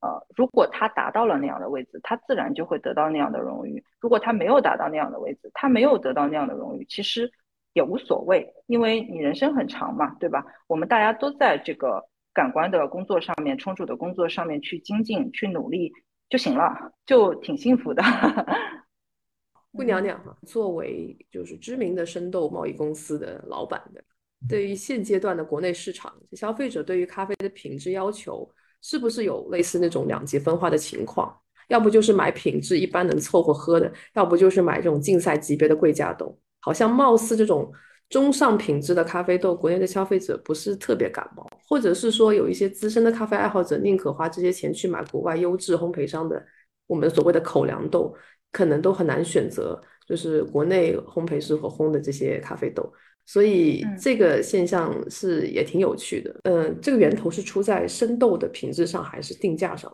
[0.00, 7.30] 呃，如果他达到了那样的位置，他自然就会得到那样的荣誉；如果他没有达到那样的位置，他没有得到那样的荣誉，其实
[7.72, 10.44] 也无所谓，因为你人生很长嘛，对吧？
[10.66, 12.04] 我们大家都在这个
[12.34, 15.92] 感官的工作上面、充足的工作上面去精进、去努力
[16.28, 18.02] 就行了，就挺幸福的。
[19.74, 24.04] 顾娘娘哈，作为就是知名的生豆贸易公司的老板的，
[24.48, 28.48] 对于现阶段的国内市场，消费者对于咖啡的品质要求，
[28.82, 31.34] 是不是有类似那种两极分化的情况？
[31.68, 36.38] 要不就是买品质一般能凑合喝的，要不就是买这种竞赛级别的贵价豆。
[36.60, 37.72] 好像貌似这种
[38.08, 46.44] 中上品质的咖啡豆，国内的消费者不是特别感冒，或者是说有一些资深的咖啡爱好者宁可花这些钱去买国外优质烘焙商的
[46.86, 48.14] 我们所谓的口粮豆，
[48.50, 52.92] 可能都很难选择就是国内烘焙师所烘的这些咖啡豆。
[53.24, 56.40] 所以这个现象是也挺有趣的。
[56.44, 59.90] 嗯，这个源头是出在生豆的品质上，还是定价上？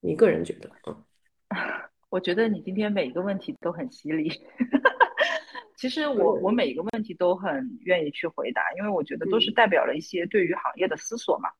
[0.00, 0.70] 你个人觉得？
[0.86, 0.96] 嗯。
[2.08, 4.30] 我觉得你今天每一个问题都很犀利。
[5.76, 11.50] 其实我我每一个问题都很愿意去回答，因为我觉得都是代表了一些对于行业的思索嘛。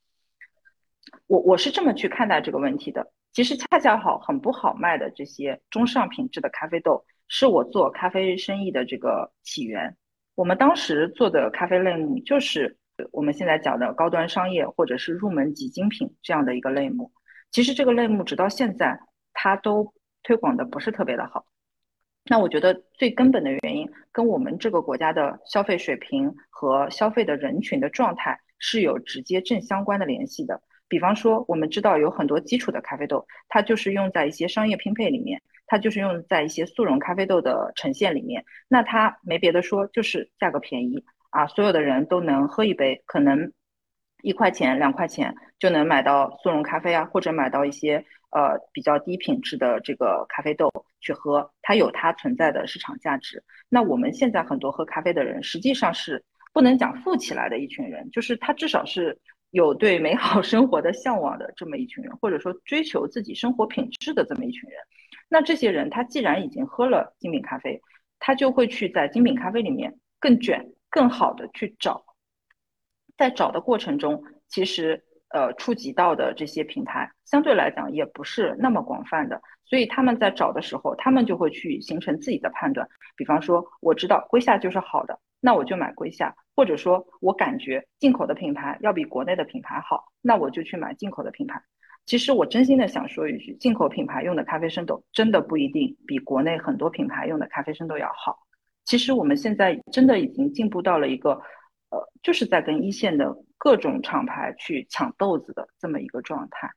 [1.26, 3.12] 我我是这么去看待这个问题的。
[3.32, 9.94] 其实恰恰好很不好卖的这些中上品质的咖啡豆，是我做咖啡生意的这个起源。
[10.36, 12.78] 我们当时做的咖啡类目就是
[13.10, 17.10] 我们现在讲的高端商业或者是入门级精品这样的一个类目。
[17.50, 19.00] 其实这个类目直到现在。
[19.38, 19.92] 它都
[20.22, 21.44] 推广的不是特别的好，
[22.24, 30.62] 那我觉得最根本的原因跟我们这个国家的消费水平和消费的人群的状态是有直接正相关的联系的。
[30.88, 38.44] 比方说，我们知道有很多基础的咖啡豆，它就是用在一些商业拼配里面，它就是用在一些速溶咖啡豆的呈现里面。
[38.68, 43.52] 那它没别的说，就是价格便宜啊，所有的人都能喝一杯，可能
[44.22, 48.05] 一块钱、两块钱就能买到速溶咖啡啊，或者买到一些。
[48.30, 50.70] 呃，比较低品质的这个咖啡豆
[51.01, 53.43] 去喝，它有它存在的市场价值。
[53.70, 56.22] 那我们现在很多喝咖啡的人，实际上是
[56.52, 59.18] 不能讲富起来的一群人，就是他至少是
[59.52, 64.78] 有对美好生活的向往的这么一群人，或者说追求自己生活品质的这么一群人。
[65.28, 67.81] 那这些人，他既然已经喝了精品咖啡，
[68.19, 72.05] 他就会去在精品咖啡里面更卷、更好的去找，
[73.16, 75.03] 在找的过程中，其实。
[75.31, 82.89] 呃，触及到的这些平台相对来讲也不是那么广泛的，所以他们在找的时候，他们就会去形成自己的判断。
[83.16, 91.61] 比方说，我知道龟下就是好的，那我就买龟下；或者说我感觉进口的品牌要比国内的品牌好，那我就去买进口的品牌。
[92.07, 98.39] 其实我真心的想说一句，进口品牌用的咖啡生豆真的不一定比国内很多品牌用的咖啡生豆要好。
[98.85, 101.33] 其实我们现在真的已经进步到了一个，
[101.91, 103.37] 呃，就是在跟一线的。
[103.59, 106.70] 各种厂牌去抢豆子的这么一个状态，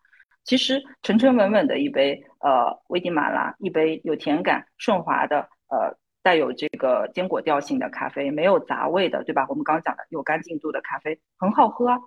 [0.46, 5.94] 其实沉沉稳稳的一杯呃危地马拉，一杯有甜感、顺滑的呃
[6.24, 9.46] 带有这个坚果调性的咖啡，没有杂味的，对吧？
[9.50, 12.00] 我们刚刚讲的有干净度的咖啡很好喝啊。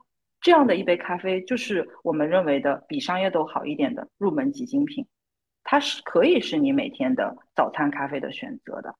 [0.43, 5.07] 这样的一杯咖啡就是我们认为的比商业豆好一点的入门级精品，
[5.65, 8.95] 它是可以是你每天的早餐咖啡的选择的。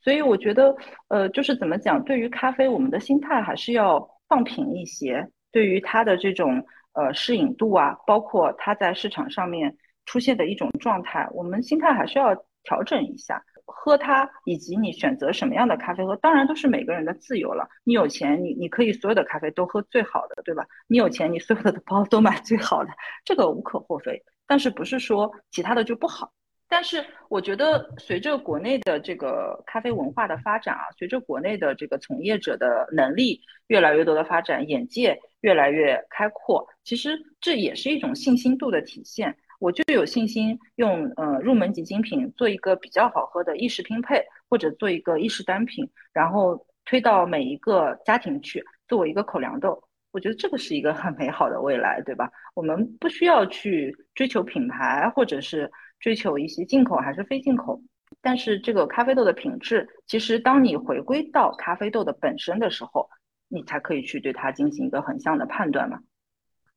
[0.00, 0.74] 所以我觉得
[1.08, 4.08] 呃就是怎么讲，对于咖啡，我们的心态还是要。
[4.26, 6.64] 放平一些，对于它的这种
[6.94, 9.76] 呃适应度啊，包括它在市场上面
[10.06, 13.44] 出现的一种状态，我们心态还是要调整一下。
[13.66, 17.68] 喝它，以及你选择什么样的咖啡喝，当然都是每个人的自由了。
[17.84, 20.66] 你有钱，你你可以所有的咖啡都喝最好的，对吧？
[20.86, 22.90] 你有钱，你所有的包都买最好的，
[23.24, 24.22] 这个无可厚非。
[24.46, 26.32] 但是不是说其他的就不好？
[26.66, 39.36] 但是我觉得，随着国内的这个咖啡文化的发展啊，随着国内的这个从业者的能力越来越多的发展，眼界越来越开阔，其实这也是一种信心度的体现。
[39.64, 49.82] 我就有信心用呃入门级精品做一个比较好喝的意式拼配，或者做一个意式单品，然后推到每一个家庭去作为一个口粮豆。
[50.12, 52.30] 我觉得这个是一个很美好的未来，对吧？
[52.54, 55.70] 我们不需要去追求品牌，或者是。
[56.00, 57.80] 追求一些进口还是非进口，
[58.20, 63.08] 但是这个咖啡豆的品质，其实当你回归到咖啡豆的本身的时候，
[63.48, 65.98] 你才可以去对它进行一个横向的判断嘛。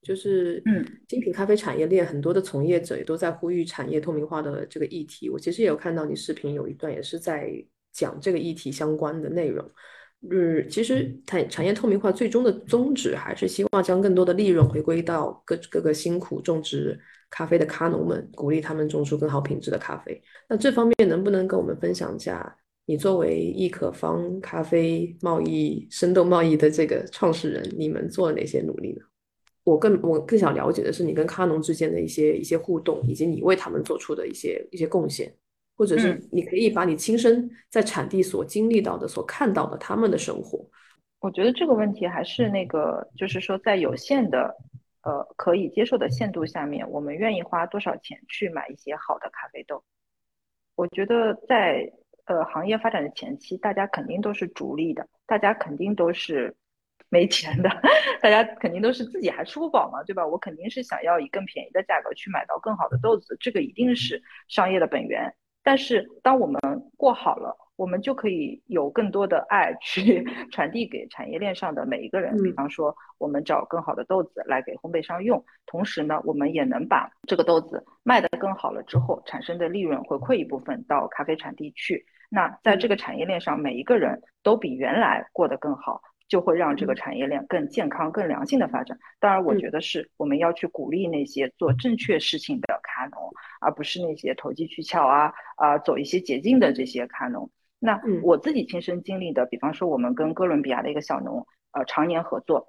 [0.08, 5.30] 就是，嗯，精品咖啡产业链很多的从业者也都在呼吁产业透明化的这个议题。
[5.30, 7.52] 我其实也有看到你视频有一段也是在
[7.92, 9.70] 讲这个议题相关的内容。
[10.32, 16.98] 嗯，其实产产业透明化最终的宗旨还是希望将更多的利润回归到各各个辛苦种植。
[17.30, 20.24] 咖啡的咖农们，鼓励他们种出更好品质的咖啡。
[20.48, 22.56] 那这方面能不能跟我们分享一下？
[22.86, 29.02] 你作为易可方咖啡贸易、生豆贸易的这个创始人，你们做了哪些努力呢？
[29.68, 35.34] 我更我更想了解的是你跟咖农之间的一些一些互动，以及你为他们做出的一些一些贡献，
[35.76, 40.66] 或者是你可以把你亲身在产地所经历到的、所看到的他们的生活。
[41.20, 44.56] 我觉得这个问题还是那个，就是说在有限的。
[45.04, 49.82] 呃，可以接受的限度下面，我们愿意花多少钱去买一些好的咖啡豆？
[50.76, 51.90] 我觉得在
[52.26, 56.54] 呃行业发展的前期，大家肯定都是逐利的，大家肯定都是
[57.10, 57.70] 没钱的，
[58.22, 60.26] 大家肯定都是自己还吃不饱嘛，对吧？
[60.26, 65.34] 我肯定是想要以更便宜的价格去买到更好的豆子，这个一定是商业的本源。
[65.64, 66.60] 但是当我们
[66.98, 67.58] 过好了。
[67.78, 72.36] 我们就可以有更多的爱去 传递给产业链上的每一个人。
[72.42, 82.04] 比方说，我们找更好的豆子来给烘焙商用，同时呢，我们也能把这个豆子卖得更好了之后产生的利润回馈一部分到咖啡产地去。
[82.30, 88.98] 那在这个产业链上，每一个人都比原来过得更好，就会让这个产业链更健康、更良性的发展。
[89.20, 93.32] 当然，我觉得是我们要去鼓励那些做正确事情的卡农，
[93.62, 97.50] 而不是那些投机取巧啊啊走一些捷径的这些卡农。
[97.80, 102.68] 那我自己亲身经历的，比方说我们跟哥伦比亚的一个小农，呃，常年合作，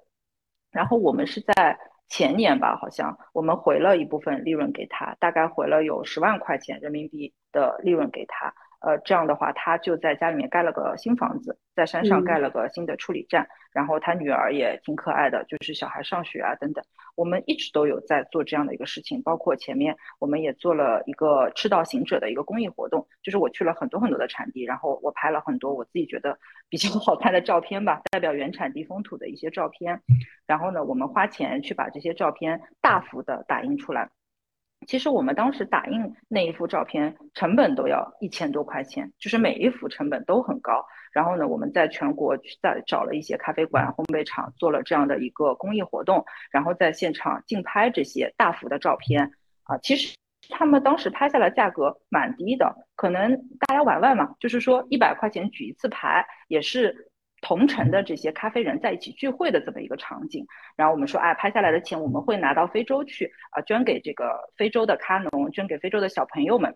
[0.71, 8.53] 然后我们是在前年吧，好像我们回了一部分利润给他，大概回了有十万块钱人民币的利润给他。
[8.81, 16.83] 呃，这样的话，他就在家里面盖了个新房子，在山上盖了个新的处理站，然后他女儿也挺可爱的，就是小孩上学啊等等。
[17.15, 26.37] 我们一直都有在做这样的一个事情，包括前面我们也做了一个赤道行者的一个公益活动，就是我去了很多很多的产地，然后我拍了很多我自己觉得
[26.69, 30.01] 比较 好看的照片吧，代表原产地风土的一些照片，
[30.47, 34.09] 然后呢，我们花钱去把这些照片大幅的打印出来。
[34.87, 40.83] 其实我们当时打印那一幅照片成本都要一千多块钱，就是每一幅成本都很高。
[41.11, 49.31] 然后呢，我们在全国在找了一些咖啡馆、烘焙厂，做了这样的一个公益活动，然后在现场竞拍这些大幅的照片
[49.63, 49.77] 啊。
[49.79, 50.15] 其实
[50.49, 57.08] 他们当时拍下来价格蛮低的，可能大家玩玩嘛，就是说一百块钱举一次牌也是。
[57.41, 60.45] 同城的这些咖啡人在一起聚会的这么一个场景，
[60.75, 66.75] 然后我们说，哎，拍下来的钱我们会拿到非洲去啊，捐给这个非洲的咖农，捐给非洲的小朋友们。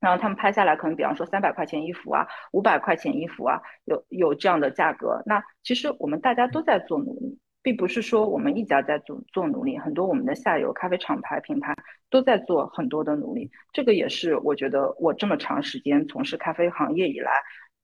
[0.00, 5.20] 然后他们拍下来，可能比方说三百块钱一幅啊，五百块钱一幅啊，有有这样的价格。
[5.26, 11.74] 那其实我们大家都在做努力，并不是说我们一家在做做努力，很多我们的下游咖啡厂牌品牌
[12.10, 13.50] 都在做很多的努力。
[13.72, 17.32] 这个也是我觉得我这么长时间从事咖啡行业以来。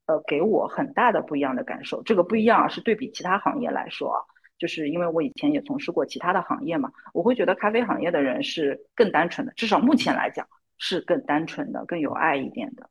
[0.06, 2.02] 呃，给我很大的不一样的感受。
[2.02, 4.20] 这个不一样是对比其他行业来说啊，
[4.58, 12.88] 就是因为我以前也从事过其他的行业嘛，我会觉得咖啡行业的人是更单纯的，至少目前来讲是更单纯的、更有爱一点的。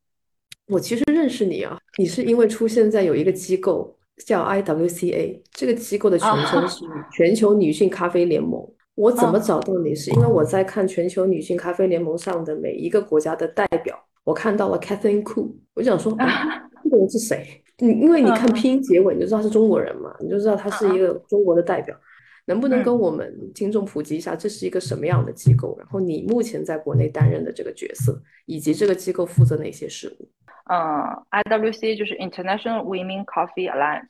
[0.67, 3.95] 我其实认识你啊，你是因为出现在有一个机构
[4.25, 8.67] 叫 IWCA，这个机构的全称是全球女性咖啡联盟。
[8.95, 9.93] 我怎么找到你？
[9.93, 16.15] 是因为我在看全球女性咖啡联盟上的每一个国家的代表，我看到了 Catherine Cool，我想说。
[16.93, 17.63] 这人是谁？
[17.79, 21.95] 你因为你看拼音结尾，你就知道他是中国人嘛，你就知道他是一个中国的代表。
[22.45, 25.75] 能不能跟我们听众普及一下，这是一个什么样的机构？
[25.79, 30.29] 然后你目前在国内担任的这个角色，以及这个机构负责哪些事务？
[30.69, 30.77] 嗯
[31.31, 34.09] ，IWC 就是 International Women Coffee Alliance。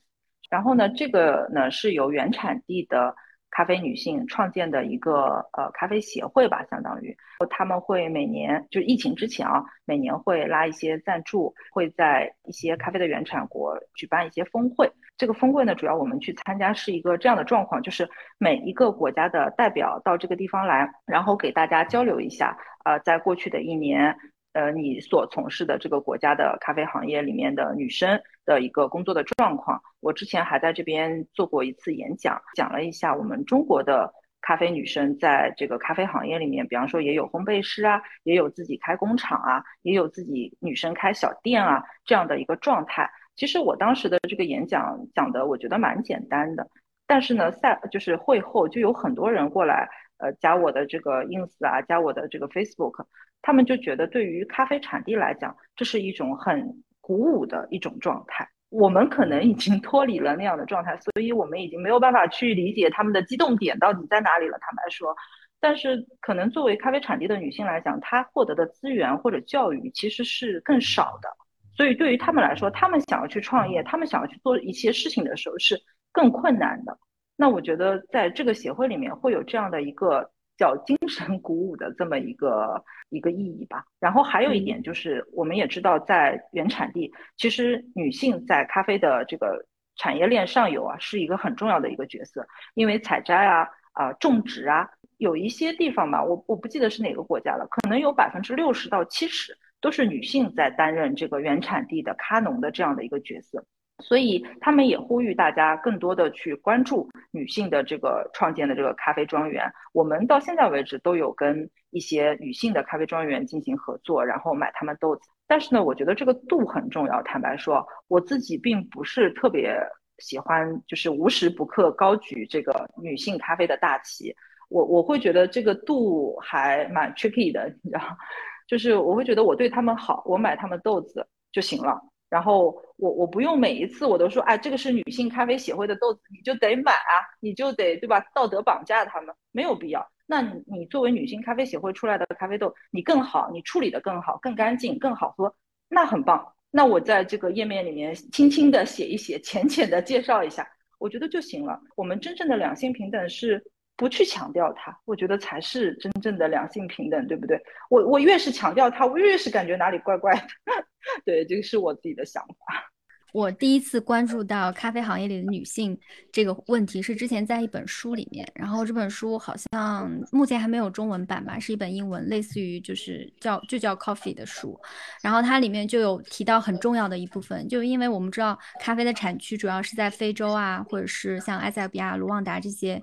[0.49, 3.15] 然后呢，这个呢是由原产地的。
[3.55, 7.15] 咖啡女性创建的一个呃咖啡协会吧，相当于
[7.51, 14.91] 他们会每年就疫情之前啊，每年会拉一些赞助，会在一些咖啡的原产国举办一些峰会。
[15.17, 18.09] 这个峰会呢，主要我们去参加是一个这样的状况，就是
[18.39, 24.17] 每一个国家的代表到这个地方来，然后给大家交流一下，呃，在过去的一年。
[24.53, 43.09] 呃，你所从事的这个国家的咖啡行业里面的女生的一个工作的状况，我之前还在这边做过一次演讲，讲了一下我们中国的咖啡女生在这个咖啡行业里面，比方说也有烘焙师啊，也有自己开工厂啊，也有自己女生开小店啊这样的一个状态。
[43.35, 46.69] 其实我当时的这个演讲讲的，我觉得蛮简单的，
[47.07, 53.05] 但是呢，赛就是会后就有很多人过来，呃，加我的这个 ins 啊，加我的这个 facebook。
[53.43, 58.47] 他们就觉得，对于咖啡产地来讲，这是一种很鼓舞的一种状态。
[58.69, 64.57] 我们可能已经脱离了那样的状态，所以我们已经没有办法去理解他们的激动点到底在哪里了。
[64.59, 65.13] 坦白说，
[65.59, 71.29] 但是可能作为咖啡产地的女性来讲，她获得的资源或者教育其实是更少的，
[71.75, 75.79] 所以对于他们来说，他们想要去创业，他们想要去做一些事情的时候是
[76.13, 76.97] 更困难的。
[77.35, 80.31] 那我觉得在这个协会里面会有这样的一个。
[80.63, 83.83] 叫精神鼓舞的这么一个一个意义吧。
[83.99, 89.65] 然后还有一点就是，我们也知道，在原产地，其实女性在咖啡的这个
[89.97, 92.47] 产业链上游啊，是一个很重要的一个角色。
[92.75, 94.87] 因为采摘啊、啊种植啊，
[95.17, 103.65] 有一些地方吧，我我不记得是哪个国家了，可能有百分之六十到七十都是女性在担任这个原产地的咖农的这样的一个角色。
[103.99, 109.71] 所以他们也呼吁大家更多的去关注女性的这个创建的这个咖啡庄园。
[109.93, 115.21] 我们到现在为止都有跟一些女性的咖啡庄园进行合作，然后买他们豆子。
[115.47, 117.21] 但是呢，我觉得这个度很重要。
[117.21, 119.77] 坦白说，我自己并不是特别
[120.17, 124.35] 喜欢，就是无时不刻高举这个女性咖啡的大旗。
[124.69, 128.01] 我我会觉得这个度还蛮 tricky 的，你知道，
[128.67, 132.01] 就是我会觉得我对他们好，我买他们豆子就行了。
[132.33, 138.19] 然后我我不用每一次我都说，哎，这个是女性咖啡协会的豆子，你就得买啊，你就得对吧？
[138.33, 140.03] 道德绑架他们没有必要。
[140.25, 145.53] 那你你作为女性咖啡协会出来的咖啡豆，你更好，你处理的更好，更干净，更好喝，
[145.87, 146.43] 那很棒。
[146.71, 151.79] 那我在这个页面里面轻轻的写一写，浅浅的介绍一下，我觉得就行了。
[151.95, 153.63] 我们真正的两性平等是
[153.95, 157.61] 不去强调它，我觉得才是真正的两性平等，对不对？
[157.89, 160.47] 我我越是强调它，我越是感觉哪里怪怪的。
[161.25, 162.89] 对，这个是我自己的想法。
[163.33, 165.99] 我第一次关注到咖啡行业里的女性
[166.31, 174.79] 这个问题是之前在一本书里面，然后这本书好像目前还没有中文版吧，是一本英文，类似于就是叫就叫 Coffee 的书，
[175.23, 183.01] 然后它里面就有提到很重要的一部分，就因为我们知道咖啡的产区主要是在非洲啊，或者是像埃塞俄比亚、卢旺达这些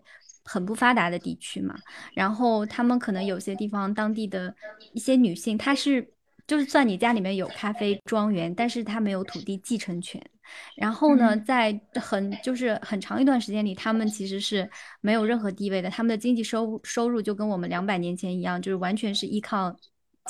[0.51, 1.75] 很不发达的地区嘛，
[2.15, 4.55] 然后他们可能有些地方当地的
[4.93, 6.13] 一些女性，她是。
[6.47, 10.21] 就是算你家里面有咖啡庄园，但是她没有土地继承权。
[10.75, 14.69] 然后呢，在很就是很长一段时间里，他们其实是
[15.01, 15.89] 没有任何地位的。
[15.89, 19.73] 他们的经济收收入就跟我们两百年前一样，就是完全是依靠。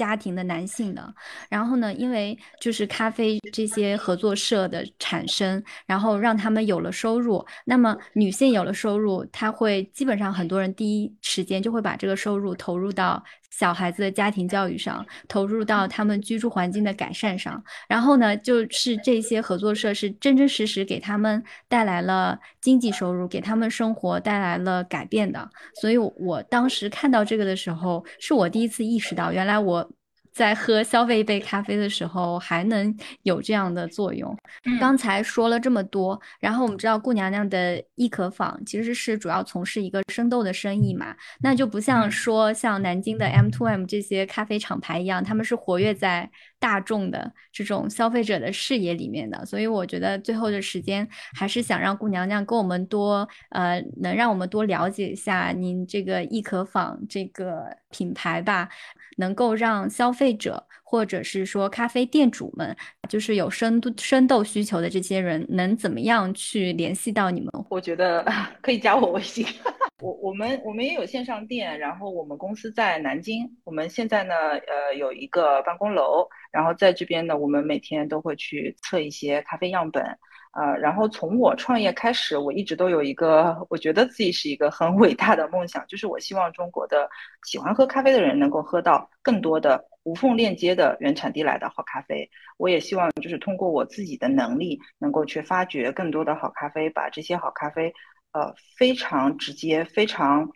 [0.01, 1.15] 家庭的男性的，
[1.51, 7.45] 然后呢，因为就是咖啡这些合作社的产生，然后让他们有了收入。
[7.67, 17.63] 那么女性有了收入，她会基本上很多人第一时间就会把这个收入投入到小孩子的家庭教育上，投入到他们居住环境的改善上。
[17.89, 25.51] 然后呢，就是这些合作社是真真实实给他们带来了经济收入，给他们生活带来了改变的。
[25.81, 29.91] 所以我当时看到这个的时候，是我第一次意识到，原来我。
[30.33, 34.37] 在喝消费一杯咖啡的时候，还能有这样的作用。
[34.81, 49.45] 刚才说了这么多，然后我们知道顾娘娘的易可坊其实是主要从事一个生豆的生意嘛，那就不像说像南京的 M to M 这些咖啡厂牌一样，他们是活跃在大众的这种消费者的视野里面的。
[49.45, 58.69] 所以我觉得最后的时间还是想让顾娘娘跟我们多呃，能让我们多了解一下您这个易可坊这个品牌吧。
[59.17, 62.77] 能够让消费者或者是说咖啡店主们，
[63.09, 67.49] 就是有深度深度需求的这些人，能怎么样去联系到你们？
[67.71, 68.27] 我觉得
[68.61, 69.47] 可以加我微信。
[70.03, 80.05] 我我们我们也有线上店，然后我们公司在南京，我们现在呢呃有一个办公楼，然后在这边呢，我们每天都会去测一些咖啡样本。
[80.53, 87.09] 呃，然后从我创业开始，我一直都有一个，我觉得自己是一个很 伟大的梦想，就是我希望中国的
[87.45, 89.81] 喜欢喝咖啡的人能够喝到更多的
[90.11, 92.29] 无缝链接的原产地来的好咖啡。
[92.57, 97.93] 我也希望就是通过我自己的能力，能够去发掘更多的好咖啡，把这些好咖啡，
[98.33, 100.51] 呃，非常直接、非常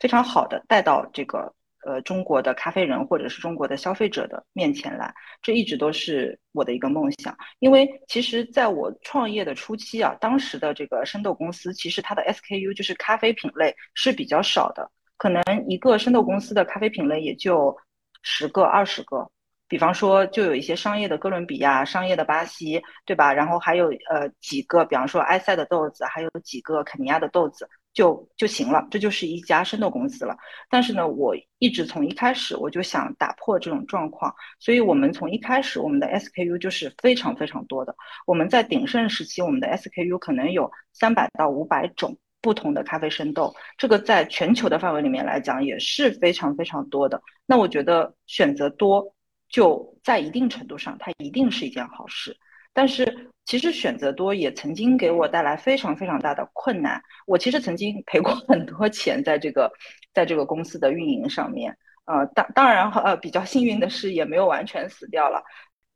[0.00, 1.52] 非常好的带到这个。
[1.82, 7.34] 呃，中国的咖啡人或者是中国的消费者的面前来，这一直都是我的一个梦想。
[7.58, 17.74] 因为其实在我创业的初期啊，当时的这个生豆公司，其实它的 SKU 就是咖啡品类是比较少的，可能一个生豆公司的咖啡品类也就
[18.22, 19.30] 十个、二十个。
[19.68, 23.32] 比方说，就有一些商业的哥伦比亚、商业的巴西，对吧？
[23.32, 27.68] 然后还有呃几个，比方说埃塞的豆子，还有几个肯尼亚的豆子。
[27.92, 30.36] 就就行了，这就是一家生豆公司了。
[30.68, 37.94] 但是呢，我一直从一开始我就想打破这种状况，所以我们从一开始我们的 SKU 就是非常非常多的。
[38.26, 47.20] 我们在鼎盛时期，我们的 SKU 可能有三百到五百种不同的咖啡生豆，这个在全球的范围里面来讲也是非常非常多的。
[47.46, 49.14] 那我觉得选择多，
[49.48, 52.36] 就在一定程度上，它一定是一件好事。
[52.72, 57.02] 但是其实选择多也曾经给我带来非常非常大的困难。
[57.26, 59.70] 我其实曾经赔过很多钱在这个
[60.14, 61.76] 在这个公司的运营上面。
[62.04, 65.42] 呃，当当然呃比较幸运的是也没有完全死掉了。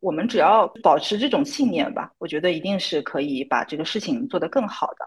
[0.01, 4.99] 我们只要保持这种信念吧，我觉得一定是可以把这个事情做得更好的。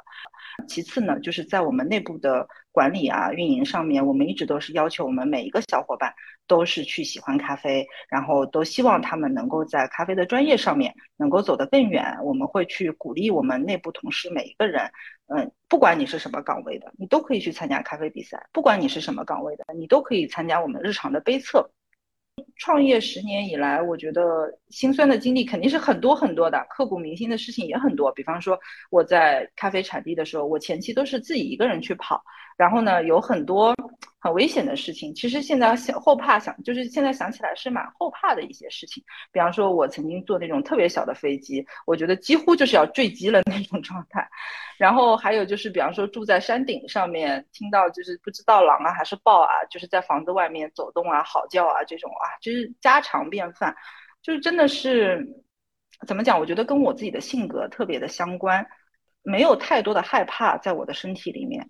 [0.68, 6.14] 其次呢，就是在我们内部的管理啊、运营上面，我们一直都是要求我们每一个小伙伴
[6.48, 12.18] 都是去喜欢咖啡，然后都希望他们能够在咖啡的专业上面能够走得更远。
[12.24, 14.90] 我们会去鼓励我们内部同事每一个人，
[15.28, 21.72] 嗯，不管你是什么岗位的，你都可以去参加咖啡比赛；不管你是什么岗位的，你都可以参加我们日常的杯测。
[22.56, 28.12] 创业十年以来，我觉得心酸的经历肯定是很多很多的，刻骨铭心的事情也很多。
[28.12, 28.60] 比方说
[28.90, 32.24] 我在咖啡产地的时候，我前期都是自己一个人去跑，
[32.58, 33.74] 然后呢有很多
[34.20, 35.14] 很危险的事情。
[35.16, 39.04] 其实现在想后怕想，就是现在想起来是蛮后怕的一些事情。
[39.32, 44.28] 比方说，我曾经坐那种特别小的飞机，我觉得几乎就是要坠机了那种状态。
[44.78, 53.76] 然后还有就是，比方说住在山顶上面，听到就是不知道狼啊还是豹啊，就是在房子外面走动啊、嚎叫啊这种啊，就是家常便饭，
[54.22, 55.26] 就是真的是
[56.08, 56.40] 怎么讲？
[56.40, 58.66] 我觉得跟我自己的性格特别的相关，
[59.24, 61.68] 没有太多的害怕在我的身体里面。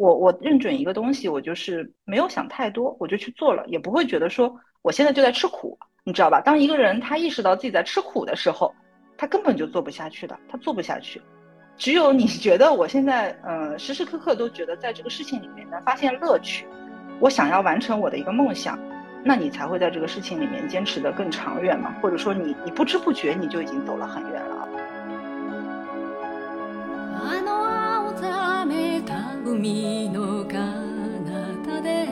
[0.00, 6.40] 我我认准一个东西，我就是没有想太多，我就去做了，也不会觉得说我现在就在吃苦，你知道吧？
[6.40, 8.74] 当一个人他意识到自己在吃苦的时候，
[9.18, 11.20] 他根本就做不下去的，他做不下去。
[11.76, 16.66] 只有你觉得我现在，嗯，时时刻刻都觉得在这个事情里面能发现乐趣，
[17.20, 18.78] 我想要完成我的一个梦想，
[19.22, 21.94] 那你才会在这个事情里面坚持的更长远嘛？
[22.00, 24.68] 或者说你你不知不觉你就已经走了很远了。
[29.02, 30.58] た海の彼
[31.64, 32.06] 方で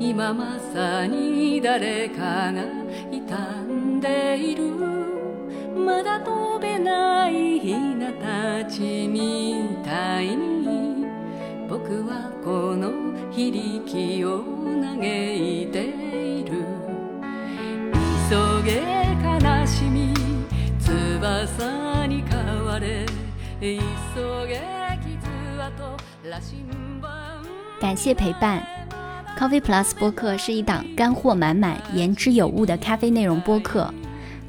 [0.00, 2.62] 今まさに誰かが
[3.10, 3.34] 傷
[3.72, 4.68] んでいる。
[5.74, 11.06] まだ飛べないひなたちみたいに
[11.68, 12.92] 僕はこの
[13.30, 14.42] 響きを
[14.80, 16.64] 嘆いている。
[18.28, 18.82] 急げ
[19.24, 20.12] 悲しみ
[20.78, 23.06] 翼に変われ。
[23.60, 23.76] 急
[24.46, 24.77] げ
[27.80, 28.62] 感谢陪伴。
[29.38, 33.92] Coffee Plus 播客是一档干货满满、言之有物的咖啡内容播客。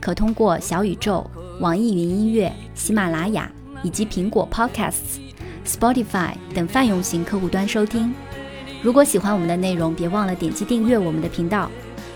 [0.02, 1.30] 可通过小宇宙、
[1.60, 3.52] 网易云音乐、喜马拉雅
[3.84, 5.20] 以及苹果 Podcasts、
[5.66, 8.14] Spotify 等泛用型客户端收听。
[8.82, 11.70] 如果喜欢我们的内容，别忘了点击订阅我们的频道，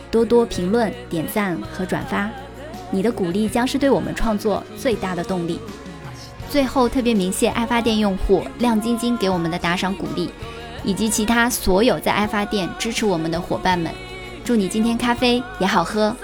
[0.10, 2.30] 多多评论、点赞和转发。
[2.90, 5.60] 你的鼓励将是对我们创作最大的动力。
[6.50, 10.30] 最后，特别鸣谢爱发电用户亮晶晶给我们的打赏鼓励，
[10.84, 13.92] 以及其他所有在爱发电支持我们的伙伴们。
[14.44, 16.16] 祝你今天咖啡也好喝。